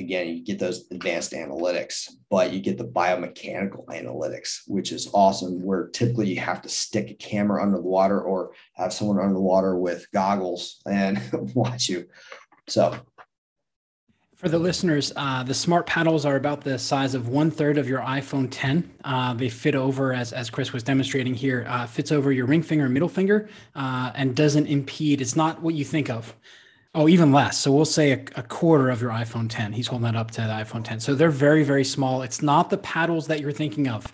again, 0.00 0.28
you 0.28 0.42
get 0.42 0.58
those 0.58 0.90
advanced 0.90 1.32
analytics, 1.32 2.10
but 2.30 2.52
you 2.52 2.60
get 2.60 2.78
the 2.78 2.84
biomechanical 2.84 3.84
analytics, 3.86 4.60
which 4.66 4.92
is 4.92 5.10
awesome. 5.12 5.62
Where 5.62 5.88
typically 5.88 6.28
you 6.28 6.40
have 6.40 6.62
to 6.62 6.68
stick 6.68 7.10
a 7.10 7.14
camera 7.14 7.62
under 7.62 7.76
the 7.76 7.82
water 7.82 8.20
or 8.20 8.52
have 8.74 8.92
someone 8.92 9.20
under 9.20 9.34
the 9.34 9.40
water 9.40 9.76
with 9.76 10.06
goggles 10.12 10.80
and 10.86 11.20
watch 11.54 11.88
you. 11.88 12.06
So, 12.66 12.98
for 14.40 14.48
the 14.48 14.58
listeners, 14.58 15.12
uh, 15.16 15.42
the 15.42 15.52
smart 15.52 15.86
paddles 15.86 16.24
are 16.24 16.36
about 16.36 16.62
the 16.62 16.78
size 16.78 17.14
of 17.14 17.28
one 17.28 17.50
third 17.50 17.76
of 17.76 17.86
your 17.86 18.00
iPhone 18.00 18.48
10. 18.50 18.90
Uh, 19.04 19.34
they 19.34 19.50
fit 19.50 19.74
over, 19.74 20.14
as, 20.14 20.32
as 20.32 20.48
Chris 20.48 20.72
was 20.72 20.82
demonstrating 20.82 21.34
here, 21.34 21.66
uh, 21.68 21.86
fits 21.86 22.10
over 22.10 22.32
your 22.32 22.46
ring 22.46 22.62
finger 22.62 22.86
and 22.86 22.94
middle 22.94 23.10
finger 23.10 23.50
uh, 23.76 24.12
and 24.14 24.34
doesn't 24.34 24.66
impede. 24.66 25.20
It's 25.20 25.36
not 25.36 25.60
what 25.60 25.74
you 25.74 25.84
think 25.84 26.08
of. 26.08 26.34
Oh, 26.94 27.06
even 27.06 27.32
less. 27.32 27.58
So 27.58 27.70
we'll 27.70 27.84
say 27.84 28.12
a, 28.12 28.24
a, 28.34 28.42
quarter 28.42 28.88
of 28.88 29.02
your 29.02 29.10
iPhone 29.10 29.46
10. 29.50 29.74
He's 29.74 29.88
holding 29.88 30.10
that 30.10 30.16
up 30.16 30.30
to 30.30 30.40
the 30.40 30.46
iPhone 30.46 30.84
10. 30.84 31.00
So 31.00 31.14
they're 31.14 31.30
very, 31.30 31.62
very 31.62 31.84
small. 31.84 32.22
It's 32.22 32.40
not 32.40 32.70
the 32.70 32.78
paddles 32.78 33.26
that 33.26 33.40
you're 33.40 33.52
thinking 33.52 33.88
of. 33.88 34.10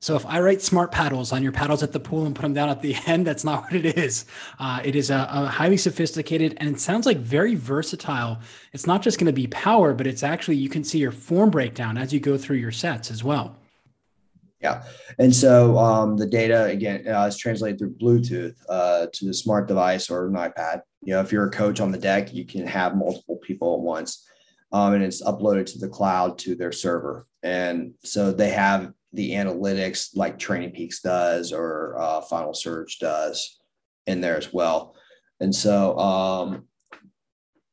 So 0.00 0.14
if 0.14 0.24
I 0.26 0.38
write 0.40 0.62
smart 0.62 0.92
paddles 0.92 1.32
on 1.32 1.42
your 1.42 1.50
paddles 1.50 1.82
at 1.82 1.92
the 1.92 1.98
pool 1.98 2.24
and 2.24 2.34
put 2.34 2.42
them 2.42 2.54
down 2.54 2.68
at 2.68 2.82
the 2.82 2.94
end, 3.06 3.26
that's 3.26 3.44
not 3.44 3.64
what 3.64 3.74
it 3.74 3.98
is. 3.98 4.26
Uh, 4.58 4.80
it 4.84 4.94
is 4.94 5.10
a, 5.10 5.28
a, 5.30 5.46
highly 5.46 5.76
sophisticated 5.76 6.56
and 6.58 6.68
it 6.68 6.80
sounds 6.80 7.04
like 7.04 7.18
very 7.18 7.56
versatile. 7.56 8.38
It's 8.72 8.86
not 8.86 9.02
just 9.02 9.18
going 9.18 9.26
to 9.26 9.32
be 9.32 9.48
power, 9.48 9.94
but 9.94 10.06
it's 10.06 10.22
actually 10.22 10.56
you 10.56 10.68
can 10.68 10.84
see 10.84 10.98
your 10.98 11.10
form 11.10 11.50
breakdown 11.50 11.98
as 11.98 12.12
you 12.12 12.20
go 12.20 12.38
through 12.38 12.58
your 12.58 12.72
sets 12.72 13.10
as 13.10 13.24
well. 13.24 13.56
Yeah. 14.60 14.84
And 15.18 15.34
so 15.34 15.78
um, 15.78 16.16
the 16.16 16.26
data, 16.26 16.64
again, 16.64 17.06
uh, 17.06 17.26
is 17.26 17.36
translated 17.36 17.78
through 17.78 17.94
Bluetooth 17.94 18.56
uh, 18.68 19.06
to 19.12 19.26
the 19.26 19.34
smart 19.34 19.68
device 19.68 20.10
or 20.10 20.26
an 20.26 20.34
iPad. 20.34 20.82
You 21.02 21.14
know, 21.14 21.20
if 21.20 21.30
you're 21.30 21.46
a 21.46 21.50
coach 21.50 21.80
on 21.80 21.92
the 21.92 21.98
deck, 21.98 22.34
you 22.34 22.44
can 22.44 22.66
have 22.66 22.96
multiple 22.96 23.36
people 23.36 23.74
at 23.74 23.80
once. 23.80 24.26
Um, 24.72 24.94
and 24.94 25.02
it's 25.02 25.22
uploaded 25.22 25.66
to 25.72 25.78
the 25.78 25.88
cloud 25.88 26.38
to 26.38 26.54
their 26.54 26.72
server. 26.72 27.26
And 27.42 27.94
so 28.02 28.32
they 28.32 28.50
have 28.50 28.92
the 29.18 29.32
analytics 29.32 30.16
like 30.16 30.38
Training 30.38 30.70
Peaks 30.70 31.00
does 31.00 31.52
or 31.52 31.96
uh, 31.98 32.20
Final 32.20 32.54
Surge 32.54 33.00
does 33.00 33.58
in 34.06 34.20
there 34.20 34.36
as 34.36 34.52
well. 34.52 34.94
And 35.40 35.52
so 35.52 35.98
um, 35.98 36.68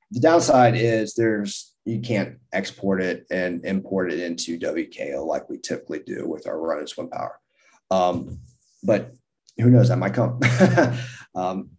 the 0.10 0.20
downside 0.20 0.76
is 0.76 1.14
there's 1.14 1.76
you 1.86 2.00
can't 2.00 2.40
export 2.52 3.00
it 3.00 3.28
and 3.30 3.64
import 3.64 4.12
it 4.12 4.22
into 4.22 4.58
WKO 4.58 5.24
like 5.24 5.48
we 5.48 5.60
typically 5.60 6.00
do 6.00 6.28
with 6.28 6.48
our 6.48 6.60
run 6.60 6.80
and 6.80 6.90
swim 6.90 7.12
power. 7.12 7.40
Um, 7.92 8.40
but 8.84 9.14
who 9.60 9.70
knows, 9.70 9.90
that 9.90 10.00
might 10.00 10.16
come. 10.16 10.40
um, 11.36 11.70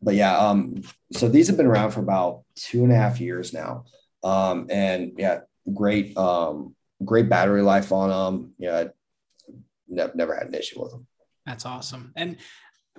but 0.00 0.14
yeah, 0.14 0.34
um, 0.34 0.82
so 1.12 1.28
these 1.28 1.48
have 1.48 1.58
been 1.58 1.66
around 1.66 1.90
for 1.90 2.00
about 2.00 2.44
two 2.54 2.84
and 2.84 2.92
a 2.92 2.96
half 2.96 3.20
years 3.20 3.52
now. 3.52 3.84
Um, 4.24 4.66
and 4.70 5.12
yeah, 5.18 5.40
great, 5.74 6.16
um, 6.16 6.74
great 7.04 7.28
battery 7.28 7.62
life 7.62 7.92
on 7.92 8.10
them. 8.10 8.52
Yeah, 8.58 8.84
never, 9.88 10.12
never 10.14 10.34
had 10.34 10.48
an 10.48 10.54
issue 10.54 10.82
with 10.82 10.92
them. 10.92 11.06
That's 11.46 11.66
awesome. 11.66 12.12
And 12.16 12.36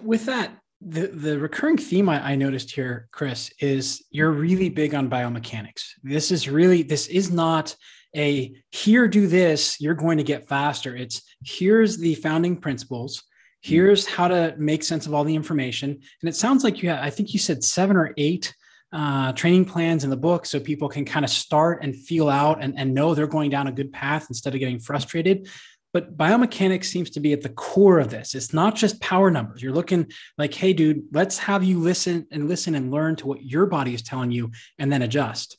with 0.02 0.26
that, 0.26 0.52
the 0.82 1.08
the 1.08 1.38
recurring 1.38 1.78
theme 1.78 2.08
I, 2.08 2.32
I, 2.32 2.36
noticed 2.36 2.72
here, 2.72 3.10
Chris, 3.12 3.52
is 3.60 4.04
you're 4.12 4.32
really 4.32 4.70
big 4.70 4.96
on 4.96 5.10
biomechanics. 5.10 5.84
This 6.04 6.32
is 6.32 6.48
really 6.48 6.84
this 6.84 7.08
is 7.08 7.32
not 7.32 7.76
a 8.16 8.56
here 8.72 9.08
do 9.08 9.28
this 9.28 9.80
you're 9.80 9.94
going 9.94 10.18
to 10.18 10.24
get 10.24 10.48
faster. 10.48 10.96
It's 10.96 11.22
here's 11.44 11.98
the 11.98 12.16
founding 12.16 12.58
principles. 12.58 13.24
Here's 13.62 14.06
how 14.06 14.30
to 14.30 14.56
make 14.58 14.84
sense 14.84 15.06
of 15.06 15.14
all 15.14 15.26
the 15.26 15.36
information. 15.36 15.90
And 16.22 16.30
it 16.30 16.36
sounds 16.36 16.64
like 16.64 16.82
you 16.82 16.90
have, 16.90 17.04
I 17.04 17.10
think 17.10 17.34
you 17.34 17.40
said 17.40 17.62
seven 17.62 17.98
or 17.98 18.14
eight 18.16 18.56
uh, 18.92 19.32
training 19.34 19.66
plans 19.66 20.04
in 20.04 20.10
the 20.10 20.18
book 20.18 20.46
so 20.46 20.60
people 20.60 20.90
can 20.90 21.06
kind 21.06 21.24
of 21.24 21.30
start 21.30 21.84
and 21.84 21.96
feel 21.96 22.30
out 22.30 22.64
and, 22.64 22.78
and 22.78 22.94
know 22.94 23.14
they're 23.14 23.28
going 23.28 23.50
down 23.50 23.68
a 23.68 23.72
good 23.72 23.92
path 23.92 24.28
instead 24.30 24.54
of 24.54 24.60
getting 24.60 24.80
frustrated. 24.80 25.48
But 25.92 26.18
biomechanics 26.18 26.86
seems 26.86 27.10
to 27.12 27.20
be 27.20 27.34
at 27.34 27.42
the 27.42 27.50
core 27.50 28.00
of 28.00 28.12
this. 28.12 28.36
It's 28.36 28.54
not 28.54 28.76
just 28.76 29.02
power 29.02 29.32
numbers. 29.32 29.64
You're 29.64 29.74
looking 29.74 30.12
like, 30.38 30.54
hey, 30.54 30.74
dude, 30.74 31.04
let's 31.12 31.40
have 31.40 31.64
you 31.64 31.80
listen 31.80 32.28
and 32.32 32.48
listen 32.48 32.76
and 32.76 32.92
learn 32.92 33.16
to 33.18 33.28
what 33.28 33.44
your 33.44 33.66
body 33.66 33.96
is 33.96 34.04
telling 34.04 34.32
you 34.32 34.52
and 34.78 34.92
then 34.92 35.02
adjust. 35.02 35.58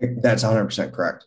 That's 0.00 0.44
100% 0.44 0.92
correct. 0.92 1.26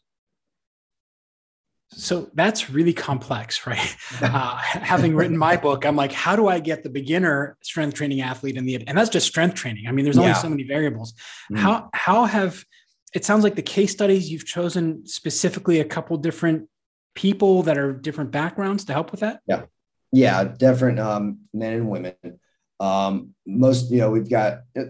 So 1.90 2.30
that's 2.34 2.70
really 2.70 2.94
complex, 2.94 3.66
right? 3.68 3.96
Uh, 4.22 4.58
having 4.58 5.16
written 5.16 5.38
my 5.38 5.56
book, 5.56 5.86
I'm 5.86 5.96
like, 5.96 6.12
how 6.12 6.36
do 6.36 6.48
I 6.48 6.60
get 6.60 6.84
the 6.84 6.90
beginner 6.90 7.58
strength 7.62 7.96
training 7.96 8.22
athlete 8.22 8.58
in 8.58 8.66
the 8.66 8.76
and 8.88 8.98
that's 8.98 9.10
just 9.10 9.28
strength 9.28 9.56
training. 9.56 9.88
I 9.88 9.92
mean, 9.92 10.06
there's 10.06 10.18
only 10.18 10.32
yeah. 10.32 10.36
so 10.36 10.50
many 10.50 10.64
variables. 10.64 11.14
Mm. 11.52 11.60
How 11.60 11.90
how 11.94 12.26
have 12.26 12.64
it 13.14 13.26
sounds 13.26 13.44
like 13.44 13.56
the 13.56 13.62
case 13.62 13.92
studies 13.92 14.30
you've 14.30 14.46
chosen 14.46 15.06
specifically 15.08 15.80
a 15.80 15.86
couple 15.86 16.18
different 16.18 16.68
people 17.16 17.64
that 17.64 17.78
are 17.78 17.94
different 17.94 18.32
backgrounds 18.32 18.86
to 18.86 18.94
help 18.94 19.12
with 19.12 19.22
that? 19.22 19.42
Yeah. 19.48 19.64
Yeah. 20.12 20.44
Different 20.44 21.00
um, 21.00 21.40
men 21.54 21.74
and 21.74 21.90
women. 21.90 22.16
Um, 22.80 23.34
most, 23.46 23.92
you 23.92 23.98
know, 23.98 24.12
we've 24.12 24.30
got 24.30 24.60
uh, 24.78 24.84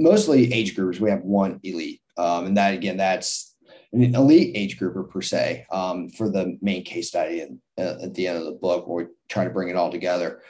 mostly 0.00 0.52
age 0.52 0.74
groups. 0.74 0.98
We 0.98 1.10
have 1.10 1.22
one 1.22 1.60
elite. 1.62 2.00
Um, 2.16 2.46
and 2.46 2.56
that, 2.56 2.74
again, 2.74 2.96
that's 2.96 3.53
an 3.94 4.14
elite 4.14 4.56
age 4.56 4.78
grouper 4.78 5.04
per 5.04 5.22
se 5.22 5.66
um, 5.70 6.08
for 6.10 6.28
the 6.28 6.58
main 6.60 6.84
case 6.84 7.08
study 7.08 7.40
and, 7.40 7.58
uh, 7.78 8.02
at 8.02 8.14
the 8.14 8.26
end 8.26 8.38
of 8.38 8.44
the 8.44 8.52
book 8.52 8.86
where 8.86 9.04
we 9.04 9.10
try 9.28 9.44
to 9.44 9.50
bring 9.50 9.68
it 9.68 9.76
all 9.76 9.90
together. 9.90 10.42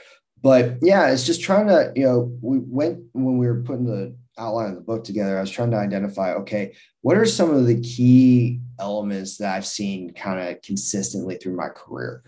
But 0.43 0.77
yeah, 0.83 1.11
it's 1.11 1.25
just 1.25 1.43
trying 1.43 1.69
to, 1.69 1.93
you 1.95 2.05
know, 2.05 2.37
we 2.43 2.59
went 2.59 3.03
when 3.13 3.39
we 3.39 3.47
were 3.47 3.63
putting 3.63 3.87
the 3.87 4.15
outline 4.39 4.71
of 4.71 4.75
the 4.75 4.81
book 4.81 5.05
together, 5.05 5.39
I 5.39 5.41
was 5.41 5.51
trying 5.51 5.71
to 5.71 5.77
identify, 5.77 6.33
okay, 6.35 6.75
what 7.03 7.17
are 7.17 7.27
some 7.27 7.51
of 7.51 7.67
the 7.67 7.81
key 7.81 8.61
elements 8.79 9.39
that 9.39 9.55
I've 9.55 9.67
seen 9.67 10.13
kind 10.13 10.49
of 10.49 10.63
consistently 10.63 11.37
through 11.37 11.57
my 11.57 11.69
career? 11.69 12.23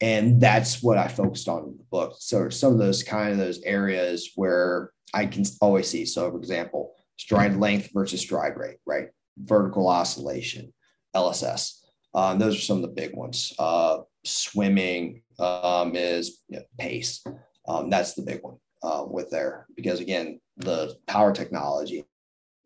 And 0.00 0.40
that's 0.40 0.82
what 0.82 0.96
I 0.96 1.08
focused 1.08 1.48
on 1.48 1.64
in 1.64 1.76
the 1.76 1.84
book. 1.90 2.16
So 2.18 2.48
some 2.48 2.72
of 2.72 2.78
those 2.78 3.02
kind 3.02 3.32
of 3.32 3.38
those 3.38 3.60
areas 3.62 4.30
where 4.34 4.92
I 5.12 5.26
can 5.26 5.44
always 5.60 5.88
see. 5.88 6.06
So 6.06 6.30
for 6.30 6.38
example, 6.38 6.94
stride 7.18 7.56
length 7.56 7.90
versus 7.92 8.20
stride 8.20 8.56
rate, 8.56 8.78
right? 8.86 9.08
Vertical 9.38 9.88
oscillation, 9.88 10.72
LSS. 11.14 11.80
Um, 12.14 12.38
those 12.38 12.56
are 12.56 12.60
some 12.60 12.76
of 12.76 12.82
the 12.82 12.88
big 12.88 13.14
ones. 13.14 13.52
Uh, 13.58 13.98
swimming 14.24 15.22
um, 15.38 15.96
is 15.96 16.42
you 16.48 16.58
know, 16.58 16.64
pace. 16.78 17.24
Um, 17.66 17.90
that's 17.90 18.14
the 18.14 18.22
big 18.22 18.40
one 18.42 18.56
uh, 18.82 19.04
with 19.06 19.30
there 19.30 19.66
because 19.76 20.00
again, 20.00 20.40
the 20.56 20.96
power 21.06 21.32
technology 21.32 22.04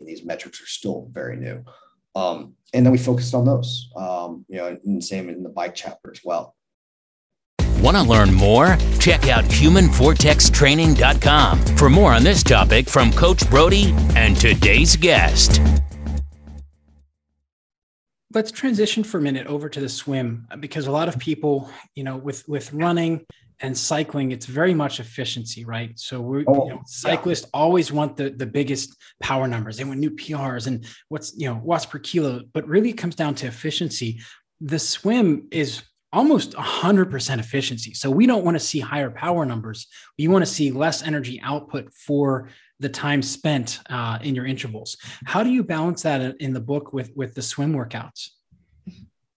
and 0.01 0.09
these 0.09 0.25
metrics 0.25 0.63
are 0.63 0.67
still 0.67 1.11
very 1.13 1.37
new. 1.37 1.63
Um, 2.17 2.55
and 2.73 2.87
then 2.87 2.93
we 2.93 2.99
focused 2.99 3.35
on 3.35 3.45
those, 3.45 3.91
um, 3.97 4.45
you 4.49 4.59
know, 4.59 4.79
and 4.85 5.03
same 5.03 5.29
in 5.29 5.43
the 5.43 5.49
bike 5.49 5.75
chapter 5.75 6.13
as 6.13 6.21
well. 6.25 6.55
Want 7.81 7.97
to 7.97 8.05
learn 8.05 8.33
more? 8.33 8.77
Check 8.99 9.29
out 9.29 9.45
humanvortextraining.com 9.45 11.77
for 11.77 11.91
more 11.91 12.13
on 12.13 12.23
this 12.23 12.43
topic 12.43 12.89
from 12.89 13.13
Coach 13.13 13.51
Brodie 13.51 13.95
and 14.15 14.35
today's 14.37 14.97
guest. 14.97 15.61
Let's 18.35 18.51
transition 18.51 19.05
for 19.05 19.19
a 19.19 19.21
minute 19.21 19.47
over 19.47 19.69
to 19.69 19.81
the 19.81 19.89
swim 19.89 20.49
because 20.59 20.87
a 20.87 20.91
lot 20.91 21.09
of 21.09 21.19
people, 21.19 21.71
you 21.95 22.03
know, 22.03 22.17
with 22.17 22.47
with 22.49 22.73
running 22.73 23.25
and 23.61 23.79
cycling, 23.79 24.33
it's 24.33 24.47
very 24.47 24.75
much 24.75 24.99
efficiency, 24.99 25.65
right? 25.65 25.97
So 25.99 26.21
we 26.21 26.45
oh, 26.47 26.67
you 26.67 26.75
know, 26.75 26.83
cyclists 26.87 27.43
yeah. 27.45 27.61
always 27.61 27.93
want 27.93 28.17
the 28.17 28.31
the 28.31 28.47
biggest 28.47 28.97
power 29.23 29.47
numbers. 29.47 29.77
They 29.77 29.85
want 29.85 30.01
new 30.01 30.11
PRs 30.11 30.67
and 30.67 30.85
what's 31.09 31.33
you 31.37 31.49
know 31.49 31.61
watts 31.63 31.87
per 31.87 31.99
kilo, 31.99 32.43
but 32.53 32.67
really 32.67 32.91
it 32.91 32.99
comes 32.99 33.15
down 33.15 33.37
to 33.37 33.47
efficiency. 33.47 34.21
The 34.61 34.79
swim 34.79 35.49
is 35.51 35.83
almost 36.15 36.53
100% 36.53 37.39
efficiency. 37.41 37.93
So 37.93 38.09
we 38.09 38.27
don't 38.27 38.45
want 38.45 38.55
to 38.55 38.61
see 38.61 38.79
higher 38.79 39.11
power 39.11 39.45
numbers. 39.45 39.89
We 40.17 40.29
want 40.29 40.45
to 40.45 40.51
see 40.51 40.71
less 40.71 41.03
energy 41.03 41.41
output 41.43 41.93
for 41.93 42.51
the 42.81 42.89
time 42.89 43.23
spent 43.23 43.81
uh, 43.89 44.19
in 44.23 44.35
your 44.35 44.47
intervals. 44.47 44.97
How 45.25 45.43
do 45.43 45.51
you 45.51 45.63
balance 45.63 46.03
that 46.03 46.37
in 46.41 46.53
the 46.53 46.61
book 46.61 46.93
with 46.93 47.13
with 47.15 47.35
the 47.35 47.43
swim 47.43 47.73
workouts? 47.73 48.31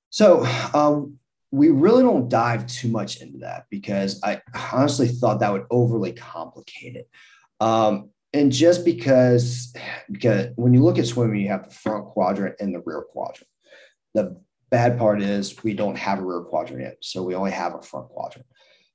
So 0.10 0.46
um, 0.74 1.20
we 1.52 1.70
really 1.70 2.04
don't 2.04 2.30
dive 2.30 2.68
too 2.68 2.90
much 2.90 3.22
into 3.22 3.40
that 3.40 3.66
because 3.70 4.22
I 4.24 4.42
honestly 4.74 5.08
thought 5.08 5.40
that 5.40 5.52
would 5.52 5.66
overly 5.70 6.14
complicate 6.14 6.96
it. 6.96 7.10
Um, 7.60 8.10
and 8.34 8.52
just 8.52 8.84
because, 8.84 9.74
because 10.12 10.48
when 10.56 10.74
you 10.74 10.84
look 10.84 11.00
at 11.00 11.08
swimming, 11.08 11.42
you 11.42 11.50
have 11.50 11.70
the 11.70 11.74
front 11.74 12.06
quadrant 12.06 12.56
and 12.60 12.76
the 12.76 12.82
rear 12.86 13.02
quadrant. 13.02 13.48
The 14.14 14.42
bad 14.70 14.98
part 14.98 15.22
is 15.22 15.64
we 15.64 15.74
don't 15.74 15.98
have 15.98 16.20
a 16.20 16.26
rear 16.26 16.42
quadrant 16.42 16.82
yet, 16.82 16.98
so 17.02 17.24
we 17.24 17.36
only 17.36 17.52
have 17.52 17.74
a 17.74 17.82
front 17.82 18.10
quadrant. 18.10 18.46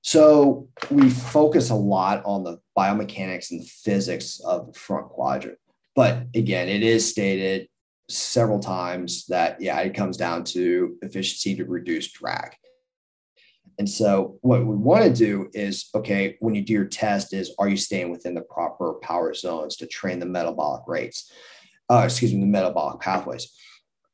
So 0.03 0.69
we 0.91 1.09
focus 1.11 1.71
a 1.71 1.75
lot 1.75 2.23
on 2.25 2.43
the 2.45 2.59
biomechanics 2.77 3.51
and 3.51 3.61
the 3.61 3.67
physics 3.67 4.41
of 4.41 4.67
the 4.67 4.79
front 4.79 5.09
quadrant. 5.09 5.59
But 5.95 6.27
again, 6.35 6.69
it 6.69 6.83
is 6.83 7.09
stated 7.09 7.69
several 8.09 8.61
times 8.61 9.27
that 9.27 9.61
yeah 9.61 9.79
it 9.81 9.95
comes 9.95 10.17
down 10.17 10.45
to 10.45 10.97
efficiency 11.03 11.55
to 11.57 11.65
reduce 11.65 12.13
drag 12.13 12.55
and 13.79 13.89
so 13.89 14.39
what 14.43 14.65
we 14.67 14.75
want 14.75 15.05
to 15.05 15.13
do 15.13 15.49
is 15.55 15.89
okay 15.95 16.37
when 16.41 16.55
you 16.55 16.63
do 16.63 16.73
your 16.75 16.85
test 16.85 17.33
is 17.33 17.55
are 17.59 17.69
you 17.69 17.77
staying 17.77 18.11
within 18.11 18.35
the 18.35 18.43
proper 18.43 18.95
power 19.03 19.33
zones 19.33 19.77
to 19.77 19.87
train 19.87 20.19
the 20.19 20.27
metabolic 20.27 20.83
rates 20.87 21.33
uh, 21.89 22.03
excuse 22.05 22.35
me 22.35 22.41
the 22.41 22.47
metabolic 22.47 23.01
pathways 23.01 23.55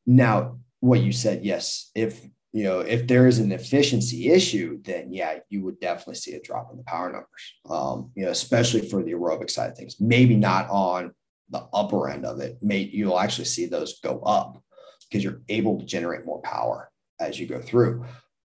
now 0.06 0.58
what 0.80 1.00
you 1.00 1.10
said 1.10 1.44
yes 1.44 1.90
if 1.94 2.24
you 2.52 2.64
know 2.64 2.80
if 2.80 3.06
there 3.06 3.26
is 3.26 3.38
an 3.38 3.52
efficiency 3.52 4.30
issue 4.30 4.80
then 4.82 5.12
yeah 5.12 5.38
you 5.50 5.62
would 5.62 5.78
definitely 5.80 6.14
see 6.14 6.32
a 6.32 6.40
drop 6.40 6.70
in 6.70 6.78
the 6.78 6.84
power 6.84 7.12
numbers 7.12 7.54
um, 7.68 8.10
you 8.14 8.24
know 8.24 8.30
especially 8.30 8.88
for 8.88 9.02
the 9.02 9.12
aerobic 9.12 9.50
side 9.50 9.70
of 9.70 9.76
things 9.76 10.00
maybe 10.00 10.34
not 10.34 10.68
on 10.70 11.12
the 11.50 11.66
upper 11.72 12.08
end 12.08 12.24
of 12.24 12.40
it, 12.40 12.58
may 12.62 12.78
you'll 12.78 13.18
actually 13.18 13.46
see 13.46 13.66
those 13.66 14.00
go 14.00 14.20
up 14.20 14.62
because 15.08 15.24
you're 15.24 15.40
able 15.48 15.78
to 15.78 15.86
generate 15.86 16.26
more 16.26 16.40
power 16.42 16.90
as 17.20 17.38
you 17.38 17.46
go 17.46 17.60
through. 17.60 18.04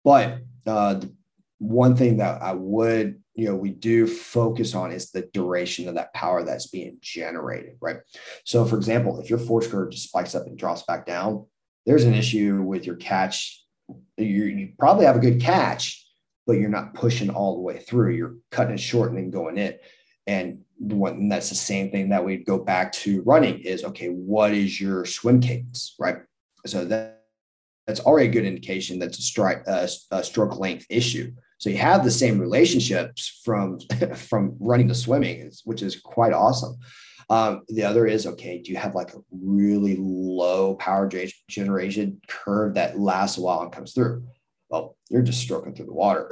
But 0.03 0.39
uh, 0.67 0.95
the 0.95 1.13
one 1.59 1.95
thing 1.95 2.17
that 2.17 2.41
I 2.41 2.53
would, 2.53 3.21
you 3.35 3.45
know, 3.45 3.55
we 3.55 3.69
do 3.69 4.07
focus 4.07 4.75
on 4.75 4.91
is 4.91 5.11
the 5.11 5.29
duration 5.33 5.87
of 5.87 5.95
that 5.95 6.13
power 6.13 6.43
that's 6.43 6.67
being 6.67 6.97
generated, 7.01 7.77
right? 7.79 7.97
So, 8.45 8.65
for 8.65 8.75
example, 8.75 9.19
if 9.19 9.29
your 9.29 9.39
force 9.39 9.67
curve 9.67 9.91
just 9.91 10.09
spikes 10.09 10.35
up 10.35 10.45
and 10.47 10.57
drops 10.57 10.83
back 10.83 11.05
down, 11.05 11.45
there's 11.85 12.03
an 12.03 12.13
issue 12.13 12.61
with 12.61 12.85
your 12.85 12.95
catch. 12.97 13.63
You, 14.17 14.45
you 14.45 14.73
probably 14.77 15.05
have 15.05 15.15
a 15.15 15.19
good 15.19 15.41
catch, 15.41 16.05
but 16.45 16.53
you're 16.53 16.69
not 16.69 16.93
pushing 16.93 17.29
all 17.29 17.55
the 17.55 17.61
way 17.61 17.79
through. 17.79 18.11
You're 18.11 18.35
cutting 18.51 18.75
it 18.75 18.79
short 18.79 19.09
and 19.09 19.17
then 19.17 19.31
going 19.31 19.57
in. 19.57 19.75
And 20.27 20.61
one 20.77 21.29
that's 21.29 21.49
the 21.49 21.55
same 21.55 21.91
thing 21.91 22.09
that 22.09 22.23
we'd 22.23 22.45
go 22.45 22.57
back 22.57 22.91
to 22.93 23.21
running 23.23 23.59
is 23.59 23.83
okay, 23.83 24.07
what 24.07 24.53
is 24.53 24.79
your 24.79 25.05
swim 25.05 25.41
cadence, 25.41 25.95
right? 25.99 26.17
So 26.65 26.85
that 26.85 27.23
that's 27.87 27.99
already 27.99 28.29
a 28.29 28.31
good 28.31 28.45
indication 28.45 28.99
that's 28.99 29.19
a 29.19 29.23
strike 29.23 29.63
uh, 29.67 29.87
a 30.11 30.23
stroke 30.23 30.59
length 30.59 30.85
issue. 30.89 31.31
So 31.57 31.69
you 31.69 31.77
have 31.77 32.03
the 32.03 32.11
same 32.11 32.39
relationships 32.39 33.41
from 33.43 33.79
from 34.15 34.55
running 34.59 34.87
to 34.87 34.95
swimming, 34.95 35.51
which 35.65 35.81
is 35.81 35.99
quite 35.99 36.33
awesome. 36.33 36.77
Um, 37.31 37.61
the 37.69 37.85
other 37.85 38.05
is 38.05 38.27
okay. 38.27 38.61
Do 38.61 38.71
you 38.71 38.77
have 38.77 38.93
like 38.93 39.13
a 39.13 39.21
really 39.31 39.95
low 39.97 40.75
power 40.75 41.09
generation 41.49 42.19
curve 42.27 42.73
that 42.73 42.99
lasts 42.99 43.37
a 43.37 43.41
while 43.41 43.61
and 43.61 43.71
comes 43.71 43.93
through? 43.93 44.25
Well, 44.69 44.97
you're 45.09 45.21
just 45.21 45.39
stroking 45.39 45.73
through 45.73 45.85
the 45.85 45.93
water. 45.93 46.29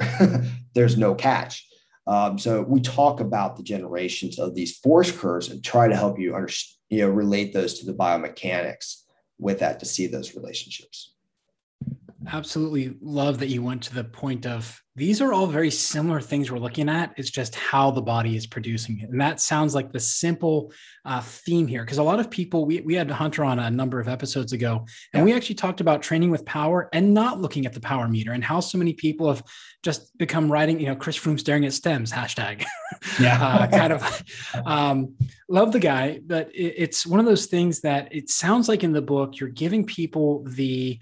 There's 0.74 0.98
no 0.98 1.14
catch. 1.14 1.66
Um, 2.06 2.38
so 2.38 2.60
we 2.60 2.82
talk 2.82 3.20
about 3.20 3.56
the 3.56 3.62
generations 3.62 4.38
of 4.38 4.54
these 4.54 4.76
force 4.76 5.10
curves 5.10 5.48
and 5.48 5.64
try 5.64 5.88
to 5.88 5.96
help 5.96 6.18
you 6.18 6.34
understand, 6.34 6.76
you 6.90 7.00
know, 7.00 7.08
relate 7.08 7.54
those 7.54 7.78
to 7.78 7.86
the 7.86 7.94
biomechanics 7.94 9.04
with 9.38 9.60
that 9.60 9.80
to 9.80 9.86
see 9.86 10.06
those 10.06 10.34
relationships. 10.34 11.14
Absolutely 12.28 12.96
love 13.00 13.38
that 13.38 13.48
you 13.48 13.62
went 13.62 13.82
to 13.84 13.94
the 13.94 14.04
point 14.04 14.46
of 14.46 14.80
these 14.96 15.22
are 15.22 15.32
all 15.32 15.46
very 15.46 15.70
similar 15.70 16.20
things 16.20 16.50
we're 16.50 16.58
looking 16.58 16.88
at. 16.90 17.14
It's 17.16 17.30
just 17.30 17.54
how 17.54 17.90
the 17.90 18.02
body 18.02 18.36
is 18.36 18.46
producing 18.46 18.98
it. 19.00 19.08
And 19.08 19.20
that 19.20 19.40
sounds 19.40 19.74
like 19.74 19.92
the 19.92 19.98
simple 20.00 20.72
uh, 21.06 21.22
theme 21.22 21.66
here. 21.66 21.84
Because 21.84 21.96
a 21.96 22.02
lot 22.02 22.20
of 22.20 22.30
people, 22.30 22.66
we, 22.66 22.82
we 22.82 22.94
had 22.96 23.10
Hunter 23.10 23.42
on 23.42 23.58
a 23.58 23.70
number 23.70 23.98
of 23.98 24.08
episodes 24.08 24.52
ago, 24.52 24.84
and 25.14 25.20
yeah. 25.20 25.24
we 25.24 25.32
actually 25.32 25.54
talked 25.54 25.80
about 25.80 26.02
training 26.02 26.30
with 26.30 26.44
power 26.44 26.90
and 26.92 27.14
not 27.14 27.40
looking 27.40 27.64
at 27.64 27.72
the 27.72 27.80
power 27.80 28.08
meter 28.08 28.32
and 28.32 28.44
how 28.44 28.60
so 28.60 28.76
many 28.76 28.92
people 28.92 29.28
have 29.28 29.42
just 29.82 30.16
become 30.18 30.52
writing, 30.52 30.78
you 30.78 30.86
know, 30.86 30.96
Chris 30.96 31.18
Froome 31.18 31.40
staring 31.40 31.64
at 31.64 31.72
stems, 31.72 32.12
hashtag. 32.12 32.64
Yeah. 33.18 33.42
uh, 33.42 33.66
kind 33.66 33.92
of 33.94 34.24
um, 34.66 35.14
love 35.48 35.72
the 35.72 35.78
guy, 35.78 36.20
but 36.26 36.54
it, 36.54 36.74
it's 36.76 37.06
one 37.06 37.18
of 37.18 37.24
those 37.24 37.46
things 37.46 37.80
that 37.80 38.14
it 38.14 38.28
sounds 38.28 38.68
like 38.68 38.84
in 38.84 38.92
the 38.92 39.00
book, 39.00 39.38
you're 39.38 39.48
giving 39.48 39.86
people 39.86 40.44
the 40.44 41.00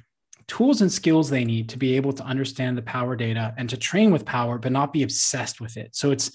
tools 0.49 0.80
and 0.80 0.90
skills 0.90 1.30
they 1.30 1.44
need 1.44 1.68
to 1.68 1.78
be 1.78 1.94
able 1.94 2.12
to 2.12 2.24
understand 2.24 2.76
the 2.76 2.82
power 2.82 3.14
data 3.14 3.55
and 3.57 3.68
to 3.70 3.76
train 3.76 4.11
with 4.11 4.24
power, 4.24 4.59
but 4.59 4.72
not 4.72 4.92
be 4.92 5.03
obsessed 5.03 5.61
with 5.61 5.76
it. 5.76 5.94
So 5.94 6.11
it's 6.11 6.32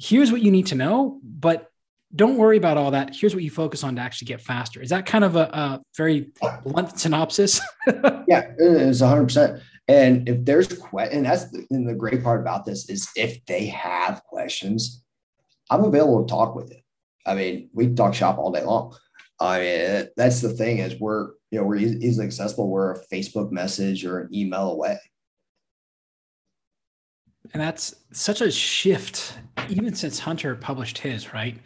here's 0.00 0.32
what 0.32 0.40
you 0.40 0.50
need 0.50 0.66
to 0.66 0.74
know, 0.74 1.20
but 1.22 1.70
don't 2.14 2.36
worry 2.36 2.56
about 2.56 2.76
all 2.76 2.92
that. 2.92 3.14
Here's 3.14 3.34
what 3.34 3.44
you 3.44 3.50
focus 3.50 3.82
on 3.84 3.96
to 3.96 4.02
actually 4.02 4.26
get 4.26 4.40
faster. 4.40 4.80
Is 4.80 4.90
that 4.90 5.04
kind 5.04 5.24
of 5.24 5.36
a, 5.36 5.42
a 5.52 5.82
very 5.96 6.30
blunt 6.64 6.98
synopsis? 6.98 7.60
yeah, 8.28 8.52
it's 8.58 9.02
100%. 9.02 9.60
And 9.88 10.28
if 10.28 10.44
there's 10.44 10.68
questions, 10.68 11.16
and 11.16 11.26
that's 11.26 11.50
the, 11.50 11.66
and 11.70 11.88
the 11.88 11.94
great 11.94 12.22
part 12.22 12.40
about 12.40 12.64
this 12.64 12.88
is 12.88 13.08
if 13.16 13.44
they 13.46 13.66
have 13.66 14.22
questions, 14.24 15.04
I'm 15.70 15.84
available 15.84 16.24
to 16.24 16.30
talk 16.30 16.54
with 16.54 16.70
it. 16.70 16.82
I 17.26 17.34
mean, 17.34 17.70
we 17.72 17.92
talk 17.92 18.14
shop 18.14 18.38
all 18.38 18.52
day 18.52 18.64
long. 18.64 18.96
I 19.40 19.58
mean, 19.58 20.08
that's 20.16 20.40
the 20.40 20.50
thing 20.50 20.78
is 20.78 20.98
we're 20.98 21.30
you 21.50 21.60
know, 21.60 21.64
we're 21.64 21.76
easily 21.76 22.26
accessible. 22.26 22.68
We're 22.68 22.92
a 22.92 23.06
Facebook 23.06 23.50
message 23.52 24.04
or 24.04 24.20
an 24.20 24.34
email 24.34 24.70
away. 24.70 24.98
And 27.52 27.62
that's 27.62 27.94
such 28.12 28.40
a 28.40 28.50
shift, 28.50 29.38
even 29.68 29.94
since 29.94 30.18
Hunter 30.18 30.56
published 30.56 30.98
his, 30.98 31.32
right? 31.32 31.56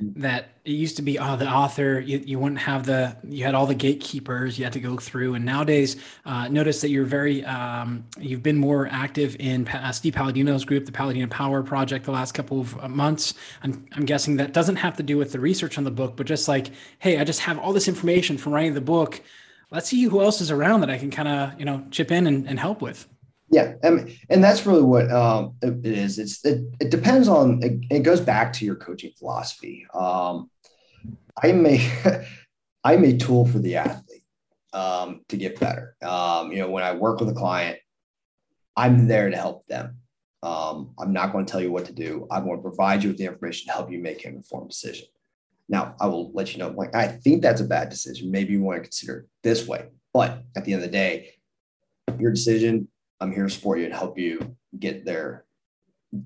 That 0.00 0.50
it 0.64 0.72
used 0.72 0.96
to 0.96 1.02
be, 1.02 1.18
oh, 1.18 1.36
the 1.36 1.48
author, 1.48 1.98
you, 1.98 2.22
you 2.24 2.38
wouldn't 2.38 2.60
have 2.60 2.86
the, 2.86 3.16
you 3.28 3.42
had 3.42 3.56
all 3.56 3.66
the 3.66 3.74
gatekeepers 3.74 4.56
you 4.56 4.64
had 4.64 4.72
to 4.74 4.80
go 4.80 4.96
through. 4.96 5.34
And 5.34 5.44
nowadays, 5.44 5.96
uh, 6.24 6.46
notice 6.48 6.80
that 6.82 6.90
you're 6.90 7.04
very, 7.04 7.44
um, 7.44 8.04
you've 8.18 8.42
been 8.42 8.58
more 8.58 8.86
active 8.92 9.36
in 9.40 9.66
uh, 9.68 9.90
Steve 9.90 10.14
Palladino's 10.14 10.64
group, 10.64 10.86
the 10.86 10.92
Paladino 10.92 11.26
Power 11.26 11.64
Project, 11.64 12.04
the 12.04 12.12
last 12.12 12.32
couple 12.32 12.60
of 12.60 12.78
uh, 12.78 12.88
months. 12.88 13.34
I'm, 13.64 13.86
I'm 13.92 14.04
guessing 14.04 14.36
that 14.36 14.52
doesn't 14.52 14.76
have 14.76 14.96
to 14.98 15.02
do 15.02 15.16
with 15.16 15.32
the 15.32 15.40
research 15.40 15.78
on 15.78 15.84
the 15.84 15.90
book, 15.90 16.16
but 16.16 16.26
just 16.26 16.46
like, 16.46 16.70
hey, 17.00 17.18
I 17.18 17.24
just 17.24 17.40
have 17.40 17.58
all 17.58 17.72
this 17.72 17.88
information 17.88 18.38
from 18.38 18.52
writing 18.52 18.74
the 18.74 18.80
book 18.80 19.20
let's 19.70 19.88
see 19.88 20.02
who 20.04 20.20
else 20.20 20.40
is 20.40 20.50
around 20.50 20.80
that 20.80 20.90
I 20.90 20.98
can 20.98 21.10
kind 21.10 21.28
of, 21.28 21.58
you 21.58 21.64
know, 21.64 21.84
chip 21.90 22.10
in 22.10 22.26
and, 22.26 22.48
and 22.48 22.58
help 22.58 22.80
with. 22.80 23.06
Yeah. 23.50 23.74
and 23.82 24.10
and 24.28 24.44
that's 24.44 24.66
really 24.66 24.82
what 24.82 25.10
um, 25.10 25.54
it 25.62 25.86
is. 25.86 26.18
It's, 26.18 26.44
it, 26.44 26.64
it 26.80 26.90
depends 26.90 27.28
on, 27.28 27.62
it, 27.62 27.80
it, 27.90 28.00
goes 28.00 28.20
back 28.20 28.52
to 28.54 28.64
your 28.64 28.76
coaching 28.76 29.12
philosophy. 29.18 29.86
Um, 29.94 30.50
I'm 31.42 31.64
a, 31.66 32.24
I'm 32.84 33.04
a 33.04 33.16
tool 33.16 33.46
for 33.46 33.58
the 33.58 33.76
athlete 33.76 34.24
um, 34.72 35.22
to 35.28 35.36
get 35.36 35.58
better. 35.58 35.96
Um, 36.02 36.52
you 36.52 36.58
know, 36.58 36.70
when 36.70 36.84
I 36.84 36.92
work 36.92 37.20
with 37.20 37.28
a 37.30 37.34
client, 37.34 37.78
I'm 38.76 39.08
there 39.08 39.30
to 39.30 39.36
help 39.36 39.66
them. 39.66 39.96
Um, 40.42 40.94
I'm 40.98 41.12
not 41.12 41.32
going 41.32 41.44
to 41.44 41.50
tell 41.50 41.60
you 41.60 41.72
what 41.72 41.86
to 41.86 41.92
do. 41.92 42.26
I'm 42.30 42.44
going 42.44 42.58
to 42.58 42.62
provide 42.62 43.02
you 43.02 43.08
with 43.08 43.18
the 43.18 43.24
information 43.24 43.66
to 43.66 43.72
help 43.72 43.90
you 43.90 43.98
make 43.98 44.24
an 44.24 44.36
informed 44.36 44.70
decision. 44.70 45.06
Now, 45.68 45.96
I 46.00 46.06
will 46.06 46.32
let 46.32 46.52
you 46.52 46.58
know, 46.60 46.68
like, 46.68 46.94
I 46.94 47.08
think 47.08 47.42
that's 47.42 47.60
a 47.60 47.64
bad 47.64 47.88
decision. 47.88 48.30
Maybe 48.30 48.52
you 48.52 48.62
want 48.62 48.78
to 48.78 48.82
consider 48.82 49.18
it 49.18 49.26
this 49.42 49.66
way. 49.66 49.88
But 50.14 50.44
at 50.56 50.64
the 50.64 50.72
end 50.72 50.82
of 50.82 50.88
the 50.88 50.92
day, 50.92 51.34
your 52.18 52.30
decision, 52.30 52.88
I'm 53.20 53.32
here 53.32 53.44
to 53.44 53.50
support 53.50 53.78
you 53.78 53.84
and 53.86 53.94
help 53.94 54.18
you 54.18 54.56
get 54.78 55.04
there 55.04 55.44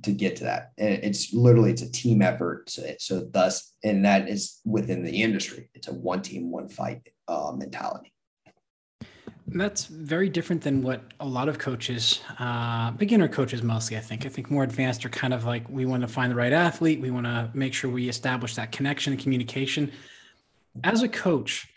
to 0.02 0.12
get 0.12 0.36
to 0.36 0.44
that. 0.44 0.72
And 0.78 1.02
it's 1.02 1.32
literally, 1.32 1.70
it's 1.70 1.82
a 1.82 1.90
team 1.90 2.22
effort. 2.22 2.70
So, 2.70 2.94
so 2.98 3.28
thus, 3.32 3.74
and 3.82 4.04
that 4.04 4.28
is 4.28 4.60
within 4.64 5.02
the 5.02 5.22
industry. 5.22 5.70
It's 5.74 5.88
a 5.88 5.92
one 5.92 6.22
team, 6.22 6.50
one 6.50 6.68
fight 6.68 7.08
uh, 7.26 7.52
mentality. 7.56 8.12
That's 9.48 9.86
very 9.86 10.28
different 10.28 10.62
than 10.62 10.82
what 10.82 11.02
a 11.18 11.26
lot 11.26 11.48
of 11.48 11.58
coaches, 11.58 12.20
uh, 12.38 12.92
beginner 12.92 13.28
coaches 13.28 13.62
mostly, 13.62 13.96
I 13.96 14.00
think. 14.00 14.24
I 14.24 14.28
think 14.28 14.50
more 14.50 14.62
advanced 14.62 15.04
are 15.04 15.10
kind 15.10 15.34
of 15.34 15.44
like 15.44 15.68
we 15.68 15.84
want 15.84 16.02
to 16.02 16.08
find 16.08 16.30
the 16.30 16.36
right 16.36 16.52
athlete. 16.52 17.00
We 17.00 17.10
want 17.10 17.26
to 17.26 17.50
make 17.52 17.74
sure 17.74 17.90
we 17.90 18.08
establish 18.08 18.54
that 18.54 18.70
connection 18.72 19.12
and 19.12 19.20
communication. 19.20 19.92
As 20.84 21.02
a 21.02 21.08
coach, 21.08 21.68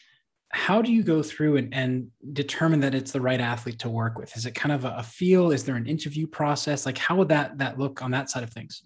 how 0.56 0.82
do 0.82 0.90
you 0.90 1.04
go 1.04 1.22
through 1.22 1.58
and, 1.58 1.74
and 1.74 2.10
determine 2.32 2.80
that 2.80 2.96
it's 2.96 3.12
the 3.12 3.20
right 3.20 3.42
athlete 3.42 3.78
to 3.80 3.90
work 3.90 4.18
with? 4.18 4.36
Is 4.38 4.46
it 4.46 4.56
kind 4.56 4.72
of 4.72 4.86
a, 4.86 4.96
a 4.98 5.04
feel? 5.04 5.52
Is 5.52 5.66
there 5.66 5.76
an 5.76 5.86
interview 5.86 6.26
process? 6.28 6.86
Like 6.86 6.98
how 6.98 7.18
would 7.18 7.28
that 7.28 7.58
that 7.58 7.78
look 7.78 8.02
on 8.02 8.12
that 8.12 8.30
side 8.30 8.42
of 8.42 8.52
things? 8.52 8.82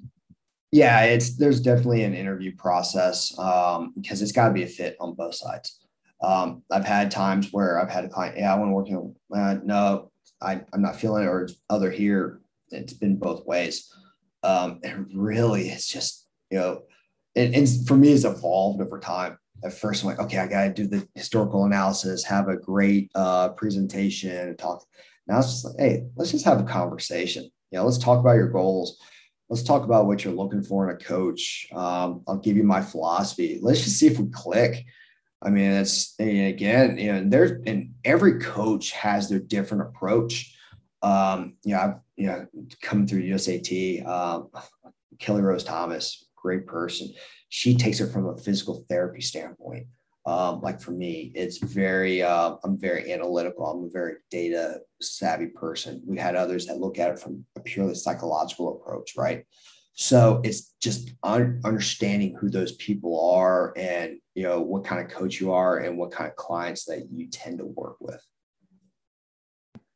Yeah, 0.72 1.04
it's 1.04 1.38
there's 1.38 1.62
definitely 1.62 2.04
an 2.04 2.16
interview 2.16 2.56
process 2.56 3.38
um, 3.38 3.94
because 3.96 4.24
it's 4.24 4.32
got 4.32 4.48
to 4.48 4.54
be 4.54 4.64
a 4.64 4.68
fit 4.68 4.98
on 5.00 5.14
both 5.14 5.36
sides. 5.36 5.80
Um, 6.24 6.64
I've 6.72 6.86
had 6.86 7.12
times 7.12 7.50
where 7.52 7.80
I've 7.80 7.92
had 7.92 8.04
a 8.04 8.10
client, 8.10 8.38
yeah, 8.38 8.54
I 8.54 8.58
want 8.58 8.70
to 8.70 8.74
work 8.74 8.88
here. 8.88 9.04
Uh, 9.34 9.58
no, 9.64 10.12
I, 10.42 10.62
I'm 10.74 10.82
not 10.82 10.96
feeling 10.96 11.24
it, 11.24 11.28
or 11.28 11.44
it's 11.44 11.54
other 11.70 11.92
here. 11.92 12.42
It's 12.72 12.94
been 12.94 13.16
both 13.16 13.46
ways. 13.46 13.94
Um, 14.42 14.80
and 14.84 15.06
really, 15.14 15.70
it's 15.70 15.88
just, 15.88 16.28
you 16.50 16.58
know, 16.58 16.82
and, 17.36 17.54
and 17.54 17.88
for 17.88 17.96
me, 17.96 18.12
it's 18.12 18.26
evolved 18.26 18.82
over 18.82 19.00
time. 19.00 19.38
At 19.64 19.74
first, 19.74 20.04
I'm 20.04 20.10
like, 20.10 20.20
okay, 20.20 20.38
I 20.38 20.48
got 20.48 20.64
to 20.64 20.74
do 20.74 20.88
the 20.88 21.08
historical 21.16 21.66
analysis, 21.66 22.24
have 22.24 22.48
a 22.48 22.58
great 22.58 23.12
uh, 23.16 23.50
presentation, 23.50 24.56
talk. 24.58 24.86
Now 25.28 25.40
it's 25.40 25.48
just 25.48 25.66
like, 25.66 25.76
hey, 25.78 26.04
let's 26.16 26.32
just 26.32 26.46
have 26.46 26.60
a 26.60 26.64
conversation. 26.64 27.44
You 27.72 27.78
know, 27.78 27.86
let's 27.86 27.98
talk 27.98 28.20
about 28.20 28.36
your 28.36 28.50
goals. 28.50 28.98
Let's 29.50 29.64
talk 29.64 29.84
about 29.84 30.06
what 30.06 30.24
you're 30.24 30.34
looking 30.34 30.62
for 30.62 30.88
in 30.90 30.96
a 30.96 31.00
coach. 31.00 31.68
Um, 31.72 32.24
I'll 32.28 32.38
give 32.38 32.56
you 32.58 32.64
my 32.64 32.82
philosophy. 32.82 33.60
Let's 33.62 33.84
just 33.84 33.98
see 33.98 34.08
if 34.08 34.20
we 34.20 34.28
click. 34.30 34.86
I 35.42 35.50
mean, 35.50 35.72
it's 35.72 36.16
again, 36.20 36.98
you 36.98 37.14
know, 37.14 37.24
there's 37.26 37.52
and 37.66 37.94
every 38.04 38.40
coach 38.40 38.92
has 38.92 39.30
their 39.30 39.40
different 39.40 39.84
approach. 39.84 40.56
Um, 41.02 41.56
you 41.64 41.74
know, 41.74 41.82
I've 41.82 41.96
you 42.18 42.28
know 42.28 42.46
come 42.82 43.08
through 43.08 43.24
USAT, 43.24 44.06
um, 44.06 44.50
Kelly 45.18 45.42
Rose 45.42 45.64
Thomas, 45.64 46.26
great 46.42 46.66
person. 46.66 47.10
She 47.50 47.76
takes 47.76 48.00
it 48.00 48.12
from 48.12 48.28
a 48.28 48.38
physical 48.38 48.86
therapy 48.90 49.22
standpoint. 49.22 49.88
Um, 50.26 50.62
like 50.62 50.80
for 50.80 50.92
me, 50.92 51.32
it's 51.34 51.58
very, 51.58 52.22
uh, 52.22 52.56
I'm 52.64 52.78
very 52.78 53.12
analytical. 53.12 53.66
I'm 53.66 53.86
a 53.86 53.90
very 53.90 54.16
data 54.30 54.82
savvy 55.02 55.48
person. 55.48 56.04
We 56.06 56.18
had 56.18 56.36
others 56.36 56.68
that 56.68 56.80
look 56.80 57.00
at 57.00 57.12
it 57.12 57.20
from 57.20 57.46
a 57.56 57.62
purely 57.62 57.96
psychological 57.96 58.76
approach, 58.76 59.16
right? 59.18 59.46
So 59.94 60.40
it's 60.44 60.76
just 60.82 61.12
un- 61.24 61.60
understanding 61.66 62.36
who 62.40 62.50
those 62.50 62.74
people 62.74 63.32
are 63.32 63.74
and 63.76 64.18
you 64.34 64.44
know 64.44 64.62
what 64.62 64.86
kind 64.86 65.04
of 65.04 65.12
coach 65.12 65.42
you 65.42 65.52
are 65.52 65.80
and 65.80 65.98
what 65.98 66.12
kind 66.12 66.30
of 66.30 66.38
clients 66.38 66.86
that 66.86 67.12
you 67.12 67.28
tend 67.28 67.58
to 67.58 67.66
work 67.66 67.98
with. 68.00 68.22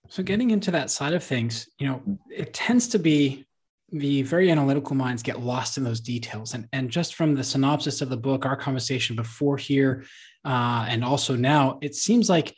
So 0.09 0.21
getting 0.21 0.51
into 0.51 0.71
that 0.71 0.91
side 0.91 1.13
of 1.13 1.23
things, 1.23 1.69
you 1.79 1.87
know, 1.87 2.01
it 2.29 2.53
tends 2.53 2.89
to 2.89 2.99
be 2.99 3.45
the 3.93 4.23
very 4.23 4.49
analytical 4.49 4.95
minds 4.95 5.21
get 5.21 5.39
lost 5.39 5.77
in 5.77 5.83
those 5.83 6.01
details. 6.01 6.55
And, 6.55 6.67
and 6.73 6.89
just 6.89 7.13
from 7.13 7.35
the 7.35 7.43
synopsis 7.43 8.01
of 8.01 8.09
the 8.09 8.17
book, 8.17 8.45
our 8.45 8.55
conversation 8.55 9.15
before 9.15 9.55
here, 9.55 10.03
uh, 10.43 10.85
and 10.89 11.03
also 11.05 11.35
now, 11.35 11.77
it 11.81 11.95
seems 11.95 12.29
like 12.29 12.55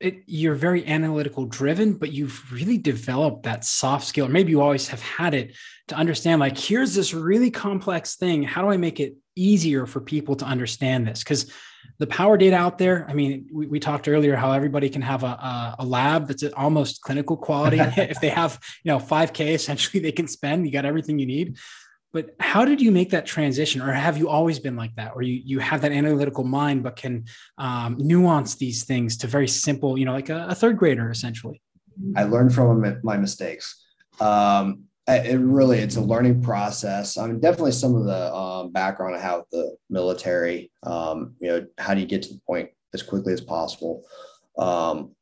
it, 0.00 0.22
you're 0.26 0.54
very 0.54 0.86
analytical 0.86 1.44
driven, 1.44 1.92
but 1.92 2.12
you've 2.12 2.50
really 2.52 2.78
developed 2.78 3.42
that 3.42 3.64
soft 3.64 4.06
skill, 4.06 4.26
or 4.26 4.28
maybe 4.30 4.50
you 4.50 4.62
always 4.62 4.88
have 4.88 5.02
had 5.02 5.34
it 5.34 5.56
to 5.88 5.94
understand 5.94 6.40
like, 6.40 6.56
here's 6.56 6.94
this 6.94 7.12
really 7.12 7.50
complex 7.50 8.16
thing. 8.16 8.42
How 8.42 8.62
do 8.62 8.70
I 8.70 8.76
make 8.76 8.98
it 8.98 9.14
easier 9.38 9.86
for 9.86 10.00
people 10.00 10.36
to 10.36 10.44
understand 10.44 11.06
this? 11.06 11.20
Because 11.20 11.50
the 11.98 12.06
power 12.06 12.36
data 12.36 12.56
out 12.56 12.78
there, 12.78 13.06
I 13.08 13.14
mean, 13.14 13.48
we, 13.52 13.66
we 13.66 13.80
talked 13.80 14.08
earlier 14.08 14.36
how 14.36 14.52
everybody 14.52 14.88
can 14.88 15.02
have 15.02 15.24
a, 15.24 15.26
a, 15.26 15.76
a 15.80 15.86
lab 15.86 16.28
that's 16.28 16.42
almost 16.54 17.02
clinical 17.02 17.36
quality. 17.36 17.78
if 17.96 18.20
they 18.20 18.28
have, 18.28 18.58
you 18.84 18.92
know, 18.92 18.98
5K, 18.98 19.54
essentially 19.54 20.02
they 20.02 20.12
can 20.12 20.28
spend, 20.28 20.66
you 20.66 20.72
got 20.72 20.84
everything 20.84 21.18
you 21.18 21.26
need 21.26 21.56
but 22.12 22.34
how 22.40 22.64
did 22.64 22.80
you 22.80 22.90
make 22.90 23.10
that 23.10 23.26
transition 23.26 23.80
or 23.80 23.92
have 23.92 24.16
you 24.16 24.28
always 24.28 24.58
been 24.58 24.76
like 24.76 24.94
that 24.96 25.12
or 25.14 25.22
you, 25.22 25.40
you 25.44 25.58
have 25.58 25.82
that 25.82 25.92
analytical 25.92 26.44
mind 26.44 26.82
but 26.82 26.96
can 26.96 27.24
um, 27.58 27.96
nuance 27.98 28.54
these 28.56 28.84
things 28.84 29.16
to 29.18 29.26
very 29.26 29.48
simple 29.48 29.98
you 29.98 30.04
know 30.04 30.12
like 30.12 30.28
a, 30.28 30.46
a 30.48 30.54
third 30.54 30.76
grader 30.76 31.10
essentially 31.10 31.60
i 32.16 32.24
learned 32.24 32.54
from 32.54 33.00
my 33.02 33.16
mistakes 33.16 33.84
um, 34.20 34.84
it 35.08 35.38
really 35.38 35.78
it's 35.78 35.96
a 35.96 36.00
learning 36.00 36.42
process 36.42 37.16
i 37.16 37.26
mean 37.26 37.40
definitely 37.40 37.72
some 37.72 37.94
of 37.94 38.04
the 38.04 38.34
um, 38.34 38.70
background 38.70 39.14
i 39.14 39.18
have 39.18 39.40
with 39.40 39.50
the 39.50 39.76
military 39.90 40.70
um, 40.82 41.34
you 41.40 41.48
know 41.48 41.66
how 41.78 41.94
do 41.94 42.00
you 42.00 42.06
get 42.06 42.22
to 42.22 42.34
the 42.34 42.40
point 42.46 42.68
as 42.94 43.02
quickly 43.02 43.32
as 43.32 43.40
possible 43.40 44.04
um, 44.58 45.12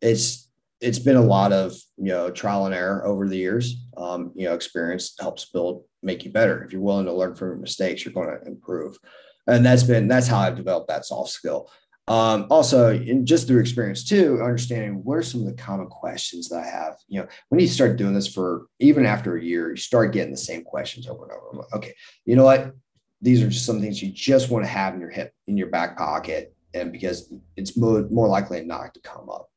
it's 0.00 0.48
it's 0.80 0.98
been 0.98 1.16
a 1.16 1.22
lot 1.22 1.52
of 1.52 1.72
you 1.96 2.06
know 2.06 2.30
trial 2.30 2.66
and 2.66 2.74
error 2.74 3.04
over 3.06 3.28
the 3.28 3.36
years 3.36 3.84
um, 3.96 4.32
you 4.34 4.46
know 4.46 4.54
experience 4.54 5.14
helps 5.20 5.44
build 5.46 5.84
make 6.02 6.24
you 6.24 6.30
better. 6.30 6.62
If 6.62 6.72
you're 6.72 6.80
willing 6.80 7.06
to 7.06 7.12
learn 7.12 7.34
from 7.34 7.48
your 7.48 7.56
mistakes, 7.56 8.04
you're 8.04 8.14
going 8.14 8.28
to 8.28 8.46
improve. 8.46 8.96
And 9.46 9.64
that's 9.64 9.82
been 9.82 10.08
that's 10.08 10.26
how 10.26 10.38
I've 10.38 10.56
developed 10.56 10.88
that 10.88 11.04
soft 11.04 11.30
skill. 11.30 11.70
Um, 12.10 12.48
also, 12.50 12.92
in 12.92 13.24
just 13.24 13.46
through 13.46 13.60
experience 13.60 14.02
too, 14.02 14.40
understanding 14.42 15.04
what 15.04 15.18
are 15.18 15.22
some 15.22 15.42
of 15.42 15.46
the 15.46 15.62
common 15.62 15.86
questions 15.86 16.48
that 16.48 16.58
I 16.58 16.66
have. 16.66 16.96
You 17.06 17.20
know, 17.20 17.28
when 17.50 17.60
you 17.60 17.68
start 17.68 17.96
doing 17.96 18.14
this 18.14 18.26
for 18.26 18.66
even 18.80 19.06
after 19.06 19.36
a 19.36 19.42
year, 19.42 19.70
you 19.70 19.76
start 19.76 20.12
getting 20.12 20.32
the 20.32 20.36
same 20.36 20.64
questions 20.64 21.06
over 21.06 21.22
and 21.22 21.32
over. 21.32 21.66
Okay, 21.76 21.94
you 22.24 22.34
know 22.34 22.44
what? 22.44 22.74
These 23.22 23.44
are 23.44 23.48
just 23.48 23.64
some 23.64 23.80
things 23.80 24.02
you 24.02 24.10
just 24.10 24.50
want 24.50 24.64
to 24.64 24.68
have 24.68 24.94
in 24.94 25.00
your 25.00 25.10
hip 25.10 25.32
in 25.46 25.56
your 25.56 25.68
back 25.68 25.96
pocket, 25.96 26.52
and 26.74 26.90
because 26.90 27.32
it's 27.56 27.76
more, 27.76 28.02
more 28.10 28.26
likely 28.26 28.64
not 28.64 28.92
to 28.94 29.00
come 29.02 29.30
up. 29.30 29.48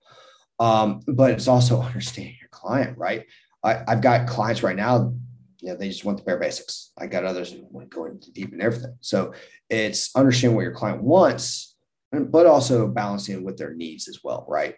Um, 0.60 1.02
but 1.08 1.32
it's 1.32 1.48
also 1.48 1.82
understanding 1.82 2.38
your 2.40 2.50
client, 2.52 3.00
right? 3.00 3.26
I, 3.64 3.82
I've 3.88 4.02
got 4.02 4.28
clients 4.28 4.62
right 4.62 4.76
now 4.76 5.16
you 5.64 5.70
know, 5.70 5.78
they 5.78 5.88
just 5.88 6.04
want 6.04 6.18
the 6.18 6.26
bare 6.26 6.38
basics. 6.38 6.92
I 6.98 7.08
got 7.08 7.24
others 7.24 7.54
who 7.54 7.66
want 7.72 7.90
to 7.90 7.96
go 7.96 8.04
into 8.04 8.34
deep 8.34 8.52
and 8.52 8.62
everything. 8.62 8.98
So 9.00 9.34
it's 9.70 10.14
understanding 10.14 10.58
what 10.58 10.64
your 10.64 10.74
client 10.74 11.02
wants, 11.02 11.73
but 12.14 12.46
also 12.46 12.88
balancing 12.88 13.44
with 13.44 13.58
their 13.58 13.74
needs 13.74 14.08
as 14.08 14.20
well, 14.24 14.46
right? 14.48 14.76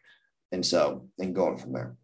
And 0.52 0.66
so 0.66 1.08
and 1.20 1.36
going 1.36 1.58
from 1.58 1.74
there. 1.74 1.96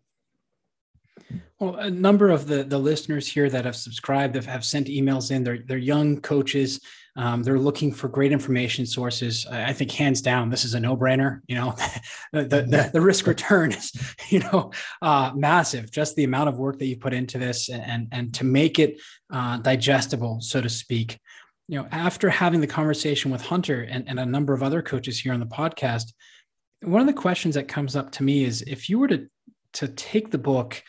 Well, 1.59 1.75
a 1.75 1.91
number 1.91 2.31
of 2.31 2.47
the, 2.47 2.63
the 2.63 2.79
listeners 2.79 3.27
here 3.27 3.49
that 3.49 3.65
have 3.65 3.75
subscribed 3.75 4.35
have, 4.35 4.47
have 4.47 4.65
sent 4.65 4.87
emails 4.87 5.29
in. 5.29 5.43
They're, 5.43 5.59
they're 5.59 5.77
young 5.77 6.19
coaches. 6.19 6.81
Um, 7.15 7.43
they're 7.43 7.59
looking 7.59 7.91
for 7.91 8.07
great 8.07 8.31
information 8.31 8.85
sources. 8.85 9.45
I 9.45 9.73
think 9.73 9.91
hands 9.91 10.21
down, 10.21 10.49
this 10.49 10.65
is 10.65 10.73
a 10.73 10.79
no 10.79 10.97
brainer. 10.97 11.41
You 11.47 11.55
know, 11.55 11.75
the, 12.33 12.43
the, 12.43 12.89
the, 12.93 13.01
risk 13.01 13.27
return 13.27 13.73
is, 13.73 13.91
you 14.29 14.39
know, 14.39 14.71
uh, 15.01 15.31
massive. 15.35 15.91
Just 15.91 16.15
the 16.15 16.23
amount 16.23 16.49
of 16.49 16.57
work 16.57 16.79
that 16.79 16.85
you 16.85 16.97
put 16.97 17.13
into 17.13 17.37
this 17.37 17.69
and, 17.69 18.07
and 18.11 18.33
to 18.35 18.43
make 18.43 18.79
it 18.79 18.99
uh, 19.31 19.57
digestible, 19.57 20.41
so 20.41 20.61
to 20.61 20.69
speak. 20.69 21.19
You 21.71 21.79
know, 21.79 21.87
after 21.89 22.29
having 22.29 22.59
the 22.59 22.67
conversation 22.67 23.31
with 23.31 23.45
Hunter 23.45 23.87
and, 23.89 24.03
and 24.05 24.19
a 24.19 24.25
number 24.25 24.53
of 24.53 24.61
other 24.61 24.81
coaches 24.81 25.17
here 25.17 25.31
on 25.31 25.39
the 25.39 25.45
podcast, 25.45 26.11
one 26.81 26.99
of 26.99 27.07
the 27.07 27.13
questions 27.13 27.55
that 27.55 27.69
comes 27.69 27.95
up 27.95 28.11
to 28.11 28.23
me 28.23 28.43
is 28.43 28.61
if 28.63 28.89
you 28.89 28.99
were 28.99 29.07
to 29.07 29.27
to 29.75 29.87
take 29.87 30.31
the 30.31 30.37
book 30.37 30.83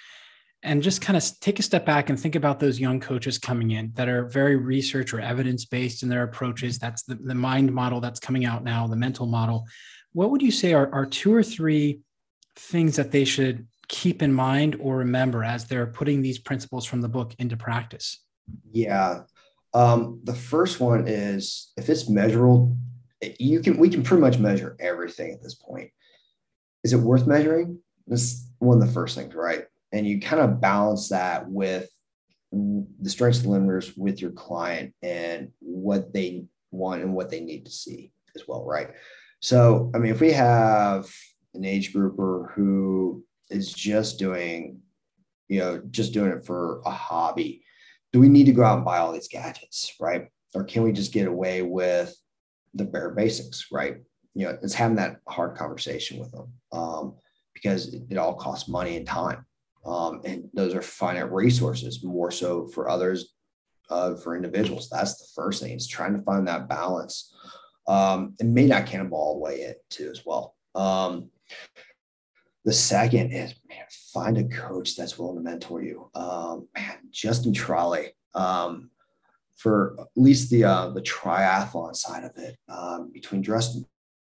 and 0.64 0.82
just 0.82 1.00
kind 1.00 1.16
of 1.16 1.22
take 1.38 1.60
a 1.60 1.62
step 1.62 1.86
back 1.86 2.10
and 2.10 2.18
think 2.18 2.34
about 2.34 2.58
those 2.58 2.80
young 2.80 2.98
coaches 2.98 3.38
coming 3.38 3.70
in 3.70 3.92
that 3.94 4.08
are 4.08 4.24
very 4.24 4.56
research 4.56 5.14
or 5.14 5.20
evidence 5.20 5.64
based 5.64 6.02
in 6.02 6.08
their 6.08 6.24
approaches. 6.24 6.80
That's 6.80 7.04
the, 7.04 7.14
the 7.14 7.36
mind 7.36 7.72
model 7.72 8.00
that's 8.00 8.18
coming 8.18 8.44
out 8.44 8.64
now, 8.64 8.88
the 8.88 8.96
mental 8.96 9.26
model. 9.26 9.68
What 10.14 10.30
would 10.30 10.42
you 10.42 10.50
say 10.50 10.72
are, 10.72 10.92
are 10.92 11.06
two 11.06 11.32
or 11.32 11.44
three 11.44 12.00
things 12.56 12.96
that 12.96 13.12
they 13.12 13.24
should 13.24 13.68
keep 13.86 14.20
in 14.20 14.32
mind 14.32 14.76
or 14.80 14.96
remember 14.96 15.44
as 15.44 15.66
they're 15.66 15.86
putting 15.86 16.22
these 16.22 16.40
principles 16.40 16.86
from 16.86 17.02
the 17.02 17.08
book 17.08 17.36
into 17.38 17.56
practice? 17.56 18.18
Yeah. 18.72 19.22
Um, 19.74 20.20
the 20.24 20.34
first 20.34 20.80
one 20.80 21.08
is 21.08 21.72
if 21.76 21.88
it's 21.88 22.08
measurable, 22.08 22.76
you 23.38 23.60
can 23.60 23.78
we 23.78 23.88
can 23.88 24.02
pretty 24.02 24.20
much 24.20 24.38
measure 24.38 24.76
everything 24.80 25.32
at 25.32 25.42
this 25.42 25.54
point. 25.54 25.90
Is 26.84 26.92
it 26.92 26.98
worth 26.98 27.26
measuring? 27.26 27.78
That's 28.06 28.48
one 28.58 28.80
of 28.80 28.86
the 28.86 28.92
first 28.92 29.16
things, 29.16 29.34
right? 29.34 29.64
and 29.92 30.06
you 30.06 30.20
kind 30.20 30.42
of 30.42 30.60
balance 30.60 31.10
that 31.10 31.48
with 31.48 31.88
the 32.50 33.10
strengths 33.10 33.40
and 33.40 33.48
limiters 33.48 33.96
with 33.96 34.20
your 34.20 34.32
client 34.32 34.94
and 35.02 35.50
what 35.60 36.12
they 36.12 36.44
want 36.70 37.02
and 37.02 37.14
what 37.14 37.30
they 37.30 37.40
need 37.40 37.66
to 37.66 37.70
see 37.70 38.12
as 38.34 38.48
well, 38.48 38.64
right? 38.64 38.90
So, 39.40 39.90
I 39.94 39.98
mean, 39.98 40.12
if 40.12 40.20
we 40.20 40.32
have 40.32 41.10
an 41.54 41.64
age 41.64 41.92
grouper 41.92 42.52
who 42.54 43.24
is 43.50 43.72
just 43.72 44.18
doing, 44.18 44.80
you 45.48 45.60
know, 45.60 45.82
just 45.90 46.12
doing 46.12 46.32
it 46.32 46.44
for 46.44 46.80
a 46.84 46.90
hobby, 46.90 47.64
do 48.12 48.20
we 48.20 48.28
need 48.28 48.44
to 48.46 48.52
go 48.52 48.64
out 48.64 48.76
and 48.76 48.84
buy 48.84 48.98
all 48.98 49.12
these 49.12 49.28
gadgets, 49.28 49.94
right? 50.00 50.28
Or 50.54 50.64
can 50.64 50.82
we 50.82 50.92
just 50.92 51.12
get 51.12 51.26
away 51.26 51.62
with 51.62 52.14
the 52.74 52.84
bare 52.84 53.10
basics, 53.10 53.66
right? 53.72 53.96
You 54.34 54.46
know, 54.46 54.58
it's 54.62 54.74
having 54.74 54.96
that 54.96 55.16
hard 55.28 55.56
conversation 55.56 56.18
with 56.18 56.30
them 56.30 56.52
um, 56.72 57.14
because 57.54 57.92
it, 57.92 58.02
it, 58.10 58.18
all 58.18 58.34
costs 58.34 58.68
money 58.68 58.96
and 58.96 59.06
time. 59.06 59.44
Um, 59.84 60.20
and 60.24 60.48
those 60.54 60.74
are 60.74 60.82
finite 60.82 61.32
resources 61.32 62.04
more 62.04 62.30
so 62.30 62.66
for 62.68 62.88
others, 62.88 63.34
uh, 63.90 64.14
for 64.16 64.36
individuals. 64.36 64.88
That's 64.90 65.16
the 65.16 65.26
first 65.34 65.62
thing 65.62 65.72
is 65.72 65.86
trying 65.86 66.16
to 66.16 66.22
find 66.22 66.46
that 66.48 66.68
balance 66.68 67.34
um, 67.88 68.34
and 68.40 68.54
may 68.54 68.66
not 68.66 68.86
cannonball 68.86 69.18
all 69.18 69.34
the 69.34 69.40
way 69.40 69.62
in 69.62 69.74
too 69.90 70.08
as 70.10 70.24
well. 70.24 70.54
Um, 70.74 71.30
the 72.64 72.72
second 72.72 73.32
is 73.32 73.54
man, 73.68 73.84
find 74.12 74.38
a 74.38 74.44
coach 74.44 74.96
that's 74.96 75.18
willing 75.18 75.36
to 75.36 75.42
mentor 75.42 75.82
you. 75.82 76.10
Um, 76.14 76.68
man, 76.74 76.98
Justin 77.10 77.52
Trolley, 77.52 78.12
um, 78.34 78.90
for 79.56 79.96
at 80.00 80.06
least 80.16 80.50
the 80.50 80.64
uh, 80.64 80.90
the 80.90 81.02
triathlon 81.02 81.94
side 81.96 82.24
of 82.24 82.36
it, 82.36 82.56
um, 82.68 83.10
between 83.12 83.42
Justin 83.42 83.84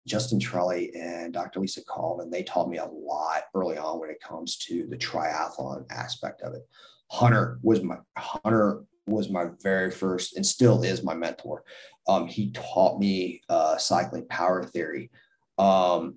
Justin 0.07 0.39
Trolley 0.39 0.93
and 0.95 1.33
Dr. 1.33 1.59
Lisa 1.59 1.83
Coleman, 1.85 2.29
they 2.29 2.43
taught 2.43 2.69
me 2.69 2.77
a 2.77 2.85
lot 2.85 3.43
early 3.53 3.77
on 3.77 3.99
when 3.99 4.09
it 4.09 4.21
comes 4.21 4.57
to 4.57 4.87
the 4.87 4.97
triathlon 4.97 5.85
aspect 5.89 6.41
of 6.41 6.53
it. 6.53 6.67
Hunter 7.11 7.59
was 7.61 7.81
my 7.83 7.97
Hunter 8.17 8.83
was 9.05 9.29
my 9.29 9.45
very 9.61 9.89
first 9.89 10.35
and 10.35 10.45
still 10.45 10.83
is 10.83 11.03
my 11.03 11.13
mentor. 11.13 11.63
Um, 12.07 12.27
he 12.27 12.51
taught 12.51 12.99
me 12.99 13.41
uh, 13.49 13.77
cycling 13.77 14.27
power 14.27 14.63
theory. 14.63 15.11
Um, 15.57 16.15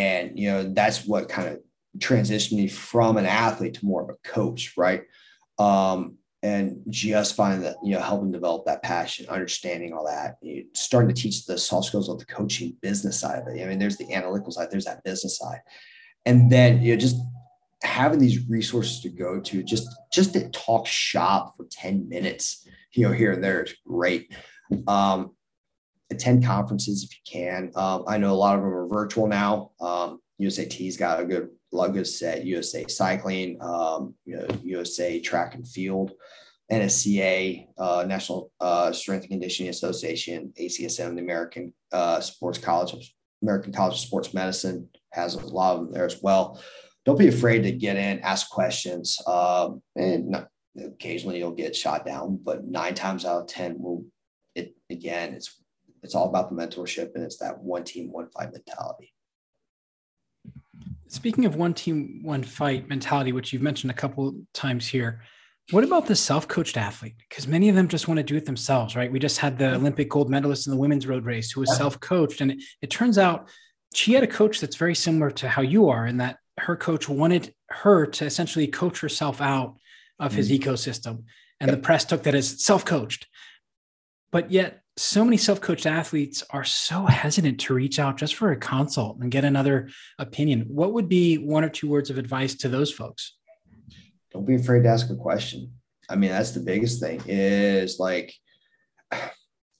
and, 0.00 0.38
you 0.38 0.50
know, 0.50 0.72
that's 0.72 1.04
what 1.04 1.28
kind 1.28 1.48
of 1.48 1.60
transitioned 1.98 2.56
me 2.56 2.68
from 2.68 3.18
an 3.18 3.26
athlete 3.26 3.74
to 3.74 3.84
more 3.84 4.02
of 4.02 4.08
a 4.08 4.28
coach, 4.28 4.72
right? 4.78 5.02
Um, 5.58 6.16
and 6.42 6.80
just 6.88 7.36
finding 7.36 7.60
that, 7.60 7.76
you 7.84 7.92
know, 7.92 8.00
helping 8.00 8.32
develop 8.32 8.64
that 8.64 8.82
passion, 8.82 9.28
understanding 9.28 9.92
all 9.92 10.06
that, 10.06 10.36
you 10.40 10.64
starting 10.74 11.14
to 11.14 11.22
teach 11.22 11.44
the 11.44 11.58
soft 11.58 11.88
skills 11.88 12.08
of 12.08 12.18
the 12.18 12.24
coaching 12.24 12.78
business 12.80 13.20
side 13.20 13.42
of 13.42 13.48
it. 13.48 13.62
I 13.62 13.66
mean, 13.66 13.78
there's 13.78 13.98
the 13.98 14.10
analytical 14.14 14.50
side, 14.50 14.68
there's 14.70 14.86
that 14.86 15.04
business 15.04 15.36
side. 15.36 15.60
And 16.24 16.50
then, 16.50 16.80
you 16.80 16.94
know, 16.94 16.98
just 16.98 17.16
having 17.82 18.20
these 18.20 18.48
resources 18.48 19.00
to 19.00 19.10
go 19.10 19.38
to 19.40 19.62
just 19.62 19.88
just 20.12 20.32
to 20.32 20.48
talk 20.50 20.86
shop 20.86 21.56
for 21.56 21.66
10 21.70 22.08
minutes 22.10 22.66
you 22.92 23.06
know 23.06 23.12
here 23.12 23.32
and 23.32 23.42
there 23.42 23.62
is 23.62 23.74
great 23.86 24.34
um, 24.86 25.30
attend 26.10 26.44
conferences 26.44 27.04
if 27.04 27.10
you 27.12 27.40
can. 27.40 27.70
Um, 27.74 28.04
i 28.08 28.18
know 28.18 28.32
a 28.32 28.34
lot 28.34 28.56
of 28.56 28.62
them 28.62 28.72
are 28.72 28.88
virtual 28.88 29.26
now. 29.26 29.70
Um, 29.80 30.20
usat's 30.40 30.96
got 30.96 31.20
a 31.20 31.24
good 31.24 31.50
lot 31.72 32.06
set 32.06 32.44
usa 32.44 32.86
cycling 32.88 33.56
um, 33.60 34.14
you 34.24 34.36
know 34.36 34.46
usa 34.62 35.20
track 35.20 35.54
and 35.54 35.68
field 35.68 36.12
nsca 36.72 37.66
uh, 37.78 38.04
national 38.08 38.50
uh, 38.60 38.90
strength 38.90 39.22
and 39.22 39.30
conditioning 39.30 39.70
association 39.70 40.52
acsm 40.58 41.14
the 41.14 41.20
american 41.20 41.72
uh, 41.92 42.20
sports 42.20 42.58
college 42.58 43.14
american 43.42 43.72
college 43.72 43.94
of 43.94 44.00
sports 44.00 44.34
medicine 44.34 44.88
has 45.12 45.34
a 45.34 45.46
lot 45.46 45.76
of 45.76 45.84
them 45.84 45.92
there 45.92 46.06
as 46.06 46.22
well. 46.22 46.60
Don't 47.04 47.18
be 47.18 47.28
afraid 47.28 47.62
to 47.62 47.72
get 47.72 47.96
in, 47.96 48.20
ask 48.20 48.50
questions. 48.50 49.18
Um, 49.26 49.82
and 49.96 50.30
not, 50.30 50.48
occasionally 50.78 51.38
you'll 51.38 51.52
get 51.52 51.74
shot 51.74 52.06
down, 52.06 52.38
but 52.42 52.64
nine 52.64 52.94
times 52.94 53.24
out 53.24 53.42
of 53.42 53.48
10 53.48 53.76
will 53.78 54.04
it 54.54 54.74
again, 54.90 55.34
it's, 55.34 55.59
it's 56.02 56.14
all 56.14 56.28
about 56.28 56.50
the 56.50 56.56
mentorship 56.56 57.14
and 57.14 57.24
it's 57.24 57.38
that 57.38 57.58
one 57.58 57.84
team, 57.84 58.10
one 58.12 58.28
fight 58.30 58.52
mentality. 58.52 59.12
Speaking 61.08 61.44
of 61.44 61.56
one 61.56 61.74
team, 61.74 62.20
one 62.22 62.42
fight 62.42 62.88
mentality, 62.88 63.32
which 63.32 63.52
you've 63.52 63.62
mentioned 63.62 63.90
a 63.90 63.94
couple 63.94 64.40
times 64.54 64.86
here, 64.86 65.22
what 65.70 65.84
about 65.84 66.06
the 66.06 66.16
self-coached 66.16 66.76
athlete? 66.76 67.14
Because 67.18 67.46
many 67.46 67.68
of 67.68 67.76
them 67.76 67.88
just 67.88 68.08
want 68.08 68.18
to 68.18 68.24
do 68.24 68.36
it 68.36 68.44
themselves, 68.44 68.96
right? 68.96 69.10
We 69.10 69.18
just 69.18 69.38
had 69.38 69.58
the 69.58 69.74
Olympic 69.74 70.08
gold 70.08 70.30
medalist 70.30 70.66
in 70.66 70.72
the 70.72 70.78
women's 70.78 71.06
road 71.06 71.24
race 71.24 71.52
who 71.52 71.60
was 71.60 71.76
self-coached, 71.76 72.40
and 72.40 72.52
it, 72.52 72.62
it 72.82 72.90
turns 72.90 73.18
out 73.18 73.48
she 73.94 74.12
had 74.12 74.24
a 74.24 74.28
coach 74.28 74.60
that's 74.60 74.76
very 74.76 74.94
similar 74.94 75.30
to 75.32 75.48
how 75.48 75.62
you 75.62 75.88
are 75.88 76.06
in 76.06 76.16
that 76.18 76.38
her 76.58 76.76
coach 76.76 77.08
wanted 77.08 77.54
her 77.68 78.06
to 78.06 78.24
essentially 78.24 78.66
coach 78.66 79.00
herself 79.00 79.40
out 79.40 79.76
of 80.18 80.32
his 80.32 80.50
mm 80.50 80.58
ecosystem. 80.58 81.24
And 81.60 81.68
yep. 81.68 81.76
the 81.76 81.82
press 81.82 82.04
took 82.04 82.22
that 82.24 82.34
as 82.34 82.62
self 82.64 82.84
coached. 82.84 83.26
But 84.30 84.50
yet, 84.50 84.79
so 84.96 85.24
many 85.24 85.36
self 85.36 85.60
coached 85.60 85.86
athletes 85.86 86.42
are 86.50 86.64
so 86.64 87.06
hesitant 87.06 87.60
to 87.60 87.74
reach 87.74 87.98
out 87.98 88.16
just 88.16 88.34
for 88.34 88.52
a 88.52 88.56
consult 88.56 89.18
and 89.20 89.30
get 89.30 89.44
another 89.44 89.88
opinion. 90.18 90.66
What 90.68 90.92
would 90.92 91.08
be 91.08 91.36
one 91.38 91.64
or 91.64 91.68
two 91.68 91.88
words 91.88 92.10
of 92.10 92.18
advice 92.18 92.54
to 92.56 92.68
those 92.68 92.92
folks? 92.92 93.36
Don't 94.32 94.46
be 94.46 94.56
afraid 94.56 94.82
to 94.84 94.88
ask 94.88 95.10
a 95.10 95.16
question. 95.16 95.72
I 96.08 96.16
mean, 96.16 96.30
that's 96.30 96.52
the 96.52 96.60
biggest 96.60 97.00
thing 97.00 97.22
is 97.26 97.98
like, 97.98 98.34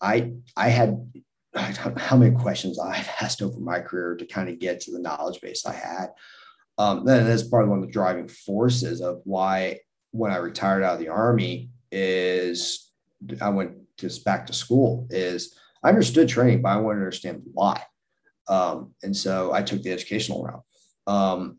I, 0.00 0.32
I 0.56 0.68
had 0.68 1.10
I 1.54 1.72
don't 1.72 1.96
know 1.96 2.02
how 2.02 2.16
many 2.16 2.34
questions 2.34 2.78
I've 2.78 3.08
asked 3.20 3.42
over 3.42 3.58
my 3.58 3.80
career 3.80 4.16
to 4.16 4.26
kind 4.26 4.48
of 4.48 4.58
get 4.58 4.80
to 4.82 4.92
the 4.92 5.00
knowledge 5.00 5.40
base 5.40 5.66
I 5.66 5.74
had 5.74 6.08
um, 6.80 7.04
then 7.04 7.26
that's 7.26 7.46
probably 7.46 7.68
one 7.68 7.80
of 7.80 7.84
the 7.84 7.92
driving 7.92 8.26
forces 8.26 9.02
of 9.02 9.20
why 9.24 9.80
when 10.12 10.32
I 10.32 10.36
retired 10.38 10.82
out 10.82 10.94
of 10.94 10.98
the 10.98 11.10
army 11.10 11.68
is 11.92 12.90
I 13.38 13.50
went 13.50 13.72
just 14.00 14.24
back 14.24 14.46
to 14.46 14.52
school 14.52 15.06
is 15.10 15.56
I 15.82 15.88
understood 15.88 16.28
training, 16.28 16.62
but 16.62 16.70
I 16.70 16.76
wanted 16.76 16.98
to 16.98 17.04
understand 17.04 17.42
why. 17.52 17.82
Um, 18.48 18.94
and 19.02 19.16
so 19.16 19.52
I 19.52 19.62
took 19.62 19.82
the 19.82 19.92
educational 19.92 20.42
route. 20.42 20.62
Um, 21.06 21.58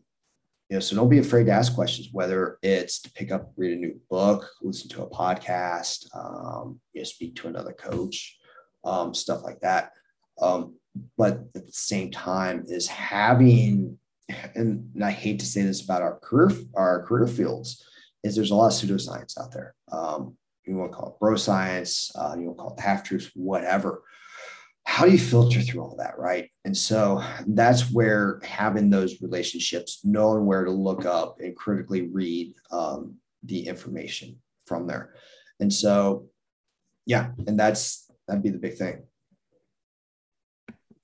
you 0.68 0.76
know, 0.76 0.80
so 0.80 0.96
don't 0.96 1.08
be 1.08 1.18
afraid 1.18 1.44
to 1.44 1.52
ask 1.52 1.74
questions, 1.74 2.08
whether 2.12 2.58
it's 2.62 3.00
to 3.02 3.12
pick 3.12 3.30
up, 3.30 3.52
read 3.56 3.76
a 3.76 3.80
new 3.80 4.00
book, 4.08 4.48
listen 4.62 4.88
to 4.90 5.02
a 5.02 5.10
podcast, 5.10 6.06
um, 6.16 6.80
you 6.92 7.00
know, 7.00 7.04
speak 7.04 7.36
to 7.36 7.48
another 7.48 7.72
coach, 7.72 8.38
um, 8.84 9.12
stuff 9.12 9.42
like 9.42 9.60
that. 9.60 9.90
Um, 10.40 10.76
but 11.18 11.40
at 11.54 11.66
the 11.66 11.72
same 11.72 12.10
time, 12.10 12.64
is 12.68 12.86
having 12.88 13.98
and, 14.54 14.90
I 15.02 15.10
hate 15.10 15.40
to 15.40 15.46
say 15.46 15.62
this 15.62 15.82
about 15.82 16.02
our 16.02 16.18
career 16.20 16.50
our 16.74 17.02
career 17.04 17.26
fields, 17.26 17.84
is 18.24 18.36
there's 18.36 18.50
a 18.50 18.54
lot 18.54 18.68
of 18.68 18.72
pseudoscience 18.72 19.38
out 19.40 19.52
there. 19.52 19.74
Um, 19.90 20.36
you 20.66 20.76
want 20.76 20.92
to 20.92 20.96
call 20.96 21.08
it 21.08 21.20
bro 21.20 21.36
science, 21.36 22.10
uh, 22.16 22.34
you 22.38 22.46
want 22.46 22.58
to 22.58 22.62
call 22.62 22.74
it 22.74 22.80
half 22.80 23.04
truths, 23.04 23.30
whatever. 23.34 24.02
How 24.84 25.04
do 25.04 25.12
you 25.12 25.18
filter 25.18 25.60
through 25.60 25.82
all 25.82 25.96
that, 25.96 26.18
right? 26.18 26.50
And 26.64 26.76
so 26.76 27.24
that's 27.46 27.92
where 27.92 28.40
having 28.42 28.90
those 28.90 29.22
relationships, 29.22 30.00
knowing 30.02 30.44
where 30.44 30.64
to 30.64 30.72
look 30.72 31.06
up 31.06 31.36
and 31.40 31.56
critically 31.56 32.08
read 32.08 32.54
um, 32.72 33.16
the 33.44 33.66
information 33.68 34.40
from 34.66 34.86
there. 34.86 35.14
And 35.60 35.72
so, 35.72 36.26
yeah, 37.06 37.30
and 37.46 37.58
that's 37.58 38.10
that'd 38.26 38.42
be 38.42 38.50
the 38.50 38.58
big 38.58 38.74
thing 38.74 39.02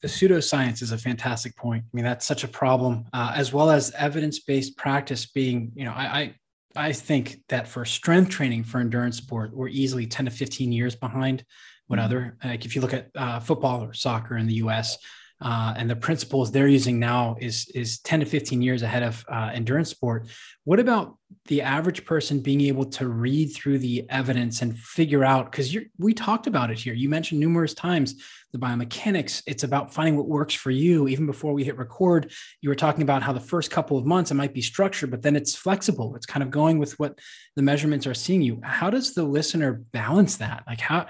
the 0.01 0.09
pseudoscience 0.09 0.81
is 0.81 0.93
a 0.93 0.99
fantastic 0.99 1.57
point. 1.57 1.85
I 1.85 1.91
mean, 1.93 2.05
that's 2.05 2.27
such 2.27 2.45
a 2.45 2.49
problem, 2.49 3.07
uh, 3.13 3.33
as 3.35 3.53
well 3.53 3.71
as 3.71 3.91
evidence-based 3.93 4.77
practice 4.77 5.27
being, 5.27 5.73
you 5.75 5.85
know, 5.85 5.93
I, 5.93 6.05
I, 6.05 6.35
I 6.79 6.93
think 6.93 7.41
that 7.49 7.67
for 7.67 7.85
strength 7.85 8.31
training 8.31 8.63
for 8.63 8.79
endurance 8.79 9.17
sport, 9.17 9.55
we're 9.55 9.69
easily 9.69 10.07
10 10.07 10.27
to 10.27 10.31
15 10.31 10.71
years 10.71 10.95
behind 10.95 11.45
what 11.89 11.99
mm-hmm. 11.99 12.05
other, 12.05 12.39
like 12.45 12.65
if 12.65 12.77
you 12.77 12.81
look 12.81 12.95
at 12.95 13.09
uh, 13.17 13.41
football 13.41 13.83
or 13.83 13.93
soccer 13.93 14.37
in 14.37 14.47
the 14.47 14.55
US, 14.55 14.97
uh, 15.41 15.75
and 15.77 15.89
the 15.89 15.97
principles 15.97 16.51
they're 16.51 16.69
using 16.69 16.99
now 16.99 17.37
is 17.41 17.71
is 17.75 18.01
10 18.01 18.21
to 18.21 18.27
15 18.27 18.61
years 18.61 18.83
ahead 18.83 19.03
of 19.03 19.25
uh, 19.31 19.51
endurance 19.53 19.91
sport. 19.91 20.27
What 20.65 20.81
about 20.81 21.17
the 21.47 21.63
average 21.63 22.05
person 22.05 22.41
being 22.41 22.61
able 22.63 22.85
to 22.85 23.09
read 23.09 23.49
through 23.55 23.79
the 23.79 24.05
evidence 24.11 24.63
and 24.63 24.79
figure 24.79 25.25
out 25.25 25.51
because 25.51 25.75
we 25.99 26.13
talked 26.13 26.47
about 26.47 26.71
it 26.71 26.79
here. 26.79 26.95
You 26.95 27.09
mentioned 27.09 27.41
numerous 27.41 27.75
times 27.75 28.23
the 28.53 28.59
biomechanics. 28.59 29.43
It's 29.47 29.63
about 29.63 29.93
finding 29.93 30.17
what 30.17 30.27
works 30.27 30.55
for 30.55 30.71
you. 30.71 31.07
Even 31.09 31.27
before 31.27 31.53
we 31.53 31.65
hit 31.65 31.77
record 31.77 32.33
you 32.61 32.69
were 32.69 32.75
talking 32.75 33.03
about 33.03 33.23
how 33.23 33.33
the 33.33 33.41
first 33.41 33.71
couple 33.71 33.97
of 33.99 34.07
months 34.07 34.31
it 34.31 34.35
might 34.35 34.55
be 34.55 34.63
structured 34.63 35.11
but 35.11 35.23
then 35.23 35.37
it's 35.37 35.55
flexible. 35.55 36.17
It's 36.17 36.27
kind 36.27 36.43
of 36.43 36.51
going 36.51 36.79
with 36.79 36.99
what 36.99 37.19
the 37.57 37.63
measurements 37.63 38.07
are 38.07 38.15
seeing 38.15 38.43
you. 38.43 38.61
How 38.63 38.91
does 38.91 39.15
the 39.15 39.25
listener 39.25 39.83
balance 39.93 40.37
that? 40.39 40.65
Like 40.67 40.81
how 40.81 41.07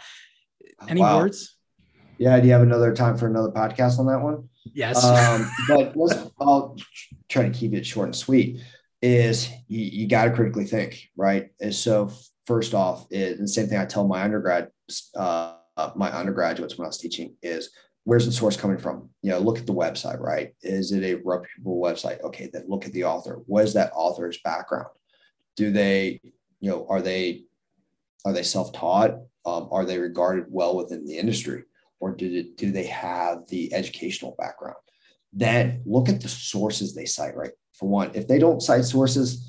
any 0.88 1.00
wow. 1.00 1.18
words 1.18 1.57
yeah. 2.18 2.38
Do 2.38 2.46
you 2.46 2.52
have 2.52 2.62
another 2.62 2.94
time 2.94 3.16
for 3.16 3.26
another 3.26 3.50
podcast 3.50 3.98
on 3.98 4.06
that 4.06 4.20
one? 4.20 4.48
Yes. 4.74 5.04
Um, 5.04 5.50
but 5.68 5.96
let's, 5.96 6.30
I'll 6.40 6.76
try 7.28 7.48
to 7.48 7.50
keep 7.50 7.74
it 7.74 7.86
short 7.86 8.06
and 8.06 8.16
sweet. 8.16 8.60
Is 9.00 9.48
you, 9.68 9.84
you 9.84 10.08
got 10.08 10.24
to 10.24 10.32
critically 10.32 10.64
think, 10.64 11.08
right? 11.16 11.50
And 11.60 11.74
so, 11.74 12.10
first 12.46 12.74
off, 12.74 13.06
is 13.10 13.38
the 13.38 13.46
same 13.46 13.68
thing 13.68 13.78
I 13.78 13.84
tell 13.84 14.06
my 14.06 14.22
undergrad, 14.22 14.70
uh, 15.14 15.54
my 15.94 16.10
undergraduates 16.10 16.76
when 16.76 16.86
I 16.86 16.88
was 16.88 16.98
teaching 16.98 17.36
is 17.42 17.70
where's 18.08 18.24
the 18.24 18.32
source 18.32 18.56
coming 18.56 18.78
from? 18.78 19.10
You 19.22 19.30
know, 19.30 19.38
look 19.38 19.58
at 19.58 19.66
the 19.66 19.74
website, 19.74 20.18
right? 20.18 20.54
Is 20.62 20.92
it 20.92 21.04
a 21.04 21.20
reputable 21.22 21.80
website? 21.80 22.22
Okay, 22.22 22.48
then 22.50 22.64
look 22.66 22.86
at 22.86 22.92
the 22.92 23.04
author. 23.04 23.42
What 23.44 23.64
is 23.64 23.74
that 23.74 23.92
author's 23.94 24.40
background? 24.42 24.88
Do 25.56 25.70
they, 25.70 26.20
you 26.58 26.70
know, 26.70 26.86
are 26.88 27.02
they 27.02 27.44
are 28.24 28.32
they 28.32 28.42
self-taught? 28.42 29.10
Um, 29.44 29.68
are 29.70 29.84
they 29.84 29.98
regarded 29.98 30.46
well 30.48 30.74
within 30.74 31.04
the 31.04 31.18
industry? 31.18 31.64
Or 32.00 32.12
do, 32.12 32.32
it, 32.32 32.56
do 32.56 32.70
they 32.70 32.86
have 32.86 33.46
the 33.48 33.72
educational 33.74 34.34
background? 34.38 34.76
Then 35.32 35.82
look 35.84 36.08
at 36.08 36.20
the 36.20 36.28
sources 36.28 36.94
they 36.94 37.04
cite, 37.04 37.36
right? 37.36 37.52
For 37.74 37.88
one, 37.88 38.10
if 38.14 38.26
they 38.26 38.38
don't 38.38 38.62
cite 38.62 38.84
sources, 38.84 39.46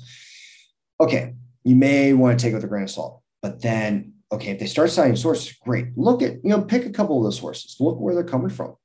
okay, 1.00 1.34
you 1.64 1.76
may 1.76 2.12
want 2.12 2.38
to 2.38 2.42
take 2.42 2.52
it 2.52 2.56
with 2.56 2.64
a 2.64 2.68
grain 2.68 2.84
of 2.84 2.90
salt. 2.90 3.22
But 3.42 3.62
then, 3.62 4.14
okay, 4.30 4.50
if 4.50 4.58
they 4.58 4.66
start 4.66 4.90
citing 4.90 5.16
sources, 5.16 5.54
great. 5.64 5.96
Look 5.96 6.22
at, 6.22 6.34
you 6.44 6.50
know, 6.50 6.62
pick 6.62 6.86
a 6.86 6.90
couple 6.90 7.18
of 7.18 7.24
those 7.24 7.38
sources. 7.38 7.76
Look 7.80 7.98
where 7.98 8.14
they're 8.14 8.24
coming 8.24 8.50
from. 8.50 8.76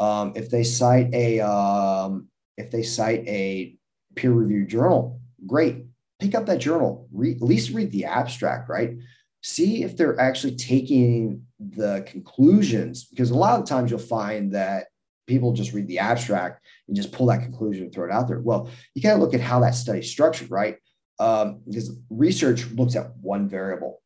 Um, 0.00 0.32
if 0.36 0.50
they 0.50 0.64
cite 0.64 1.12
a 1.12 1.40
um, 1.40 2.28
if 2.56 2.70
they 2.70 2.82
cite 2.82 3.26
a 3.26 3.76
peer 4.14 4.32
reviewed 4.32 4.68
journal, 4.68 5.20
great. 5.46 5.84
Pick 6.20 6.34
up 6.34 6.46
that 6.46 6.58
journal. 6.58 7.08
At 7.14 7.42
least 7.42 7.70
read 7.70 7.90
the 7.92 8.04
abstract, 8.04 8.68
right? 8.68 8.96
See 9.42 9.82
if 9.82 9.96
they're 9.96 10.18
actually 10.18 10.56
taking 10.56 11.46
the 11.58 12.04
conclusions, 12.06 13.04
because 13.04 13.30
a 13.30 13.36
lot 13.36 13.60
of 13.60 13.66
times 13.66 13.90
you'll 13.90 14.00
find 14.00 14.52
that 14.52 14.86
people 15.26 15.52
just 15.52 15.72
read 15.72 15.86
the 15.88 15.98
abstract 15.98 16.64
and 16.86 16.96
just 16.96 17.12
pull 17.12 17.26
that 17.26 17.42
conclusion 17.42 17.84
and 17.84 17.92
throw 17.92 18.06
it 18.06 18.12
out 18.12 18.28
there. 18.28 18.40
Well, 18.40 18.70
you 18.94 19.02
got 19.02 19.14
to 19.14 19.20
look 19.20 19.34
at 19.34 19.40
how 19.40 19.60
that 19.60 19.74
study's 19.74 20.10
structured, 20.10 20.50
right? 20.50 20.76
Um, 21.18 21.60
because 21.66 21.96
research 22.10 22.66
looks 22.70 22.96
at 22.96 23.16
one 23.16 23.48
variable 23.48 24.00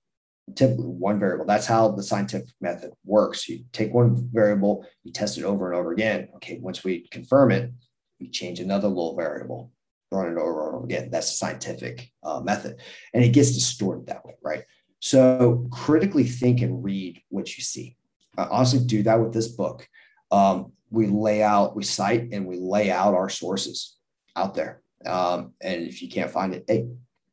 typically 0.55 0.87
one 0.87 1.19
variable. 1.19 1.47
That's 1.47 1.67
how 1.67 1.89
the 1.93 2.03
scientific 2.03 2.49
method 2.61 2.93
works. 3.05 3.49
You 3.49 3.65
take 3.73 3.95
one 3.95 4.29
variable, 4.33 4.87
you 5.05 5.13
test 5.13 5.39
it 5.39 5.45
over 5.45 5.71
and 5.71 5.79
over 5.79 5.93
again. 5.93 6.29
Okay, 6.37 6.59
once 6.61 6.85
we 6.85 7.07
confirm 7.11 7.53
it, 7.53 7.73
we 8.21 8.29
change 8.29 8.61
another 8.61 8.89
little 8.89 9.17
variable, 9.17 9.73
run 10.11 10.29
it 10.33 10.39
over 10.39 10.67
and 10.67 10.77
over 10.77 10.85
again. 10.85 11.11
That's 11.11 11.31
the 11.31 11.37
scientific 11.37 12.11
uh, 12.23 12.41
method. 12.41 12.77
And 13.15 13.25
it 13.25 13.33
gets 13.33 13.53
distorted 13.53 14.07
that 14.07 14.25
way, 14.25 14.35
right? 14.43 14.65
So 15.03 15.67
critically 15.73 16.23
think 16.23 16.63
and 16.63 16.83
read 16.83 17.21
what 17.29 17.57
you 17.57 17.65
see. 17.65 17.97
I 18.39 18.45
honestly 18.45 18.79
do 18.79 19.03
that 19.03 19.21
with 19.21 19.33
this 19.35 19.49
book. 19.49 19.89
Um, 20.31 20.73
we 20.91 21.09
lay 21.09 21.43
out, 21.43 21.75
we 21.75 21.83
cite 21.83 22.29
and 22.31 22.47
we 22.47 22.57
lay 22.57 22.89
out 22.89 23.13
our 23.13 23.29
sources 23.29 23.97
out 24.37 24.55
there. 24.55 24.81
Um, 25.05 25.55
and 25.61 25.83
if 25.83 26.03
you 26.03 26.09
can't 26.09 26.31
find 26.31 26.55
it, 26.55 26.65
hey, 26.69 26.87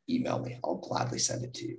email 0.09 0.39
me. 0.39 0.57
I'll 0.63 0.77
gladly 0.77 1.19
send 1.19 1.43
it 1.43 1.53
to 1.53 1.67
you. 1.67 1.77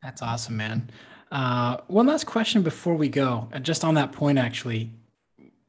That's 0.00 0.22
awesome, 0.22 0.56
man. 0.56 0.90
Uh, 1.32 1.78
one 1.88 2.06
last 2.06 2.26
question 2.26 2.62
before 2.62 2.94
we 2.94 3.08
go, 3.08 3.48
uh, 3.52 3.58
just 3.58 3.84
on 3.84 3.94
that 3.94 4.12
point, 4.12 4.38
actually, 4.38 4.92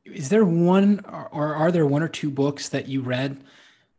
is 0.05 0.29
there 0.29 0.45
one 0.45 1.03
or 1.03 1.55
are 1.55 1.71
there 1.71 1.87
one 1.87 2.03
or 2.03 2.07
two 2.07 2.29
books 2.29 2.69
that 2.69 2.87
you 2.87 3.01
read 3.01 3.43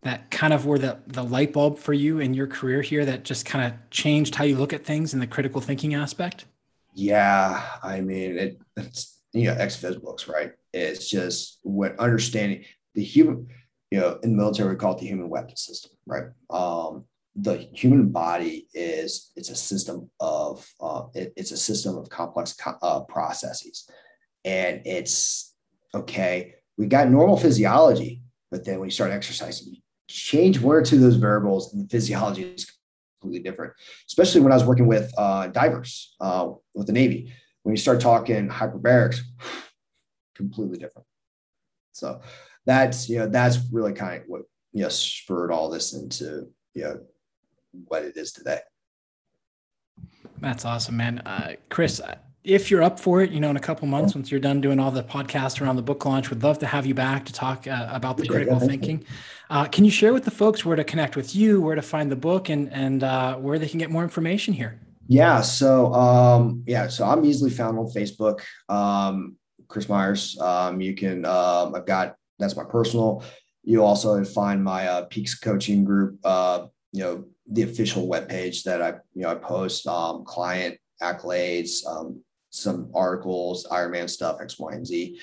that 0.09 0.31
kind 0.31 0.53
of 0.53 0.65
were 0.65 0.79
the, 0.79 0.99
the 1.07 1.23
light 1.23 1.53
bulb 1.53 1.79
for 1.79 1.93
you 1.93 2.19
in 2.19 2.33
your 2.33 2.47
career 2.47 2.81
here 2.81 3.05
that 3.05 3.25
just 3.25 3.45
kind 3.45 3.67
of 3.67 3.91
changed 3.91 4.35
how 4.35 4.45
you 4.45 4.57
look 4.57 4.73
at 4.73 4.85
things 4.85 5.13
in 5.13 5.21
the 5.21 5.27
critical 5.27 5.61
thinking 5.61 5.95
aspect? 5.95 6.47
Yeah, 6.95 7.63
I 7.83 8.01
mean, 8.01 8.39
it, 8.39 8.61
it's 8.77 9.21
you 9.33 9.45
know, 9.45 9.55
ex-phys 9.55 10.03
books, 10.03 10.27
right? 10.27 10.53
It's 10.73 11.09
just 11.09 11.59
what 11.63 11.99
understanding 11.99 12.65
the 12.95 13.05
human, 13.05 13.49
you 13.91 14.01
know, 14.01 14.19
in 14.23 14.31
the 14.31 14.37
military 14.37 14.71
we 14.71 14.77
call 14.77 14.95
it 14.95 15.01
the 15.01 15.07
human 15.07 15.29
weapon 15.29 15.57
system, 15.57 15.93
right? 16.07 16.25
Um, 16.49 17.05
the 17.41 17.69
human 17.73 18.09
body 18.09 18.67
is 18.75 19.31
it's 19.37 19.51
a 19.51 19.55
system 19.55 20.11
of 20.19 20.67
uh, 20.81 21.05
it, 21.15 21.33
it's 21.37 21.53
a 21.53 21.57
system 21.57 21.97
of 21.97 22.09
complex 22.09 22.57
uh, 22.83 23.01
processes 23.03 23.89
and 24.45 24.83
it's 24.85 25.55
okay 25.95 26.55
we 26.77 26.87
got 26.87 27.09
normal 27.09 27.37
physiology 27.37 28.23
but 28.51 28.65
then 28.65 28.81
when 28.81 28.89
you 28.89 28.91
start 28.91 29.13
exercising 29.13 29.77
change 30.09 30.61
one 30.61 30.77
or 30.77 30.83
two 30.83 30.97
of 30.97 31.03
those 31.03 31.17
variables 31.17 31.73
and 31.73 31.85
the 31.85 31.89
physiology 31.89 32.43
is 32.43 32.71
completely 33.21 33.43
different 33.49 33.73
especially 34.07 34.41
when 34.41 34.53
i 34.53 34.55
was 34.55 34.65
working 34.65 34.87
with 34.87 35.13
uh, 35.19 35.47
divers 35.49 36.15
uh, 36.21 36.49
with 36.75 36.87
the 36.87 36.93
navy 36.93 37.33
when 37.63 37.75
you 37.75 37.81
start 37.81 38.01
talking 38.01 38.49
hyperbarics 38.49 39.19
completely 40.35 40.79
different 40.79 41.07
so 41.93 42.21
that's 42.65 43.09
you 43.09 43.19
know 43.19 43.27
that's 43.27 43.59
really 43.73 43.93
kind 43.93 44.23
of 44.23 44.29
what 44.29 44.43
you 44.73 44.83
know 44.83 44.89
spurred 44.89 45.51
all 45.51 45.69
this 45.69 45.95
into 45.95 46.49
you 46.75 46.85
know 46.85 47.01
what 47.87 48.05
it 48.05 48.17
is 48.17 48.33
today. 48.33 48.61
That's 50.41 50.65
awesome, 50.65 50.97
man. 50.97 51.19
Uh, 51.21 51.55
Chris, 51.69 52.01
if 52.45 52.70
you're 52.70 52.82
up 52.82 52.99
for 52.99 53.22
it, 53.22 53.30
you 53.30 53.41
know, 53.41 53.51
in 53.51 53.57
a 53.57 53.61
couple 53.61 53.86
months, 53.89 54.14
once 54.14 54.30
you're 54.30 54.41
done 54.41 54.61
doing 54.61 54.78
all 54.78 54.91
the 54.91 55.03
podcasts 55.03 55.61
around 55.61 55.76
the 55.76 55.82
book 55.82 56.05
launch, 56.05 56.30
would 56.30 56.43
love 56.43 56.59
to 56.61 56.66
have 56.66 56.86
you 56.86 56.95
back 56.95 57.24
to 57.26 57.32
talk 57.32 57.66
uh, 57.66 57.89
about 57.91 58.16
the 58.16 58.26
critical 58.26 58.59
thinking. 58.61 59.05
Uh, 59.51 59.64
can 59.66 59.84
you 59.84 59.91
share 59.91 60.12
with 60.12 60.24
the 60.24 60.30
folks 60.30 60.64
where 60.64 60.76
to 60.76 60.84
connect 60.84 61.16
with 61.16 61.34
you, 61.34 61.61
where 61.61 61.74
to 61.74 61.82
find 61.82 62.11
the 62.11 62.16
book, 62.16 62.49
and 62.49 62.72
and 62.72 63.03
uh, 63.03 63.36
where 63.36 63.59
they 63.59 63.68
can 63.68 63.78
get 63.78 63.91
more 63.91 64.03
information 64.03 64.55
here? 64.55 64.80
Yeah. 65.09 65.41
So 65.41 65.93
um, 65.95 66.62
yeah. 66.66 66.89
So 66.89 67.05
I'm 67.05 67.24
easily 67.24 67.51
found 67.51 67.78
on 67.78 67.86
Facebook. 67.86 68.41
Um, 68.68 69.36
Chris 69.66 69.89
Myers. 69.89 70.39
Um, 70.41 70.80
you 70.80 70.95
can. 70.95 71.24
Um, 71.24 71.74
I've 71.74 71.86
got 71.86 72.16
that's 72.39 72.57
my 72.57 72.64
personal. 72.64 73.24
You 73.64 73.84
also 73.84 74.22
find 74.24 74.62
my 74.62 74.86
uh, 74.86 75.05
Peaks 75.07 75.39
Coaching 75.39 75.84
Group. 75.84 76.18
Uh, 76.24 76.66
you 76.93 77.03
know 77.03 77.24
the 77.51 77.62
official 77.62 78.07
webpage 78.07 78.62
that 78.64 78.82
I, 78.82 78.91
you 79.14 79.22
know, 79.22 79.30
I 79.30 79.34
post 79.34 79.86
um, 79.86 80.24
client 80.24 80.78
accolades, 81.03 81.86
um, 81.86 82.20
some 82.51 82.90
articles, 82.94 83.66
Iron 83.70 83.92
Man 83.92 84.09
stuff, 84.09 84.40
X, 84.40 84.59
Y, 84.59 84.72
and 84.72 84.86
Z. 84.86 85.20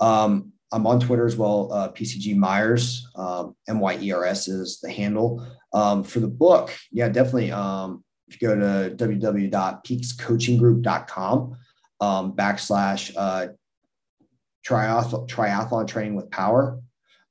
Um, 0.00 0.52
I'm 0.70 0.86
on 0.86 1.00
Twitter 1.00 1.26
as 1.26 1.36
well, 1.36 1.72
uh, 1.72 1.90
PCG 1.90 2.36
Myers, 2.36 3.08
um, 3.16 3.56
M-Y-E-R-S 3.68 4.48
is 4.48 4.80
the 4.80 4.90
handle. 4.90 5.46
Um, 5.72 6.04
for 6.04 6.20
the 6.20 6.28
book, 6.28 6.76
yeah, 6.90 7.08
definitely. 7.08 7.52
Um, 7.52 8.04
if 8.28 8.40
you 8.40 8.48
go 8.48 8.54
to 8.54 8.94
www.peakscoachinggroup.com 8.94 11.56
um, 12.00 12.36
backslash 12.36 13.12
uh, 13.16 13.48
triathlon, 14.66 15.28
triathlon 15.28 15.88
training 15.88 16.14
with 16.14 16.30
power, 16.30 16.78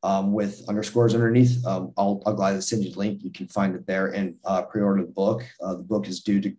um, 0.03 0.33
with 0.33 0.63
underscores 0.67 1.13
underneath. 1.13 1.65
Um, 1.65 1.93
I'll, 1.97 2.21
I'll 2.25 2.33
gladly 2.33 2.61
send 2.61 2.83
you 2.83 2.91
the 2.91 2.99
link. 2.99 3.23
You 3.23 3.31
can 3.31 3.47
find 3.47 3.75
it 3.75 3.85
there 3.85 4.07
and 4.07 4.35
uh, 4.45 4.63
pre-order 4.63 5.01
the 5.01 5.11
book. 5.11 5.43
Uh, 5.61 5.75
the 5.75 5.83
book 5.83 6.07
is 6.07 6.21
due 6.21 6.41
to, 6.41 6.55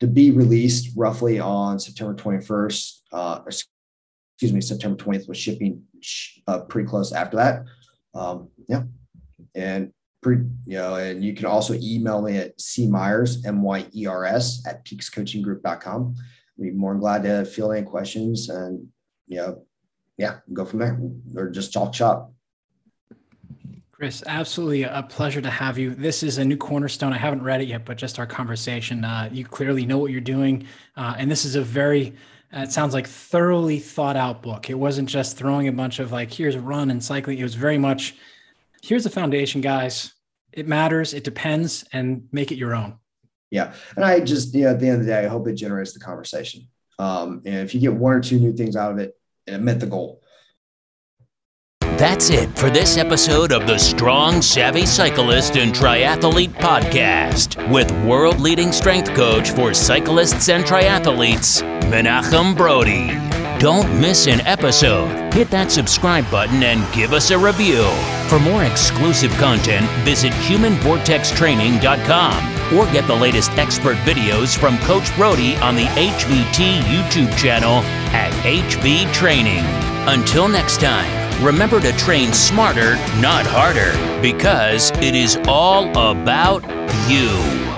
to 0.00 0.06
be 0.06 0.30
released 0.30 0.92
roughly 0.96 1.38
on 1.38 1.78
September 1.78 2.14
21st. 2.14 3.00
Uh, 3.12 3.40
excuse 3.46 4.52
me, 4.52 4.60
September 4.60 4.96
20th 5.02 5.28
with 5.28 5.38
shipping 5.38 5.82
uh, 6.46 6.60
pretty 6.60 6.88
close 6.88 7.12
after 7.12 7.36
that. 7.36 7.64
Um, 8.14 8.48
yeah. 8.68 8.82
And 9.54 9.92
pretty, 10.22 10.44
you 10.66 10.76
know, 10.76 10.96
and 10.96 11.24
you 11.24 11.34
can 11.34 11.46
also 11.46 11.74
email 11.74 12.20
me 12.20 12.36
at 12.36 12.60
C 12.60 12.88
Myers, 12.88 13.44
M-Y-E-R-S 13.46 14.66
at 14.66 14.84
peakscoachinggroup.com. 14.84 16.14
I'd 16.18 16.62
be 16.62 16.70
more 16.72 16.92
than 16.92 17.00
glad 17.00 17.22
to 17.22 17.44
field 17.44 17.74
any 17.74 17.86
questions 17.86 18.48
and, 18.48 18.88
you 19.26 19.38
know, 19.38 19.62
yeah, 20.18 20.38
go 20.52 20.64
from 20.64 20.78
there 20.80 20.98
or 21.36 21.50
just 21.50 21.72
talk 21.72 21.94
shop. 21.94 22.32
Chris, 23.96 24.22
absolutely 24.26 24.82
a 24.82 25.02
pleasure 25.08 25.40
to 25.40 25.48
have 25.48 25.78
you. 25.78 25.94
This 25.94 26.22
is 26.22 26.36
a 26.36 26.44
new 26.44 26.58
cornerstone. 26.58 27.14
I 27.14 27.16
haven't 27.16 27.42
read 27.42 27.62
it 27.62 27.68
yet, 27.68 27.86
but 27.86 27.96
just 27.96 28.18
our 28.18 28.26
conversation, 28.26 29.06
uh, 29.06 29.30
you 29.32 29.42
clearly 29.42 29.86
know 29.86 29.96
what 29.96 30.10
you're 30.10 30.20
doing. 30.20 30.66
Uh, 30.98 31.14
and 31.16 31.30
this 31.30 31.46
is 31.46 31.54
a 31.54 31.62
very, 31.62 32.12
uh, 32.54 32.60
it 32.60 32.72
sounds 32.72 32.92
like 32.92 33.06
thoroughly 33.06 33.78
thought 33.78 34.14
out 34.18 34.42
book. 34.42 34.68
It 34.68 34.74
wasn't 34.74 35.08
just 35.08 35.38
throwing 35.38 35.66
a 35.66 35.72
bunch 35.72 35.98
of 35.98 36.12
like, 36.12 36.30
here's 36.30 36.54
a 36.54 36.60
run 36.60 36.90
and 36.90 37.02
cycling. 37.02 37.38
It 37.38 37.42
was 37.42 37.54
very 37.54 37.78
much, 37.78 38.16
here's 38.82 39.04
the 39.04 39.08
foundation, 39.08 39.62
guys. 39.62 40.12
It 40.52 40.68
matters, 40.68 41.14
it 41.14 41.24
depends, 41.24 41.86
and 41.90 42.28
make 42.32 42.52
it 42.52 42.56
your 42.56 42.74
own. 42.74 42.98
Yeah. 43.50 43.72
And 43.96 44.04
I 44.04 44.20
just, 44.20 44.54
you 44.54 44.64
know, 44.64 44.72
at 44.72 44.78
the 44.78 44.88
end 44.88 45.00
of 45.00 45.06
the 45.06 45.12
day, 45.12 45.24
I 45.24 45.28
hope 45.28 45.48
it 45.48 45.54
generates 45.54 45.94
the 45.94 46.00
conversation. 46.00 46.68
Um, 46.98 47.40
and 47.46 47.56
if 47.66 47.74
you 47.74 47.80
get 47.80 47.94
one 47.94 48.12
or 48.12 48.20
two 48.20 48.38
new 48.38 48.52
things 48.52 48.76
out 48.76 48.92
of 48.92 48.98
it, 48.98 49.16
it 49.46 49.56
met 49.62 49.80
the 49.80 49.86
goal. 49.86 50.20
That's 51.96 52.28
it 52.28 52.50
for 52.58 52.68
this 52.68 52.98
episode 52.98 53.52
of 53.52 53.66
the 53.66 53.78
Strong, 53.78 54.42
Savvy 54.42 54.84
Cyclist 54.84 55.56
and 55.56 55.72
Triathlete 55.72 56.52
podcast 56.52 57.56
with 57.72 57.90
world 58.04 58.38
leading 58.38 58.70
strength 58.70 59.14
coach 59.14 59.52
for 59.52 59.72
cyclists 59.72 60.50
and 60.50 60.62
triathletes, 60.62 61.62
Menachem 61.90 62.54
Brodie. 62.54 63.18
Don't 63.58 63.98
miss 63.98 64.26
an 64.26 64.42
episode. 64.42 65.32
Hit 65.32 65.48
that 65.48 65.72
subscribe 65.72 66.30
button 66.30 66.62
and 66.62 66.84
give 66.94 67.14
us 67.14 67.30
a 67.30 67.38
review. 67.38 67.88
For 68.28 68.38
more 68.40 68.64
exclusive 68.64 69.32
content, 69.38 69.86
visit 70.04 70.34
humanvortextraining.com 70.34 72.76
or 72.76 72.84
get 72.92 73.06
the 73.06 73.16
latest 73.16 73.52
expert 73.52 73.96
videos 73.98 74.54
from 74.54 74.76
Coach 74.80 75.16
Brodie 75.16 75.56
on 75.56 75.74
the 75.74 75.86
HVT 75.86 76.82
YouTube 76.82 77.34
channel 77.38 77.82
at 78.12 78.30
HV 78.44 79.10
Training. 79.14 79.64
Until 80.06 80.46
next 80.46 80.78
time 80.78 81.25
remember 81.40 81.80
to 81.80 81.92
train 81.92 82.32
smarter, 82.32 82.96
not 83.20 83.46
harder, 83.46 83.92
because 84.22 84.90
it 85.02 85.14
is 85.14 85.38
all 85.46 85.88
about 85.90 86.62
you. 87.08 87.75